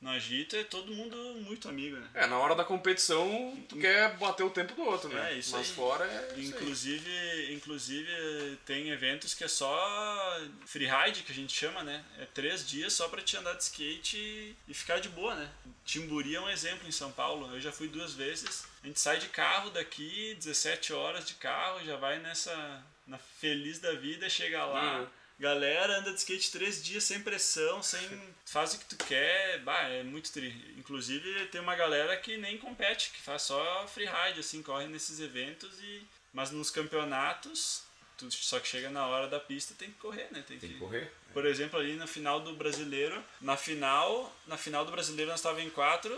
no 0.00 0.08
agito, 0.10 0.56
é 0.56 0.64
todo 0.64 0.94
mundo 0.94 1.16
muito 1.40 1.68
amigo, 1.68 1.96
né? 1.96 2.08
É, 2.14 2.26
na 2.26 2.38
hora 2.38 2.54
da 2.54 2.64
competição, 2.64 3.56
tu 3.68 3.76
quer 3.76 4.16
bater 4.16 4.42
o 4.42 4.50
tempo 4.50 4.74
do 4.74 4.82
outro, 4.82 5.10
né? 5.10 5.34
É, 5.34 5.38
isso 5.38 5.54
Mas 5.54 5.68
aí. 5.68 5.74
fora 5.74 6.04
é. 6.04 6.16
isso 6.16 6.34
aí. 6.34 6.46
Inclusive, 6.46 7.52
inclusive 7.52 8.58
tem 8.64 8.88
eventos 8.88 9.34
que 9.34 9.44
é 9.44 9.48
só 9.48 10.40
freeride, 10.64 11.22
que 11.22 11.32
a 11.32 11.34
gente 11.34 11.52
chama, 11.52 11.82
né? 11.82 12.02
É 12.18 12.24
três 12.24 12.66
dias 12.66 12.94
só 12.94 13.08
pra 13.08 13.20
te 13.20 13.36
andar 13.36 13.52
de 13.54 13.62
skate 13.62 14.16
e, 14.16 14.56
e 14.68 14.72
ficar 14.72 15.00
de 15.00 15.10
boa, 15.10 15.34
né? 15.34 15.50
Timburi 15.84 16.34
é 16.34 16.40
um 16.40 16.48
exemplo 16.48 16.88
em 16.88 16.92
São 16.92 17.12
Paulo. 17.12 17.52
Eu 17.54 17.60
já 17.60 17.70
fui 17.70 17.88
duas 17.88 18.14
vezes. 18.14 18.64
A 18.82 18.86
gente 18.86 18.98
sai 18.98 19.18
de 19.18 19.28
carro 19.28 19.70
daqui, 19.70 20.34
17 20.36 20.94
horas 20.94 21.26
de 21.26 21.34
carro, 21.34 21.84
já 21.84 21.96
vai 21.96 22.18
nessa. 22.18 22.82
na 23.06 23.18
feliz 23.18 23.78
da 23.78 23.92
vida, 23.92 24.30
chega 24.30 24.64
lá. 24.64 25.00
Uhum. 25.00 25.06
Galera 25.40 25.98
anda 25.98 26.12
de 26.12 26.18
skate 26.18 26.52
três 26.52 26.84
dias 26.84 27.02
sem 27.02 27.18
pressão, 27.22 27.82
sem. 27.82 27.98
faz 28.44 28.74
o 28.74 28.78
que 28.78 28.84
tu 28.84 28.96
quer. 29.06 29.58
Bah, 29.60 29.88
é 29.88 30.02
muito 30.02 30.30
tri. 30.30 30.54
Inclusive 30.76 31.46
tem 31.46 31.62
uma 31.62 31.74
galera 31.74 32.14
que 32.18 32.36
nem 32.36 32.58
compete, 32.58 33.10
que 33.10 33.22
faz 33.22 33.42
só 33.42 33.86
freeride, 33.88 34.40
assim, 34.40 34.62
corre 34.62 34.86
nesses 34.86 35.18
eventos 35.18 35.80
e. 35.80 36.02
Mas 36.32 36.50
nos 36.50 36.70
campeonatos, 36.70 37.82
tu 38.18 38.30
só 38.30 38.60
que 38.60 38.68
chega 38.68 38.90
na 38.90 39.06
hora 39.06 39.28
da 39.28 39.40
pista 39.40 39.74
tem 39.74 39.90
que 39.90 39.98
correr, 39.98 40.28
né? 40.30 40.44
Tem, 40.46 40.58
Tem 40.58 40.74
que 40.74 40.78
correr. 40.78 41.10
Por 41.32 41.46
exemplo, 41.46 41.80
ali 41.80 41.94
no 41.94 42.06
final 42.06 42.40
do 42.40 42.54
brasileiro, 42.54 43.24
na 43.40 43.56
final, 43.56 44.30
na 44.46 44.58
final 44.58 44.84
do 44.84 44.92
brasileiro 44.92 45.30
nós 45.30 45.40
estávamos 45.40 45.66
em 45.66 45.70
quatro, 45.70 46.14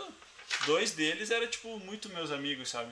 dois 0.65 0.91
deles 0.91 1.31
eram 1.31 1.47
tipo 1.47 1.79
muito 1.79 2.09
meus 2.09 2.29
amigos, 2.29 2.69
sabe? 2.69 2.91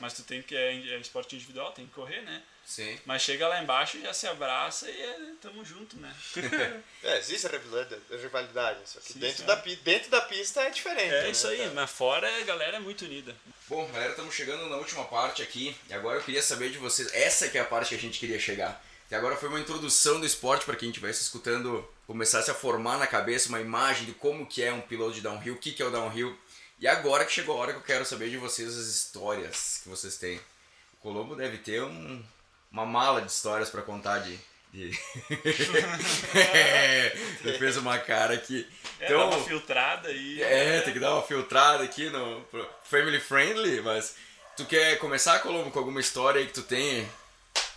Mas 0.00 0.14
tu 0.14 0.22
tem 0.22 0.42
que 0.42 0.54
é, 0.54 0.74
é 0.90 0.98
esporte 0.98 1.34
individual, 1.34 1.72
tem 1.72 1.86
que 1.86 1.92
correr, 1.92 2.22
né? 2.22 2.42
Sim. 2.66 2.98
Mas 3.06 3.22
chega 3.22 3.46
lá 3.46 3.62
embaixo, 3.62 4.00
já 4.00 4.12
se 4.12 4.26
abraça 4.26 4.90
e 4.90 5.00
é, 5.00 5.18
tamo 5.40 5.64
junto, 5.64 5.96
né? 5.98 6.12
É, 7.04 7.18
existe 7.18 7.46
a 7.46 8.16
rivalidade, 8.16 8.80
só 8.84 8.98
que 8.98 9.12
Sim, 9.12 9.20
dentro, 9.20 9.44
da, 9.44 9.54
dentro 9.54 10.10
da 10.10 10.20
pista 10.22 10.62
é 10.62 10.70
diferente. 10.70 11.14
É 11.14 11.22
né, 11.22 11.30
isso 11.30 11.46
aí, 11.46 11.58
cara? 11.58 11.70
mas 11.70 11.90
fora 11.90 12.40
a 12.40 12.44
galera 12.44 12.78
é 12.78 12.80
muito 12.80 13.04
unida. 13.04 13.36
Bom, 13.68 13.86
galera, 13.92 14.10
estamos 14.10 14.34
chegando 14.34 14.68
na 14.68 14.76
última 14.76 15.04
parte 15.04 15.40
aqui 15.40 15.76
e 15.88 15.94
agora 15.94 16.18
eu 16.18 16.24
queria 16.24 16.42
saber 16.42 16.70
de 16.72 16.78
vocês, 16.78 17.14
essa 17.14 17.48
que 17.48 17.56
é 17.56 17.60
a 17.60 17.64
parte 17.64 17.90
que 17.90 17.94
a 17.94 17.98
gente 17.98 18.18
queria 18.18 18.40
chegar. 18.40 18.84
Que 19.08 19.14
agora 19.14 19.36
foi 19.36 19.48
uma 19.48 19.60
introdução 19.60 20.18
do 20.18 20.26
esporte 20.26 20.64
para 20.64 20.74
quem 20.74 20.88
estivesse 20.88 21.22
escutando, 21.22 21.88
começasse 22.08 22.50
a 22.50 22.54
formar 22.54 22.98
na 22.98 23.06
cabeça 23.06 23.48
uma 23.48 23.60
imagem 23.60 24.04
de 24.04 24.12
como 24.12 24.44
que 24.44 24.64
é 24.64 24.72
um 24.72 24.80
piloto 24.80 25.14
de 25.14 25.20
downhill, 25.20 25.54
o 25.54 25.58
que 25.58 25.70
que 25.70 25.82
é 25.82 25.86
o 25.86 25.90
downhill. 25.92 26.36
E 26.80 26.88
agora 26.88 27.24
que 27.24 27.32
chegou 27.32 27.56
a 27.56 27.60
hora 27.60 27.72
que 27.72 27.78
eu 27.78 27.84
quero 27.84 28.04
saber 28.04 28.28
de 28.30 28.36
vocês 28.36 28.76
as 28.76 28.86
histórias 28.86 29.80
que 29.84 29.88
vocês 29.88 30.16
têm. 30.16 30.40
O 30.94 30.96
Colombo 31.00 31.36
deve 31.36 31.58
ter 31.58 31.82
um, 31.84 32.22
uma 32.70 32.84
mala 32.86 33.20
de 33.22 33.30
histórias 33.30 33.70
para 33.70 33.82
contar 33.82 34.18
de... 34.18 34.38
de... 34.72 34.90
é, 36.34 37.16
você 37.42 37.58
fez 37.58 37.76
uma 37.76 37.98
cara 37.98 38.34
aqui. 38.34 38.66
É, 39.00 39.08
dá 39.08 39.24
uma 39.26 39.42
filtrada 39.44 40.08
aí. 40.08 40.42
É, 40.42 40.80
tem 40.80 40.92
que 40.92 41.00
dar 41.00 41.14
uma 41.14 41.22
filtrada 41.22 41.84
aqui 41.84 42.08
no 42.10 42.44
family 42.84 43.20
friendly, 43.20 43.80
mas 43.82 44.16
tu 44.56 44.64
quer 44.64 44.98
começar, 44.98 45.38
Colombo, 45.40 45.70
com 45.70 45.78
alguma 45.78 46.00
história 46.00 46.40
aí 46.40 46.46
que 46.46 46.52
tu 46.52 46.62
tem 46.62 47.08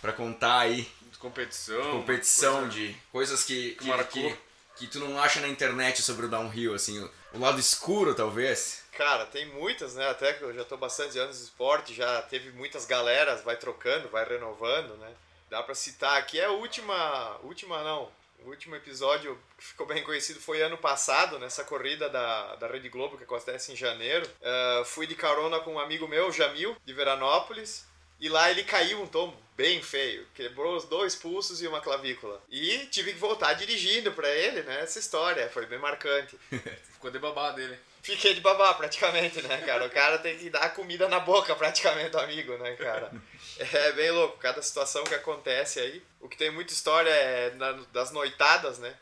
pra 0.00 0.12
contar 0.12 0.60
aí? 0.60 0.88
De 1.10 1.18
competição. 1.18 1.82
Competição 1.92 2.54
coisa- 2.60 2.70
de 2.70 2.96
coisas 3.12 3.44
que, 3.44 3.72
que, 3.72 3.88
marcou. 3.88 4.06
que, 4.30 4.36
que 4.80 4.86
tu 4.86 4.98
não 4.98 5.20
acha 5.20 5.40
na 5.40 5.48
internet 5.48 6.00
sobre 6.00 6.24
o 6.24 6.28
downhill, 6.28 6.74
assim, 6.74 6.98
o, 7.34 7.38
lado 7.38 7.60
escuro, 7.60 8.14
talvez. 8.14 8.82
Cara, 8.92 9.26
tem 9.26 9.46
muitas, 9.46 9.94
né? 9.94 10.08
Até 10.08 10.32
que 10.32 10.42
eu 10.42 10.54
já 10.54 10.64
tô 10.64 10.76
bastante 10.78 11.18
anos 11.18 11.38
no 11.38 11.44
esporte, 11.44 11.94
já 11.94 12.22
teve 12.22 12.50
muitas 12.52 12.86
galeras, 12.86 13.42
vai 13.42 13.56
trocando, 13.56 14.08
vai 14.08 14.24
renovando, 14.24 14.96
né? 14.96 15.12
Dá 15.50 15.62
pra 15.62 15.74
citar 15.74 16.16
aqui, 16.16 16.40
é 16.40 16.46
a 16.46 16.50
última, 16.50 17.38
última 17.42 17.82
não, 17.82 18.10
o 18.44 18.48
último 18.48 18.74
episódio 18.74 19.38
que 19.58 19.64
ficou 19.64 19.86
bem 19.86 20.02
conhecido 20.02 20.40
foi 20.40 20.62
ano 20.62 20.78
passado, 20.78 21.38
nessa 21.38 21.62
corrida 21.62 22.08
da, 22.08 22.56
da 22.56 22.66
Rede 22.68 22.88
Globo 22.88 23.18
que 23.18 23.24
acontece 23.24 23.72
em 23.72 23.76
janeiro. 23.76 24.26
Ah, 24.42 24.82
fui 24.86 25.06
de 25.06 25.14
carona 25.14 25.60
com 25.60 25.74
um 25.74 25.78
amigo 25.78 26.08
meu, 26.08 26.32
Jamil, 26.32 26.74
de 26.84 26.92
Veranópolis, 26.94 27.86
e 28.20 28.28
lá 28.28 28.50
ele 28.50 28.62
caiu 28.64 29.00
um 29.02 29.06
tombo 29.06 29.36
bem 29.56 29.82
feio, 29.82 30.26
quebrou 30.34 30.76
os 30.76 30.84
dois 30.84 31.14
pulsos 31.14 31.60
e 31.60 31.66
uma 31.66 31.80
clavícula. 31.80 32.40
E 32.48 32.86
tive 32.86 33.12
que 33.12 33.18
voltar 33.18 33.52
dirigindo 33.54 34.10
pra 34.12 34.28
ele, 34.28 34.62
né? 34.62 34.80
Essa 34.80 34.98
história, 34.98 35.50
foi 35.50 35.66
bem 35.66 35.78
marcante. 35.78 36.38
Ficou 36.92 37.10
de 37.10 37.18
babá 37.18 37.52
dele. 37.52 37.78
fiquei 38.02 38.32
de 38.32 38.40
babá 38.40 38.72
praticamente, 38.74 39.42
né, 39.42 39.58
cara? 39.58 39.84
O 39.86 39.90
cara 39.90 40.18
tem 40.18 40.38
que 40.38 40.48
dar 40.48 40.74
comida 40.74 41.08
na 41.08 41.20
boca 41.20 41.54
praticamente 41.54 42.16
amigo, 42.16 42.56
né, 42.58 42.74
cara? 42.76 43.10
É 43.58 43.92
bem 43.92 44.10
louco, 44.10 44.38
cada 44.38 44.62
situação 44.62 45.04
que 45.04 45.14
acontece 45.14 45.80
aí. 45.80 46.02
O 46.20 46.28
que 46.28 46.36
tem 46.36 46.50
muita 46.50 46.72
história 46.72 47.10
é 47.10 47.50
das 47.92 48.10
noitadas, 48.10 48.78
né? 48.78 48.94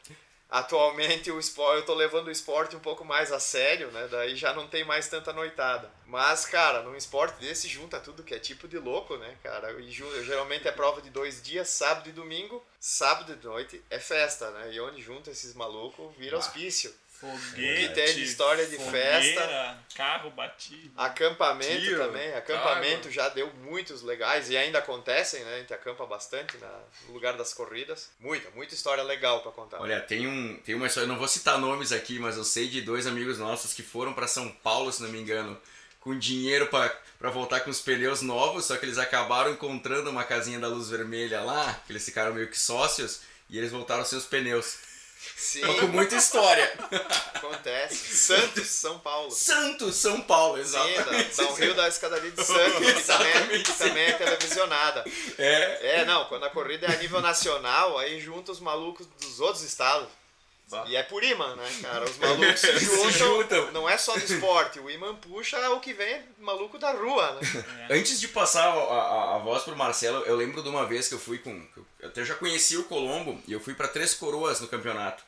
Atualmente 0.50 1.30
o 1.30 1.38
esporte, 1.38 1.80
eu 1.80 1.84
tô 1.84 1.94
levando 1.94 2.28
o 2.28 2.30
esporte 2.30 2.74
um 2.74 2.80
pouco 2.80 3.04
mais 3.04 3.30
a 3.30 3.38
sério, 3.38 3.90
né? 3.90 4.08
Daí 4.10 4.34
já 4.34 4.54
não 4.54 4.66
tem 4.66 4.82
mais 4.82 5.06
tanta 5.06 5.30
noitada. 5.30 5.92
Mas, 6.06 6.46
cara, 6.46 6.82
num 6.82 6.96
esporte 6.96 7.38
desse 7.38 7.68
junta 7.68 8.00
tudo 8.00 8.22
que 8.22 8.34
é 8.34 8.38
tipo 8.38 8.66
de 8.66 8.78
louco, 8.78 9.16
né, 9.18 9.36
cara? 9.42 9.72
E 9.78 9.90
geralmente 9.90 10.66
é 10.66 10.72
prova 10.72 11.02
de 11.02 11.10
dois 11.10 11.42
dias, 11.42 11.68
sábado 11.68 12.08
e 12.08 12.12
domingo. 12.12 12.64
Sábado 12.80 13.36
de 13.36 13.46
noite 13.46 13.82
é 13.90 13.98
festa, 13.98 14.50
né? 14.52 14.72
E 14.72 14.80
onde 14.80 15.02
junta 15.02 15.30
esses 15.30 15.52
malucos 15.54 16.16
vira 16.16 16.38
hospício. 16.38 16.94
Foguete, 17.20 17.88
que 17.88 17.94
tem 17.94 18.14
de 18.14 18.22
história 18.22 18.64
de 18.66 18.76
festa. 18.76 19.40
fogueira, 19.40 19.78
carro 19.94 20.30
batido. 20.30 20.92
Acampamento 20.96 21.80
Tiro, 21.80 21.98
também. 21.98 22.32
Acampamento 22.34 23.10
já 23.10 23.28
deu 23.28 23.52
muitos 23.64 24.02
legais 24.02 24.48
e 24.50 24.56
ainda 24.56 24.78
acontecem, 24.78 25.42
né? 25.44 25.56
A 25.56 25.58
gente 25.58 25.74
acampa 25.74 26.06
bastante 26.06 26.56
na- 26.58 26.80
no 27.08 27.14
lugar 27.14 27.36
das 27.36 27.52
corridas. 27.52 28.10
Muita, 28.20 28.48
muita 28.50 28.74
história 28.74 29.02
legal 29.02 29.42
pra 29.42 29.50
contar. 29.50 29.80
Olha, 29.80 30.00
tem, 30.00 30.26
um, 30.28 30.56
tem 30.64 30.74
uma 30.74 30.86
história, 30.86 31.04
eu 31.06 31.08
não 31.08 31.18
vou 31.18 31.28
citar 31.28 31.58
nomes 31.58 31.90
aqui, 31.90 32.18
mas 32.18 32.36
eu 32.36 32.44
sei 32.44 32.68
de 32.68 32.80
dois 32.82 33.06
amigos 33.06 33.38
nossos 33.38 33.72
que 33.74 33.82
foram 33.82 34.12
pra 34.12 34.28
São 34.28 34.48
Paulo, 34.50 34.92
se 34.92 35.02
não 35.02 35.10
me 35.10 35.18
engano, 35.20 35.60
com 36.00 36.16
dinheiro 36.18 36.66
pra 36.68 36.88
pra 37.18 37.30
voltar 37.30 37.58
com 37.62 37.70
os 37.70 37.80
pneus 37.80 38.22
novos, 38.22 38.66
só 38.66 38.76
que 38.76 38.86
eles 38.86 38.96
acabaram 38.96 39.50
encontrando 39.50 40.08
uma 40.08 40.22
casinha 40.22 40.60
da 40.60 40.68
luz 40.68 40.88
vermelha 40.88 41.40
lá, 41.40 41.74
que 41.84 41.90
eles 41.90 42.04
ficaram 42.04 42.32
meio 42.32 42.46
que 42.46 42.56
sócios, 42.56 43.22
e 43.50 43.58
eles 43.58 43.72
voltaram 43.72 44.04
sem 44.04 44.16
os 44.16 44.24
pneus. 44.24 44.76
Sim, 45.36 45.60
Mas 45.62 45.80
com 45.80 45.86
muita 45.88 46.16
história. 46.16 46.72
acontece. 47.34 48.16
Santos, 48.16 48.66
São 48.68 48.98
Paulo. 48.98 49.30
Santos, 49.30 49.96
São 49.96 50.20
Paulo, 50.20 50.56
Sim, 50.56 50.62
exatamente. 50.62 51.36
da, 51.36 51.42
da 51.42 51.50
um 51.50 51.54
Rio 51.54 51.74
da 51.74 51.88
Escadaria 51.88 52.30
de 52.30 52.44
Santos, 52.44 52.72
que 52.92 53.02
também, 53.02 53.28
Exatamente, 53.30 53.72
que 53.72 53.78
também 53.78 54.04
é 54.06 54.12
televisionada. 54.12 55.04
É, 55.38 56.00
É, 56.00 56.04
não, 56.04 56.24
quando 56.26 56.44
a 56.44 56.50
corrida 56.50 56.86
é 56.86 56.92
a 56.94 56.98
nível 56.98 57.20
nacional, 57.20 57.98
aí 57.98 58.20
junta 58.20 58.52
os 58.52 58.60
malucos 58.60 59.06
dos 59.20 59.40
outros 59.40 59.62
estados. 59.62 60.08
Bah. 60.70 60.84
E 60.86 60.96
é 60.96 61.02
por 61.02 61.24
imã, 61.24 61.56
né, 61.56 61.66
cara? 61.80 62.04
Os 62.04 62.18
malucos 62.18 62.60
se 62.60 62.66
Se 62.78 62.84
juntam. 62.84 63.10
juntam. 63.12 63.72
Não 63.72 63.88
é 63.88 63.96
só 63.96 64.12
do 64.12 64.22
esporte, 64.22 64.78
o 64.78 64.90
imã 64.90 65.14
puxa 65.16 65.56
o 65.70 65.80
que 65.80 65.94
vem 65.94 66.06
é 66.06 66.22
maluco 66.38 66.78
da 66.78 66.90
rua, 66.92 67.38
né? 67.40 67.86
Antes 67.88 68.20
de 68.20 68.28
passar 68.28 68.64
a, 68.68 68.72
a, 68.74 69.34
a 69.36 69.38
voz 69.38 69.62
pro 69.62 69.74
Marcelo, 69.74 70.22
eu 70.26 70.36
lembro 70.36 70.62
de 70.62 70.68
uma 70.68 70.84
vez 70.84 71.08
que 71.08 71.14
eu 71.14 71.18
fui 71.18 71.38
com. 71.38 71.66
Eu 71.74 71.86
até 72.02 72.24
já 72.24 72.34
conhecia 72.34 72.80
o 72.80 72.84
Colombo 72.84 73.40
e 73.46 73.52
eu 73.52 73.60
fui 73.60 73.74
pra 73.74 73.88
Três 73.88 74.14
Coroas 74.14 74.60
no 74.60 74.68
campeonato. 74.68 75.22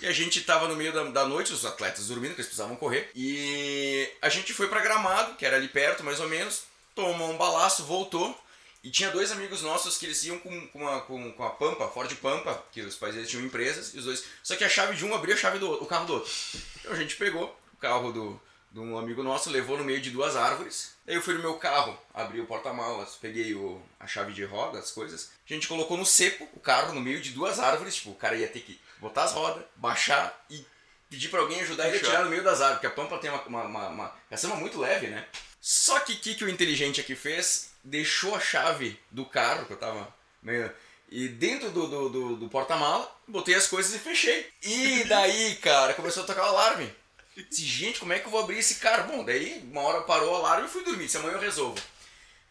E 0.00 0.06
a 0.06 0.12
gente 0.12 0.40
tava 0.42 0.66
no 0.66 0.74
meio 0.74 0.92
da, 0.92 1.04
da 1.04 1.26
noite, 1.26 1.52
os 1.52 1.64
atletas 1.64 2.08
dormindo, 2.08 2.34
que 2.34 2.40
eles 2.40 2.46
precisavam 2.46 2.74
correr. 2.76 3.10
E 3.14 4.08
a 4.20 4.28
gente 4.28 4.52
foi 4.52 4.68
pra 4.68 4.80
Gramado, 4.80 5.36
que 5.36 5.46
era 5.46 5.56
ali 5.56 5.68
perto 5.68 6.02
mais 6.02 6.18
ou 6.18 6.28
menos, 6.28 6.64
tomou 6.94 7.30
um 7.30 7.36
balaço, 7.36 7.84
voltou. 7.84 8.36
E 8.82 8.90
tinha 8.90 9.12
dois 9.12 9.30
amigos 9.30 9.62
nossos 9.62 9.96
que 9.96 10.06
eles 10.06 10.24
iam 10.24 10.40
com, 10.40 10.66
com, 10.68 10.88
a, 10.88 11.00
com, 11.02 11.32
com 11.32 11.44
a 11.44 11.50
Pampa, 11.50 11.86
Ford 11.86 12.12
Pampa, 12.16 12.64
que 12.72 12.80
os 12.80 12.96
pais 12.96 13.14
deles 13.14 13.30
tinham 13.30 13.44
empresas, 13.44 13.94
e 13.94 13.98
os 13.98 14.06
dois. 14.06 14.24
Só 14.42 14.56
que 14.56 14.64
a 14.64 14.68
chave 14.68 14.96
de 14.96 15.04
um 15.04 15.14
abria 15.14 15.36
a 15.36 15.38
chave 15.38 15.60
do 15.60 15.70
o 15.70 15.86
carro 15.86 16.06
do 16.06 16.14
outro. 16.14 16.32
Então 16.80 16.90
a 16.90 16.96
gente 16.96 17.14
pegou 17.14 17.56
o 17.72 17.76
carro 17.76 18.12
do, 18.12 18.40
de 18.72 18.80
um 18.80 18.98
amigo 18.98 19.22
nosso, 19.22 19.50
levou 19.50 19.78
no 19.78 19.84
meio 19.84 20.00
de 20.00 20.10
duas 20.10 20.34
árvores. 20.34 20.94
Daí 21.06 21.14
eu 21.14 21.22
fui 21.22 21.34
no 21.34 21.40
meu 21.40 21.54
carro, 21.54 21.96
abri 22.12 22.40
o 22.40 22.46
porta-malas, 22.46 23.16
peguei 23.20 23.54
o, 23.54 23.80
a 24.00 24.06
chave 24.08 24.32
de 24.32 24.44
roda, 24.44 24.80
as 24.80 24.90
coisas. 24.90 25.30
A 25.52 25.54
gente 25.54 25.68
colocou 25.68 25.98
no 25.98 26.06
seco 26.06 26.48
o 26.54 26.60
carro 26.60 26.94
no 26.94 27.00
meio 27.00 27.20
de 27.20 27.30
duas 27.30 27.58
árvores. 27.58 27.96
Tipo, 27.96 28.12
o 28.12 28.14
cara 28.14 28.34
ia 28.36 28.48
ter 28.48 28.60
que 28.60 28.80
botar 28.98 29.24
as 29.24 29.32
rodas, 29.32 29.62
baixar 29.76 30.34
e 30.48 30.64
pedir 31.10 31.28
pra 31.28 31.40
alguém 31.40 31.60
ajudar 31.60 31.88
ele 31.88 31.98
a 31.98 32.00
tirar 32.00 32.24
no 32.24 32.30
meio 32.30 32.42
das 32.42 32.62
árvores. 32.62 32.80
Porque 32.80 32.86
a 32.86 32.90
Pampa 33.04 33.18
tem 33.18 33.30
uma, 33.30 33.42
uma, 33.42 33.64
uma, 33.64 33.88
uma 33.88 34.16
caçamba 34.30 34.56
muito 34.56 34.80
leve, 34.80 35.08
né? 35.08 35.26
Só 35.60 36.00
que 36.00 36.14
o 36.14 36.16
que, 36.16 36.34
que 36.36 36.44
o 36.44 36.48
inteligente 36.48 37.02
aqui 37.02 37.14
fez? 37.14 37.72
Deixou 37.84 38.34
a 38.34 38.40
chave 38.40 38.98
do 39.10 39.26
carro, 39.26 39.66
que 39.66 39.74
eu 39.74 39.76
tava 39.76 40.12
meio... 40.42 40.72
E 41.10 41.28
dentro 41.28 41.70
do, 41.70 41.86
do, 41.86 42.08
do, 42.08 42.36
do 42.36 42.48
porta-mala, 42.48 43.14
botei 43.28 43.54
as 43.54 43.66
coisas 43.66 43.94
e 43.94 43.98
fechei. 43.98 44.50
E 44.62 45.04
daí, 45.04 45.56
cara, 45.60 45.92
começou 45.92 46.22
a 46.22 46.26
tocar 46.26 46.44
o 46.44 46.48
alarme. 46.48 46.90
Disse, 47.36 47.66
gente, 47.66 48.00
como 48.00 48.14
é 48.14 48.18
que 48.18 48.24
eu 48.24 48.30
vou 48.30 48.40
abrir 48.40 48.58
esse 48.58 48.76
carro? 48.76 49.12
Bom, 49.12 49.22
daí 49.22 49.62
uma 49.70 49.82
hora 49.82 50.00
parou 50.00 50.32
o 50.32 50.36
alarme 50.36 50.66
e 50.66 50.70
fui 50.70 50.82
dormir. 50.82 51.10
Se 51.10 51.18
amanhã 51.18 51.34
eu 51.34 51.40
resolvo. 51.40 51.78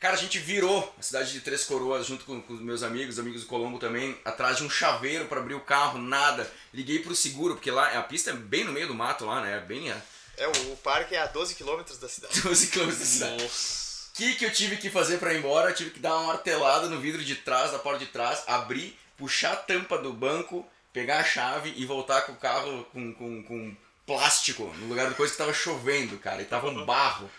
Cara, 0.02 0.16
a 0.16 0.18
gente 0.18 0.40
virou 0.40 0.92
a 0.98 1.02
cidade 1.04 1.32
de 1.32 1.42
Três 1.42 1.64
Coroas 1.64 2.08
junto 2.08 2.26
com, 2.26 2.42
com 2.42 2.54
os 2.56 2.60
meus 2.60 2.82
amigos, 2.82 3.20
amigos 3.20 3.42
do 3.42 3.48
Colombo 3.48 3.78
também, 3.78 4.18
atrás 4.26 4.58
de 4.58 4.64
um 4.64 4.70
chaveiro 4.70 5.26
para 5.26 5.40
abrir 5.40 5.54
o 5.54 5.60
carro, 5.60 6.00
nada. 6.00 6.52
Liguei 6.74 6.98
pro 6.98 7.14
seguro, 7.14 7.54
porque 7.54 7.70
lá 7.70 7.88
a 7.96 8.02
pista 8.02 8.32
é 8.32 8.34
bem 8.34 8.64
no 8.64 8.72
meio 8.72 8.88
do 8.88 8.96
mato 8.96 9.28
lá, 9.28 9.42
né? 9.42 9.58
É 9.58 9.60
bem 9.60 9.92
a 9.92 10.02
É, 10.38 10.48
o, 10.48 10.74
o 10.74 10.78
parque 10.78 11.14
é 11.14 11.22
a 11.22 11.28
12 11.28 11.54
km 11.54 11.84
da 12.02 12.10
cidade. 12.10 12.34
12 12.42 12.68
km 12.72 12.88
da 12.88 12.94
cidade. 12.94 13.44
O 13.44 14.14
que, 14.16 14.34
que 14.34 14.46
eu 14.46 14.52
tive 14.52 14.78
que 14.78 14.90
fazer 14.90 15.20
para 15.20 15.36
ir 15.36 15.38
embora? 15.38 15.70
Eu 15.70 15.76
tive 15.76 15.92
que 15.92 16.00
dar 16.00 16.16
uma 16.16 16.34
martelada 16.34 16.90
no 16.90 17.00
vidro 17.00 17.24
de 17.24 17.36
trás, 17.36 17.72
da 17.72 17.78
porta 17.78 18.00
de 18.00 18.08
trás, 18.08 18.44
abrir, 18.48 18.98
puxar 19.16 19.54
a 19.54 19.56
tampa 19.56 20.00
do 20.00 20.12
banco, 20.12 20.68
pegar 20.92 21.20
a 21.20 21.24
chave 21.24 21.76
e 21.78 21.86
voltar 21.86 22.24
com 22.24 22.32
o 22.32 22.38
carro 22.38 22.86
com, 22.86 23.14
com, 23.14 23.44
com 23.44 23.78
plástico 24.08 24.64
no 24.80 24.88
lugar 24.88 25.08
da 25.08 25.16
coisa 25.16 25.32
que 25.32 25.38
tava 25.38 25.54
chovendo, 25.54 26.18
cara, 26.18 26.42
e 26.42 26.46
tava 26.46 26.70
um 26.70 26.86
barro. 26.86 27.30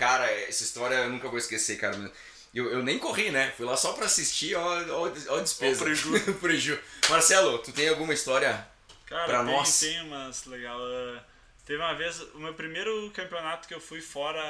Cara, 0.00 0.24
essa 0.48 0.64
história 0.64 0.94
eu 0.96 1.10
nunca 1.10 1.28
vou 1.28 1.36
esquecer, 1.38 1.76
cara. 1.78 2.10
Eu, 2.54 2.72
eu 2.72 2.82
nem 2.82 2.98
corri, 2.98 3.30
né? 3.30 3.52
Fui 3.56 3.66
lá 3.66 3.76
só 3.76 3.92
pra 3.92 4.06
assistir, 4.06 4.54
ó, 4.56 4.62
ó, 4.62 5.12
ó 5.28 5.36
a 5.36 5.40
despesa. 5.42 5.80
Ó 5.80 5.82
o 5.82 5.84
preju. 5.84 6.34
Preju. 6.40 6.80
Marcelo, 7.10 7.58
tu 7.58 7.70
tem 7.70 7.86
alguma 7.88 8.14
história? 8.14 8.66
Cara, 9.06 9.24
Pra 9.26 9.44
tem, 9.44 9.54
nós. 9.54 9.78
tem 9.80 10.00
umas 10.02 10.46
legal. 10.46 10.78
eh, 10.82 11.20
Teve 11.66 11.80
uma 11.82 11.94
vez, 11.94 12.18
o 12.34 12.38
meu 12.38 12.54
primeiro 12.54 13.10
campeonato 13.14 13.68
que 13.68 13.74
eu 13.74 13.80
fui 13.80 14.00
fora, 14.00 14.42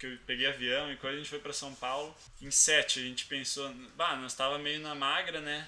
que 0.00 0.06
eu 0.06 0.16
peguei 0.24 0.46
avião 0.46 0.90
e 0.90 0.96
coisa, 0.96 1.16
a 1.16 1.18
gente 1.18 1.28
foi 1.28 1.40
pra 1.40 1.52
São 1.52 1.74
Paulo. 1.74 2.16
Em 2.40 2.50
sete, 2.50 3.00
a 3.00 3.02
gente 3.02 3.26
pensou, 3.26 3.68
bah, 3.96 4.16
nós 4.16 4.32
tava 4.34 4.56
meio 4.58 4.80
na 4.80 4.94
magra, 4.94 5.40
né? 5.40 5.66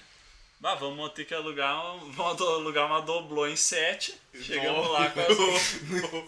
Bah, 0.59 0.75
vamos 0.75 1.13
ter 1.13 1.23
que 1.25 1.33
alugar, 1.33 1.95
um- 1.95 2.11
vamos 2.11 2.41
alugar 2.41 2.85
uma 2.85 3.01
doblô 3.01 3.47
em 3.47 3.55
sete. 3.55 4.13
Chegamos 4.41 4.89
lá 4.91 5.09
com 5.09 5.21
as, 5.21 5.37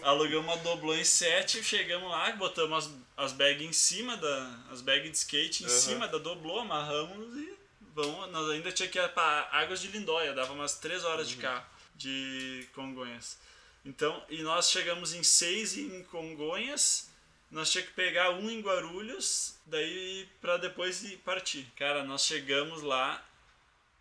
alugamos 0.02 0.46
uma 0.46 0.56
doblô 0.58 0.94
em 0.94 1.04
sete, 1.04 1.62
chegamos 1.62 2.10
lá, 2.10 2.32
botamos 2.32 2.86
as, 2.86 2.92
as 3.26 3.32
bags 3.32 3.62
em 3.66 3.72
cima 3.72 4.16
da. 4.16 4.58
As 4.70 4.80
bags 4.80 5.10
de 5.10 5.16
skate 5.18 5.64
em 5.64 5.68
cima 5.68 6.08
da 6.08 6.16
doblô, 6.18 6.60
amarramos 6.60 7.36
e 7.36 7.54
vamos. 7.94 8.30
Nós 8.32 8.48
ainda 8.50 8.72
tinha 8.72 8.88
que 8.88 8.98
ir 8.98 9.08
para 9.10 9.48
Águas 9.52 9.80
de 9.82 9.88
Lindóia, 9.88 10.32
dava 10.32 10.52
umas 10.54 10.76
três 10.78 11.04
horas 11.04 11.28
de 11.28 11.36
carro 11.36 11.64
de 11.94 12.66
Congonhas. 12.74 13.38
Então, 13.84 14.22
e 14.30 14.42
nós 14.42 14.70
chegamos 14.70 15.12
em 15.12 15.22
seis 15.22 15.76
em 15.76 16.02
Congonhas, 16.04 17.10
nós 17.50 17.70
tinha 17.70 17.84
que 17.84 17.92
pegar 17.92 18.30
um 18.30 18.48
em 18.48 18.60
Guarulhos, 18.62 19.56
daí 19.66 20.26
para 20.40 20.56
depois 20.56 21.02
ir 21.04 21.18
partir. 21.18 21.66
Cara, 21.76 22.02
nós 22.02 22.24
chegamos 22.24 22.80
lá 22.82 23.22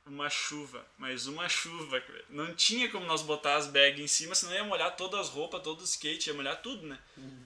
uma 0.06 0.30
chuva, 0.30 0.86
mas 0.97 1.28
uma 1.28 1.47
chuva. 1.47 2.02
Não 2.30 2.54
tinha 2.56 2.89
como 2.89 3.06
nós 3.06 3.22
botar 3.22 3.56
as 3.56 3.68
bags 3.68 4.02
em 4.02 4.08
cima, 4.08 4.34
senão 4.36 4.54
ia 4.54 4.64
molhar 4.64 4.95
todas 4.95 5.20
as 5.20 5.30
roupas, 5.30 5.62
todo 5.62 5.82
o 5.82 5.84
skate, 5.86 6.30
ia 6.30 6.34
molhar 6.34 6.62
tudo, 6.62 6.86
né? 6.88 6.97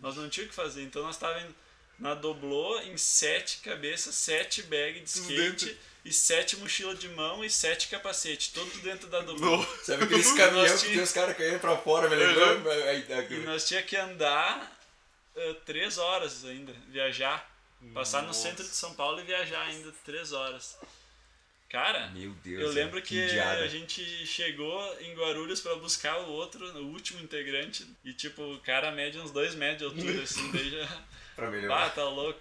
Nós 0.01 0.15
não 0.15 0.29
tínhamos 0.29 0.53
o 0.55 0.57
que 0.57 0.63
fazer. 0.63 0.81
Então 0.83 1.03
nós 1.03 1.15
estávamos 1.15 1.53
na 1.99 2.13
doblô 2.13 2.79
em 2.81 2.97
sete 2.97 3.57
cabeças, 3.59 4.15
sete 4.15 4.61
bags 4.63 5.13
de 5.13 5.19
skate 5.21 5.77
e 6.03 6.11
sete 6.13 6.57
mochila 6.57 6.93
de 6.95 7.07
mão 7.09 7.43
e 7.43 7.49
sete 7.49 7.87
capacete, 7.87 8.51
tudo 8.53 8.77
dentro 8.81 9.07
da 9.09 9.21
doblô. 9.21 9.63
Sabe 9.83 10.03
aqueles 10.03 10.31
caminhão 10.33 10.67
Nós 10.67 10.81
que 10.83 10.89
tinha- 10.91 11.03
os 11.03 11.11
caras 11.11 11.35
caindo 11.37 11.59
pra 11.59 11.77
fora, 11.77 12.09
me 12.09 12.15
lembrou? 12.15 12.47
E 13.41 13.45
nós 13.45 13.67
tinha 13.67 13.81
que 13.81 13.95
andar 13.95 14.77
eh, 15.35 15.53
três 15.65 15.97
horas 15.97 16.43
ainda, 16.45 16.73
viajar. 16.89 17.51
Passar 17.93 18.23
no 18.23 18.33
centro 18.33 18.63
de 18.63 18.69
São 18.75 18.93
Paulo 18.95 19.19
e 19.19 19.23
viajar 19.23 19.61
ainda 19.61 19.93
três 20.03 20.31
horas. 20.31 20.75
Cara, 21.75 22.07
Meu 22.07 22.31
Deus. 22.43 22.61
eu 22.63 22.71
é, 22.71 22.73
lembro 22.73 23.01
que 23.01 23.21
indiada. 23.21 23.61
a 23.61 23.67
gente 23.67 24.01
chegou 24.25 24.97
em 25.01 25.13
Guarulhos 25.13 25.59
pra 25.59 25.75
buscar 25.75 26.17
o 26.19 26.31
outro, 26.31 26.65
o 26.79 26.87
último 26.87 27.19
integrante, 27.21 27.85
e 28.03 28.13
tipo, 28.13 28.41
o 28.41 28.59
cara 28.59 28.91
mede 28.91 29.19
uns 29.19 29.29
dois 29.29 29.53
metros 29.55 29.93
de 29.93 29.99
altura, 29.99 30.23
assim, 30.23 30.51
daí 30.53 30.69
já. 30.69 31.03
Pra 31.35 31.51
melhorar. 31.51 31.87
Ah, 31.87 31.89
tá 31.89 32.05
louco. 32.05 32.39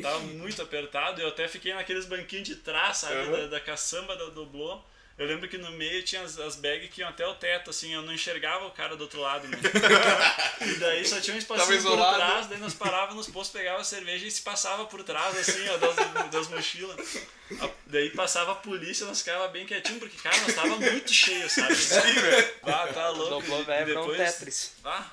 Tava 0.00 0.20
muito 0.20 0.62
apertado. 0.62 1.20
Eu 1.20 1.28
até 1.28 1.48
fiquei 1.48 1.74
naqueles 1.74 2.06
banquinhos 2.06 2.46
de 2.46 2.54
trás, 2.54 2.98
sabe? 2.98 3.28
Da, 3.28 3.46
da 3.48 3.60
caçamba 3.60 4.14
da 4.14 4.26
doblô. 4.26 4.80
Eu 5.18 5.26
lembro 5.26 5.48
que 5.48 5.56
no 5.56 5.70
meio 5.72 6.02
tinha 6.02 6.20
as, 6.20 6.38
as 6.38 6.56
bags 6.56 6.90
que 6.92 7.00
iam 7.00 7.08
até 7.08 7.26
o 7.26 7.34
teto, 7.34 7.70
assim, 7.70 7.94
eu 7.94 8.02
não 8.02 8.12
enxergava 8.12 8.66
o 8.66 8.70
cara 8.70 8.94
do 8.96 9.02
outro 9.04 9.18
lado, 9.18 9.48
né? 9.48 9.56
e 10.60 10.74
daí 10.74 11.06
só 11.06 11.18
tinha 11.22 11.34
um 11.34 11.38
espacinho 11.38 11.66
por 11.68 11.74
isolado. 11.74 12.16
trás, 12.16 12.46
daí 12.48 12.58
nós 12.58 12.74
parávamos 12.74 13.14
nos 13.16 13.28
postos, 13.28 13.58
pegava 13.58 13.82
cerveja 13.82 14.26
e 14.26 14.30
se 14.30 14.42
passava 14.42 14.84
por 14.84 15.02
trás, 15.02 15.36
assim, 15.38 15.66
ó, 15.70 15.76
das, 15.78 16.30
das 16.30 16.48
mochilas. 16.48 17.16
A- 17.60 17.70
Daí 17.88 18.10
passava 18.10 18.50
a 18.52 18.56
polícia, 18.56 19.06
nós 19.06 19.20
ficava 19.20 19.46
bem 19.48 19.64
quietinho, 19.64 20.00
porque, 20.00 20.18
cara, 20.18 20.36
nós 20.38 20.54
tava 20.54 20.76
muito 20.76 21.12
cheio, 21.12 21.48
sabe? 21.48 21.74
Sim, 21.76 22.12
velho. 22.12 22.54
Ah, 22.64 22.88
tá 22.92 23.08
louco. 23.10 23.30
Doblô 23.40 23.60
E 23.60 23.64
velho 23.64 23.92
pra 23.92 24.02
um 24.02 24.08
depois- 24.10 24.34
Tetris. 24.34 24.72
Ah, 24.84 25.06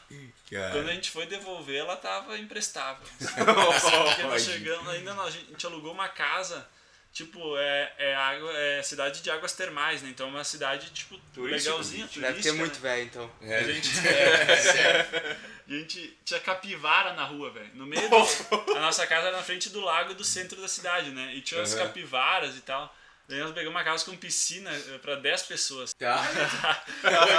Cara. 0.51 0.71
quando 0.71 0.89
a 0.89 0.93
gente 0.93 1.11
foi 1.11 1.27
devolver, 1.27 1.77
ela 1.77 1.95
tava 1.95 2.35
imprestável. 2.39 3.05
Porque 3.19 4.23
nós 4.23 4.43
chegamos, 4.43 4.89
ainda 4.89 5.13
nós- 5.13 5.27
a 5.35 5.37
gente 5.37 5.65
alugou 5.67 5.91
uma 5.93 6.09
casa 6.09 6.67
Tipo, 7.13 7.55
é, 7.59 7.93
é, 7.99 8.15
água, 8.15 8.51
é 8.57 8.81
cidade 8.81 9.21
de 9.21 9.29
águas 9.29 9.53
termais, 9.53 10.01
né? 10.01 10.09
Então 10.09 10.25
é 10.27 10.29
uma 10.31 10.43
cidade, 10.43 10.89
tipo, 10.89 11.15
Turística, 11.31 11.69
legalzinha, 11.69 12.07
turística. 12.07 12.27
Deve 12.27 12.41
ter 12.41 12.51
muito 12.53 12.73
né? 12.73 12.79
velho, 12.81 13.03
então. 13.03 13.31
É. 13.41 13.57
A 13.59 13.63
gente, 13.63 13.89
a 15.67 15.71
gente 15.71 16.17
tinha 16.25 16.39
capivara 16.39 17.13
na 17.13 17.23
rua, 17.23 17.51
velho. 17.51 17.69
No 17.75 17.85
meio 17.85 18.09
do, 18.09 18.15
A 18.75 18.79
nossa 18.79 19.05
casa 19.05 19.27
era 19.27 19.37
na 19.37 19.43
frente 19.43 19.69
do 19.69 19.79
lago 19.81 20.15
do 20.15 20.23
centro 20.23 20.59
da 20.59 20.67
cidade, 20.67 21.11
né? 21.11 21.35
E 21.35 21.41
tinha 21.41 21.61
as 21.61 21.73
Uhum. 21.73 21.79
capivaras 21.79 22.57
e 22.57 22.61
tal. 22.61 22.93
Daí 23.27 23.39
nós 23.39 23.51
pegamos 23.53 23.75
uma 23.77 23.83
casa 23.85 24.03
com 24.05 24.17
piscina 24.17 24.69
eh, 24.71 24.97
pra 24.97 25.15
10 25.15 25.43
pessoas. 25.43 25.93
Tá? 25.93 26.19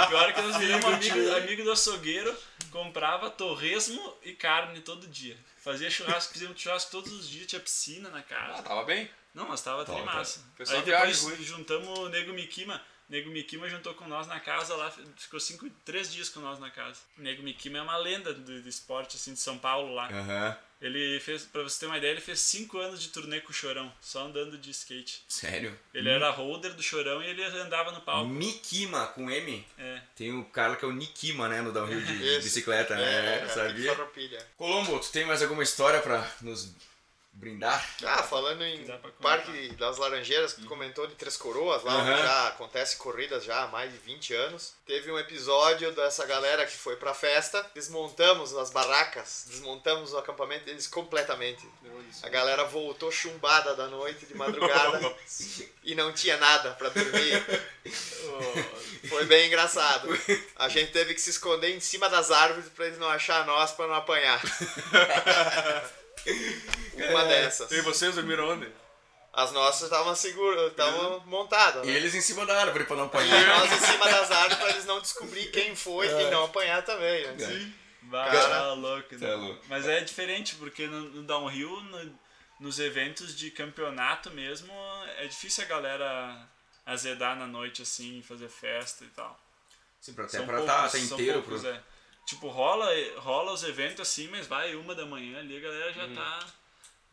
O 0.05 0.07
pior 0.09 0.29
é 0.29 0.33
que 0.33 0.41
nós 0.41 0.57
viramos 0.57 0.85
amigo, 0.85 1.35
amigo 1.35 1.63
do 1.63 1.71
açougueiro, 1.71 2.35
comprava 2.71 3.29
torresmo 3.29 4.17
e 4.23 4.31
carne 4.33 4.79
todo 4.81 5.05
dia. 5.05 5.37
Fazia 5.63 5.89
churrasco, 5.91 6.33
fizemos 6.33 6.59
churrasco 6.59 6.89
todos 6.91 7.11
os 7.11 7.29
dias, 7.29 7.45
tinha 7.47 7.59
piscina 7.59 8.09
na 8.09 8.19
Ah, 8.19 8.23
casa. 8.23 8.63
tava 8.63 8.83
bem. 8.83 9.09
Não, 9.35 9.47
nós 9.49 9.61
tava 9.61 9.83
Top, 9.83 10.01
trimassa. 10.01 10.39
Pessoal 10.57 10.79
Aí 10.79 10.85
depois 10.85 11.19
juntamos 11.45 11.99
o 11.99 12.09
Nego 12.09 12.33
Mikima. 12.33 12.81
Nego 13.07 13.29
Mikima 13.29 13.69
juntou 13.69 13.93
com 13.93 14.07
nós 14.07 14.25
na 14.25 14.39
casa 14.39 14.75
lá, 14.75 14.91
ficou 15.15 15.39
cinco, 15.39 15.69
três 15.83 16.11
dias 16.11 16.27
com 16.27 16.39
nós 16.39 16.57
na 16.57 16.71
casa. 16.71 17.01
Nego 17.17 17.43
Mikima 17.43 17.77
é 17.77 17.81
uma 17.81 17.97
lenda 17.97 18.33
do, 18.33 18.61
do 18.61 18.69
esporte, 18.69 19.17
assim, 19.17 19.33
de 19.33 19.39
São 19.39 19.59
Paulo 19.59 19.93
lá. 19.93 20.09
Aham. 20.09 20.57
Ele 20.81 21.19
fez, 21.19 21.43
pra 21.43 21.63
você 21.63 21.79
ter 21.79 21.85
uma 21.85 21.97
ideia, 21.97 22.11
ele 22.11 22.21
fez 22.21 22.39
cinco 22.39 22.77
anos 22.77 23.01
de 23.01 23.09
turnê 23.09 23.39
com 23.39 23.49
o 23.49 23.53
Chorão, 23.53 23.91
só 24.01 24.25
andando 24.25 24.57
de 24.57 24.71
skate. 24.71 25.23
Sério? 25.27 25.77
Ele 25.93 26.09
era 26.09 26.29
holder 26.31 26.73
do 26.73 26.83
Chorão 26.83 27.23
e 27.23 27.27
ele 27.27 27.43
andava 27.43 27.91
no 27.91 28.01
palco. 28.01 28.27
Mikima 28.27 29.07
com 29.07 29.29
M? 29.29 29.65
É. 29.77 30.01
Tem 30.15 30.37
o 30.37 30.43
cara 30.45 30.75
que 30.75 30.83
é 30.83 30.87
o 30.87 30.91
Nikima, 30.91 31.47
né? 31.47 31.61
No 31.61 31.71
downhill 31.71 32.01
de, 32.01 32.17
de 32.37 32.39
bicicleta, 32.39 32.95
né? 32.95 33.43
É, 33.43 33.47
sabia? 33.47 33.95
Farroupilha. 33.95 34.45
Colombo, 34.57 34.99
tu 34.99 35.11
tem 35.11 35.25
mais 35.25 35.41
alguma 35.41 35.63
história 35.63 36.01
pra 36.01 36.29
nos 36.41 36.75
brindar? 37.35 37.85
Ah, 38.03 38.23
falando 38.23 38.63
em. 38.63 38.85
Parque 39.21 39.69
das 39.75 39.97
Laranjeiras, 39.97 40.53
que 40.53 40.61
tu 40.61 40.67
comentou 40.67 41.05
de 41.05 41.15
Três 41.15 41.37
Coroas, 41.37 41.83
lá 41.83 41.93
Aham. 41.93 42.13
onde 42.13 42.21
já 42.21 42.47
acontece 42.47 42.97
corridas 42.97 43.43
já 43.43 43.63
há 43.63 43.67
mais 43.67 43.91
de 43.91 43.97
20 43.99 44.33
anos. 44.33 44.73
Teve 44.85 45.11
um 45.11 45.19
episódio 45.19 45.91
dessa 45.91 46.25
galera 46.25 46.65
que 46.65 46.75
foi 46.77 46.95
pra 46.95 47.13
festa, 47.13 47.65
desmontamos 47.73 48.55
as 48.55 48.69
barracas, 48.71 49.45
desmontamos 49.49 50.13
o 50.13 50.17
acampamento 50.17 50.65
deles 50.65 50.87
completamente. 50.87 51.67
A 52.23 52.29
galera 52.29 52.63
voltou 52.63 53.11
chumbada 53.11 53.75
da 53.75 53.87
noite, 53.87 54.25
de 54.25 54.35
madrugada, 54.35 55.15
e 55.83 55.93
não 55.95 56.11
tinha 56.13 56.37
nada 56.37 56.71
pra 56.71 56.89
dormir. 56.89 57.43
Foi 59.09 59.25
bem 59.25 59.47
engraçado. 59.47 60.07
A 60.55 60.69
gente 60.69 60.91
teve 60.91 61.13
que 61.13 61.21
se 61.21 61.29
esconder 61.31 61.75
em 61.75 61.79
cima 61.79 62.09
das 62.09 62.31
árvores 62.31 62.69
pra 62.69 62.85
eles 62.87 62.97
não 62.97 63.09
achar 63.09 63.45
nós, 63.45 63.71
pra 63.71 63.87
não 63.87 63.95
apanhar. 63.95 64.41
Uma 67.09 67.25
dessas. 67.25 67.71
E 67.71 67.81
vocês 67.81 68.15
dormiram 68.15 68.49
onde? 68.49 68.67
As 69.33 69.51
nossas 69.51 69.83
estavam 69.83 70.15
seguras, 70.15 70.71
estavam 70.71 71.19
montadas. 71.25 71.83
E 71.85 71.91
Né? 71.91 71.97
eles 71.97 72.15
em 72.15 72.21
cima 72.21 72.45
da 72.45 72.61
árvore 72.61 72.85
pra 72.85 72.95
não 72.95 73.03
E 73.03 73.07
apanhar. 73.07 73.47
nós 73.59 73.71
em 73.71 73.85
cima 73.85 74.05
das 74.09 74.31
árvores 74.31 74.57
pra 74.57 74.69
eles 74.69 74.85
não 74.85 75.01
descobrir 75.01 75.51
quem 75.51 75.75
foi 75.75 76.07
e 76.07 76.31
não 76.31 76.45
apanhar 76.45 76.83
também. 76.85 77.27
Né? 77.27 77.45
Sim. 77.45 77.73
Bah, 78.03 78.25
Cara, 78.27 78.47
tá 78.49 78.73
louco, 78.73 79.19
tá 79.19 79.35
louco. 79.35 79.65
Mas 79.67 79.87
é 79.87 79.99
diferente, 80.01 80.55
porque 80.55 80.87
no, 80.87 81.01
no 81.01 81.23
downhill, 81.23 81.81
no- 81.81 82.19
nos 82.61 82.79
eventos 82.79 83.35
de 83.35 83.51
campeonato 83.51 84.31
mesmo, 84.31 84.71
é 85.17 85.25
difícil 85.27 85.63
a 85.65 85.67
galera 85.67 86.47
azedar 86.85 87.35
na 87.35 87.45
noite 87.47 87.81
assim, 87.81 88.21
fazer 88.25 88.47
festa 88.47 89.03
e 89.03 89.07
tal. 89.07 89.37
Sim, 89.99 90.13
pra 90.13 90.25
até 90.25 90.37
pra 90.43 90.57
poucos, 90.57 90.65
tá, 90.65 90.81
tá 90.83 90.89
são 90.89 90.99
inteiro 91.01 91.41
poucos, 91.41 91.61
pro... 91.61 91.71
é. 91.71 91.81
Tipo, 92.27 92.47
rola, 92.47 92.87
rola 93.17 93.51
os 93.51 93.63
eventos 93.63 93.99
assim, 94.01 94.27
mas 94.29 94.47
vai 94.47 94.75
uma 94.75 94.95
da 94.95 95.05
manhã 95.05 95.39
ali, 95.39 95.57
a 95.57 95.59
galera 95.59 95.91
já 95.91 96.05
Uhum. 96.05 96.15
tá. 96.15 96.39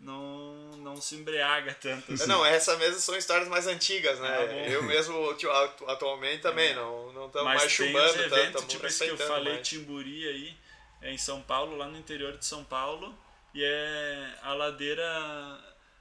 Não, 0.03 0.55
não 0.79 0.97
se 1.01 1.15
embriaga 1.15 1.73
tanto 1.75 2.13
assim. 2.13 2.27
Não, 2.27 2.45
essas 2.45 2.77
mesmo 2.79 3.01
são 3.01 3.17
histórias 3.17 3.49
mais 3.49 3.67
antigas, 3.69 4.19
né? 4.19 4.47
Bom. 4.47 4.55
eu 4.65 4.83
mesmo 4.83 5.31
atu- 5.31 5.89
atualmente 5.89 6.43
também 6.43 6.75
não 6.75 7.13
não 7.13 7.27
estamos 7.29 7.45
mais 7.47 7.63
os 7.65 7.73
tanto, 8.19 8.35
eventos, 8.35 8.47
estamos 8.47 8.73
tipo 8.73 8.87
esse 8.87 9.05
que 9.05 9.11
eu 9.11 9.17
falei, 9.29 9.53
mais. 9.55 9.69
Timburi 9.69 10.29
aí, 10.29 10.57
é 11.03 11.13
em 11.13 11.19
São 11.19 11.41
Paulo, 11.41 11.77
lá 11.77 11.87
no 11.87 11.97
interior 11.97 12.37
de 12.37 12.45
São 12.45 12.65
Paulo, 12.65 13.17
e 13.55 13.63
é 13.65 14.35
a 14.43 14.53
ladeira. 14.55 15.05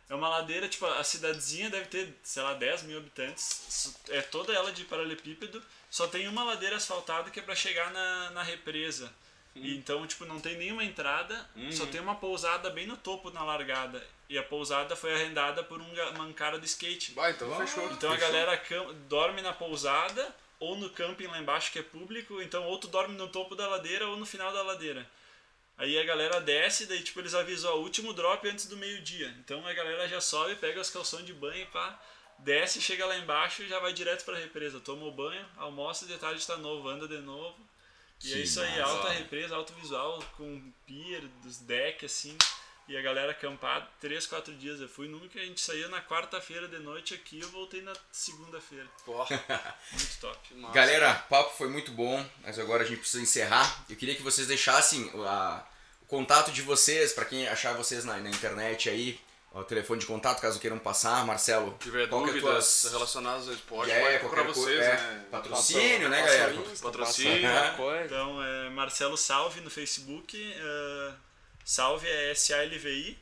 É 0.10 0.16
uma 0.16 0.28
ladeira, 0.28 0.68
tipo, 0.68 0.86
a 0.88 1.04
cidadezinha 1.06 1.70
deve 1.70 1.86
ter, 1.86 2.14
sei 2.22 2.44
lá, 2.44 2.54
10 2.54 2.84
mil 2.84 2.98
habitantes, 2.98 3.96
é 4.10 4.22
toda 4.22 4.52
ela 4.54 4.70
de 4.72 4.84
paralelepípedo, 4.84 5.64
só 5.90 6.06
tem 6.06 6.28
uma 6.28 6.44
ladeira 6.44 6.76
asfaltada 6.76 7.30
que 7.30 7.40
é 7.40 7.44
pra 7.44 7.56
chegar 7.56 7.92
na, 7.92 8.30
na 8.32 8.44
represa. 8.44 9.10
E 9.54 9.76
então, 9.76 10.08
tipo, 10.08 10.26
não 10.26 10.40
tem 10.40 10.56
nenhuma 10.58 10.84
entrada, 10.84 11.50
só 11.72 11.86
tem 11.86 12.00
uma 12.00 12.16
pousada 12.16 12.70
bem 12.70 12.88
no 12.88 12.96
topo 12.96 13.30
na 13.32 13.44
largada. 13.44 14.02
E 14.30 14.38
a 14.38 14.44
pousada 14.44 14.96
foi 14.96 15.14
arrendada 15.14 15.62
por 15.64 15.82
um, 15.82 15.94
ga- 15.94 16.12
um 16.22 16.32
cara 16.32 16.58
do 16.58 16.66
skate. 16.66 17.12
Vai, 17.14 17.32
então 17.32 17.50
fechou. 17.68 17.92
Então 17.92 18.12
a 18.12 18.16
galera 18.18 18.62
dorme 19.10 19.42
na 19.42 19.52
pousada 19.52 20.34
ou 20.58 20.78
no 20.78 20.90
camping 20.92 21.28
lá 21.28 21.40
embaixo 21.40 21.72
que 21.72 21.80
é 21.80 21.84
público, 21.84 22.42
então 22.42 22.64
ou 22.64 22.78
tu 22.78 22.88
dorme 22.88 23.16
no 23.18 23.28
topo 23.28 23.54
da 23.56 23.68
ladeira 23.68 24.08
ou 24.08 24.16
no 24.16 24.26
final 24.26 24.54
da 24.54 24.62
ladeira. 24.64 25.06
Aí 25.78 25.98
a 26.00 26.04
galera 26.06 26.40
desce, 26.40 26.86
daí 26.86 27.02
tipo 27.02 27.20
eles 27.20 27.34
avisam, 27.34 27.74
ó, 27.74 27.78
último 27.78 28.14
drop 28.14 28.48
antes 28.48 28.68
do 28.68 28.78
meio-dia. 28.78 29.36
Então 29.44 29.66
a 29.68 29.74
galera 29.74 30.08
já 30.08 30.22
sobe, 30.22 30.56
pega 30.56 30.80
os 30.80 30.90
calções 30.90 31.26
de 31.26 31.34
banho 31.34 31.64
e 31.64 31.66
pá, 31.66 32.00
desce, 32.40 32.80
chega 32.80 33.06
lá 33.06 33.18
embaixo 33.18 33.64
e 33.64 33.68
já 33.68 33.80
vai 33.80 33.92
direto 33.92 34.24
pra 34.24 34.38
represa. 34.38 34.80
Toma 34.80 35.04
o 35.06 35.12
banho, 35.12 35.46
almoça, 35.58 36.06
de 36.06 36.18
tarde 36.18 36.46
tá 36.48 36.56
novo, 36.56 36.88
anda 36.88 37.08
de 37.08 37.18
novo. 37.18 37.58
E 38.24 38.32
é 38.32 38.36
Que 38.36 38.42
isso 38.44 38.62
aí, 38.62 38.70
massa. 38.80 38.84
alta 38.92 39.10
represa, 39.10 39.56
alto 39.56 39.74
visual, 39.74 40.24
com 40.38 40.62
pier, 40.86 41.22
dos 41.44 41.58
decks 41.58 42.12
assim. 42.12 42.38
E 42.88 42.98
a 42.98 43.02
galera 43.02 43.32
acampar 43.32 43.90
três, 44.02 44.26
quatro 44.28 44.54
dias. 44.56 44.82
Eu 44.82 44.90
fui 44.90 45.08
num 45.08 45.28
que 45.30 45.40
a 45.40 45.46
gente 45.46 45.62
saía 45.62 45.88
na 45.88 46.02
quarta-feira 46.02 46.68
de 46.68 46.78
noite 46.80 47.14
aqui 47.14 47.40
eu 47.40 47.48
voltei 47.50 47.82
na 47.82 47.94
segunda-feira. 48.12 48.88
Porra, 49.06 49.30
Muito 49.92 50.20
top. 50.20 50.38
Galera, 50.74 51.24
o 51.26 51.30
papo 51.30 51.56
foi 51.58 51.70
muito 51.70 51.92
bom, 51.92 52.26
mas 52.44 52.60
agora 52.60 52.84
a 52.84 52.86
gente 52.86 53.00
precisa 53.00 53.24
encerrar. 53.24 53.86
Eu 53.90 53.96
queria 53.96 54.16
que 54.16 54.22
vocês 54.22 54.48
deixassem 54.48 55.10
a- 55.26 55.64
o 56.02 56.06
contato 56.06 56.52
de 56.52 56.62
vocês, 56.64 57.14
pra 57.14 57.24
quem 57.24 57.48
achar 57.48 57.74
vocês 57.74 58.04
na, 58.04 58.18
na 58.18 58.30
internet 58.30 58.90
aí, 58.90 59.18
o 59.54 59.64
telefone 59.64 60.00
de 60.00 60.06
contato, 60.06 60.40
caso 60.42 60.60
queiram 60.60 60.80
passar. 60.80 61.26
Marcelo, 61.26 61.72
Se 61.74 61.86
tiver 61.86 62.08
qual 62.08 62.24
é 62.24 62.28
dúvidas 62.28 62.82
tuas- 62.82 62.94
relacionadas 62.94 63.48
ao 63.48 63.54
esporte, 63.54 63.92
É, 63.92 64.00
pode 64.02 64.20
procurar 64.20 64.44
vocês, 64.44 64.80
é, 64.80 64.94
né? 64.96 65.26
patrocínio, 65.30 66.10
né, 66.10 66.22
galera? 66.22 66.54
Patrocínio, 66.54 66.82
Patrocínio. 66.82 67.48
É. 67.48 67.62
uma 67.62 67.74
coisa. 67.78 68.06
Então 68.06 68.44
é 68.44 68.70
Marcelo 68.70 69.18
Salve 69.18 69.60
no 69.62 69.70
Facebook, 69.70 70.54
eh, 70.58 71.14
Salve 71.66 72.08
é 72.08 72.32
S-A-L-V-I, 72.32 73.20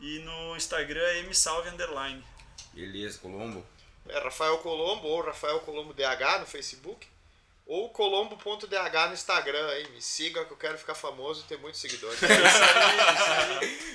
e 0.00 0.18
no 0.20 0.56
Instagram 0.56 1.00
é 1.02 1.22
msalve 1.22 1.68
underline. 1.70 2.24
Beleza, 2.72 3.18
Colombo. 3.18 3.64
É 4.08 4.18
Rafael 4.18 4.58
Colombo 4.58 5.08
ou 5.08 5.20
Rafael 5.22 5.60
Colombo 5.60 5.92
DH 5.92 6.38
no 6.40 6.46
Facebook. 6.46 7.06
Ou 7.66 7.88
colombo.dh 7.90 9.06
no 9.08 9.14
Instagram 9.14 9.66
aí. 9.70 9.88
Me 9.90 10.00
siga 10.00 10.44
que 10.44 10.52
eu 10.52 10.56
quero 10.56 10.78
ficar 10.78 10.94
famoso 10.94 11.40
e 11.42 11.48
ter 11.48 11.58
muitos 11.58 11.80
seguidores. 11.80 12.20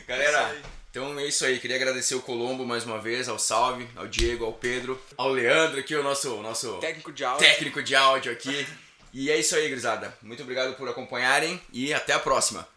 Galera, 0.07 0.61
então 0.91 1.17
é 1.17 1.25
isso 1.25 1.45
aí. 1.45 1.57
Queria 1.57 1.77
agradecer 1.77 2.13
o 2.15 2.21
Colombo 2.21 2.65
mais 2.65 2.83
uma 2.83 2.99
vez, 2.99 3.29
ao 3.29 3.39
Salve, 3.39 3.87
ao 3.95 4.07
Diego, 4.07 4.43
ao 4.43 4.51
Pedro, 4.51 5.01
ao 5.17 5.29
Leandro 5.29 5.79
aqui, 5.79 5.95
o 5.95 6.03
nosso, 6.03 6.35
nosso 6.41 6.73
Técnico 6.79 7.13
de 7.13 7.23
áudio. 7.23 7.47
técnico 7.47 7.81
de 7.81 7.95
áudio 7.95 8.31
aqui. 8.31 8.67
E 9.13 9.31
é 9.31 9.37
isso 9.37 9.55
aí, 9.55 9.69
grisada. 9.69 10.13
Muito 10.21 10.43
obrigado 10.43 10.75
por 10.75 10.87
acompanharem 10.87 11.59
e 11.71 11.93
até 11.93 12.13
a 12.13 12.19
próxima. 12.19 12.67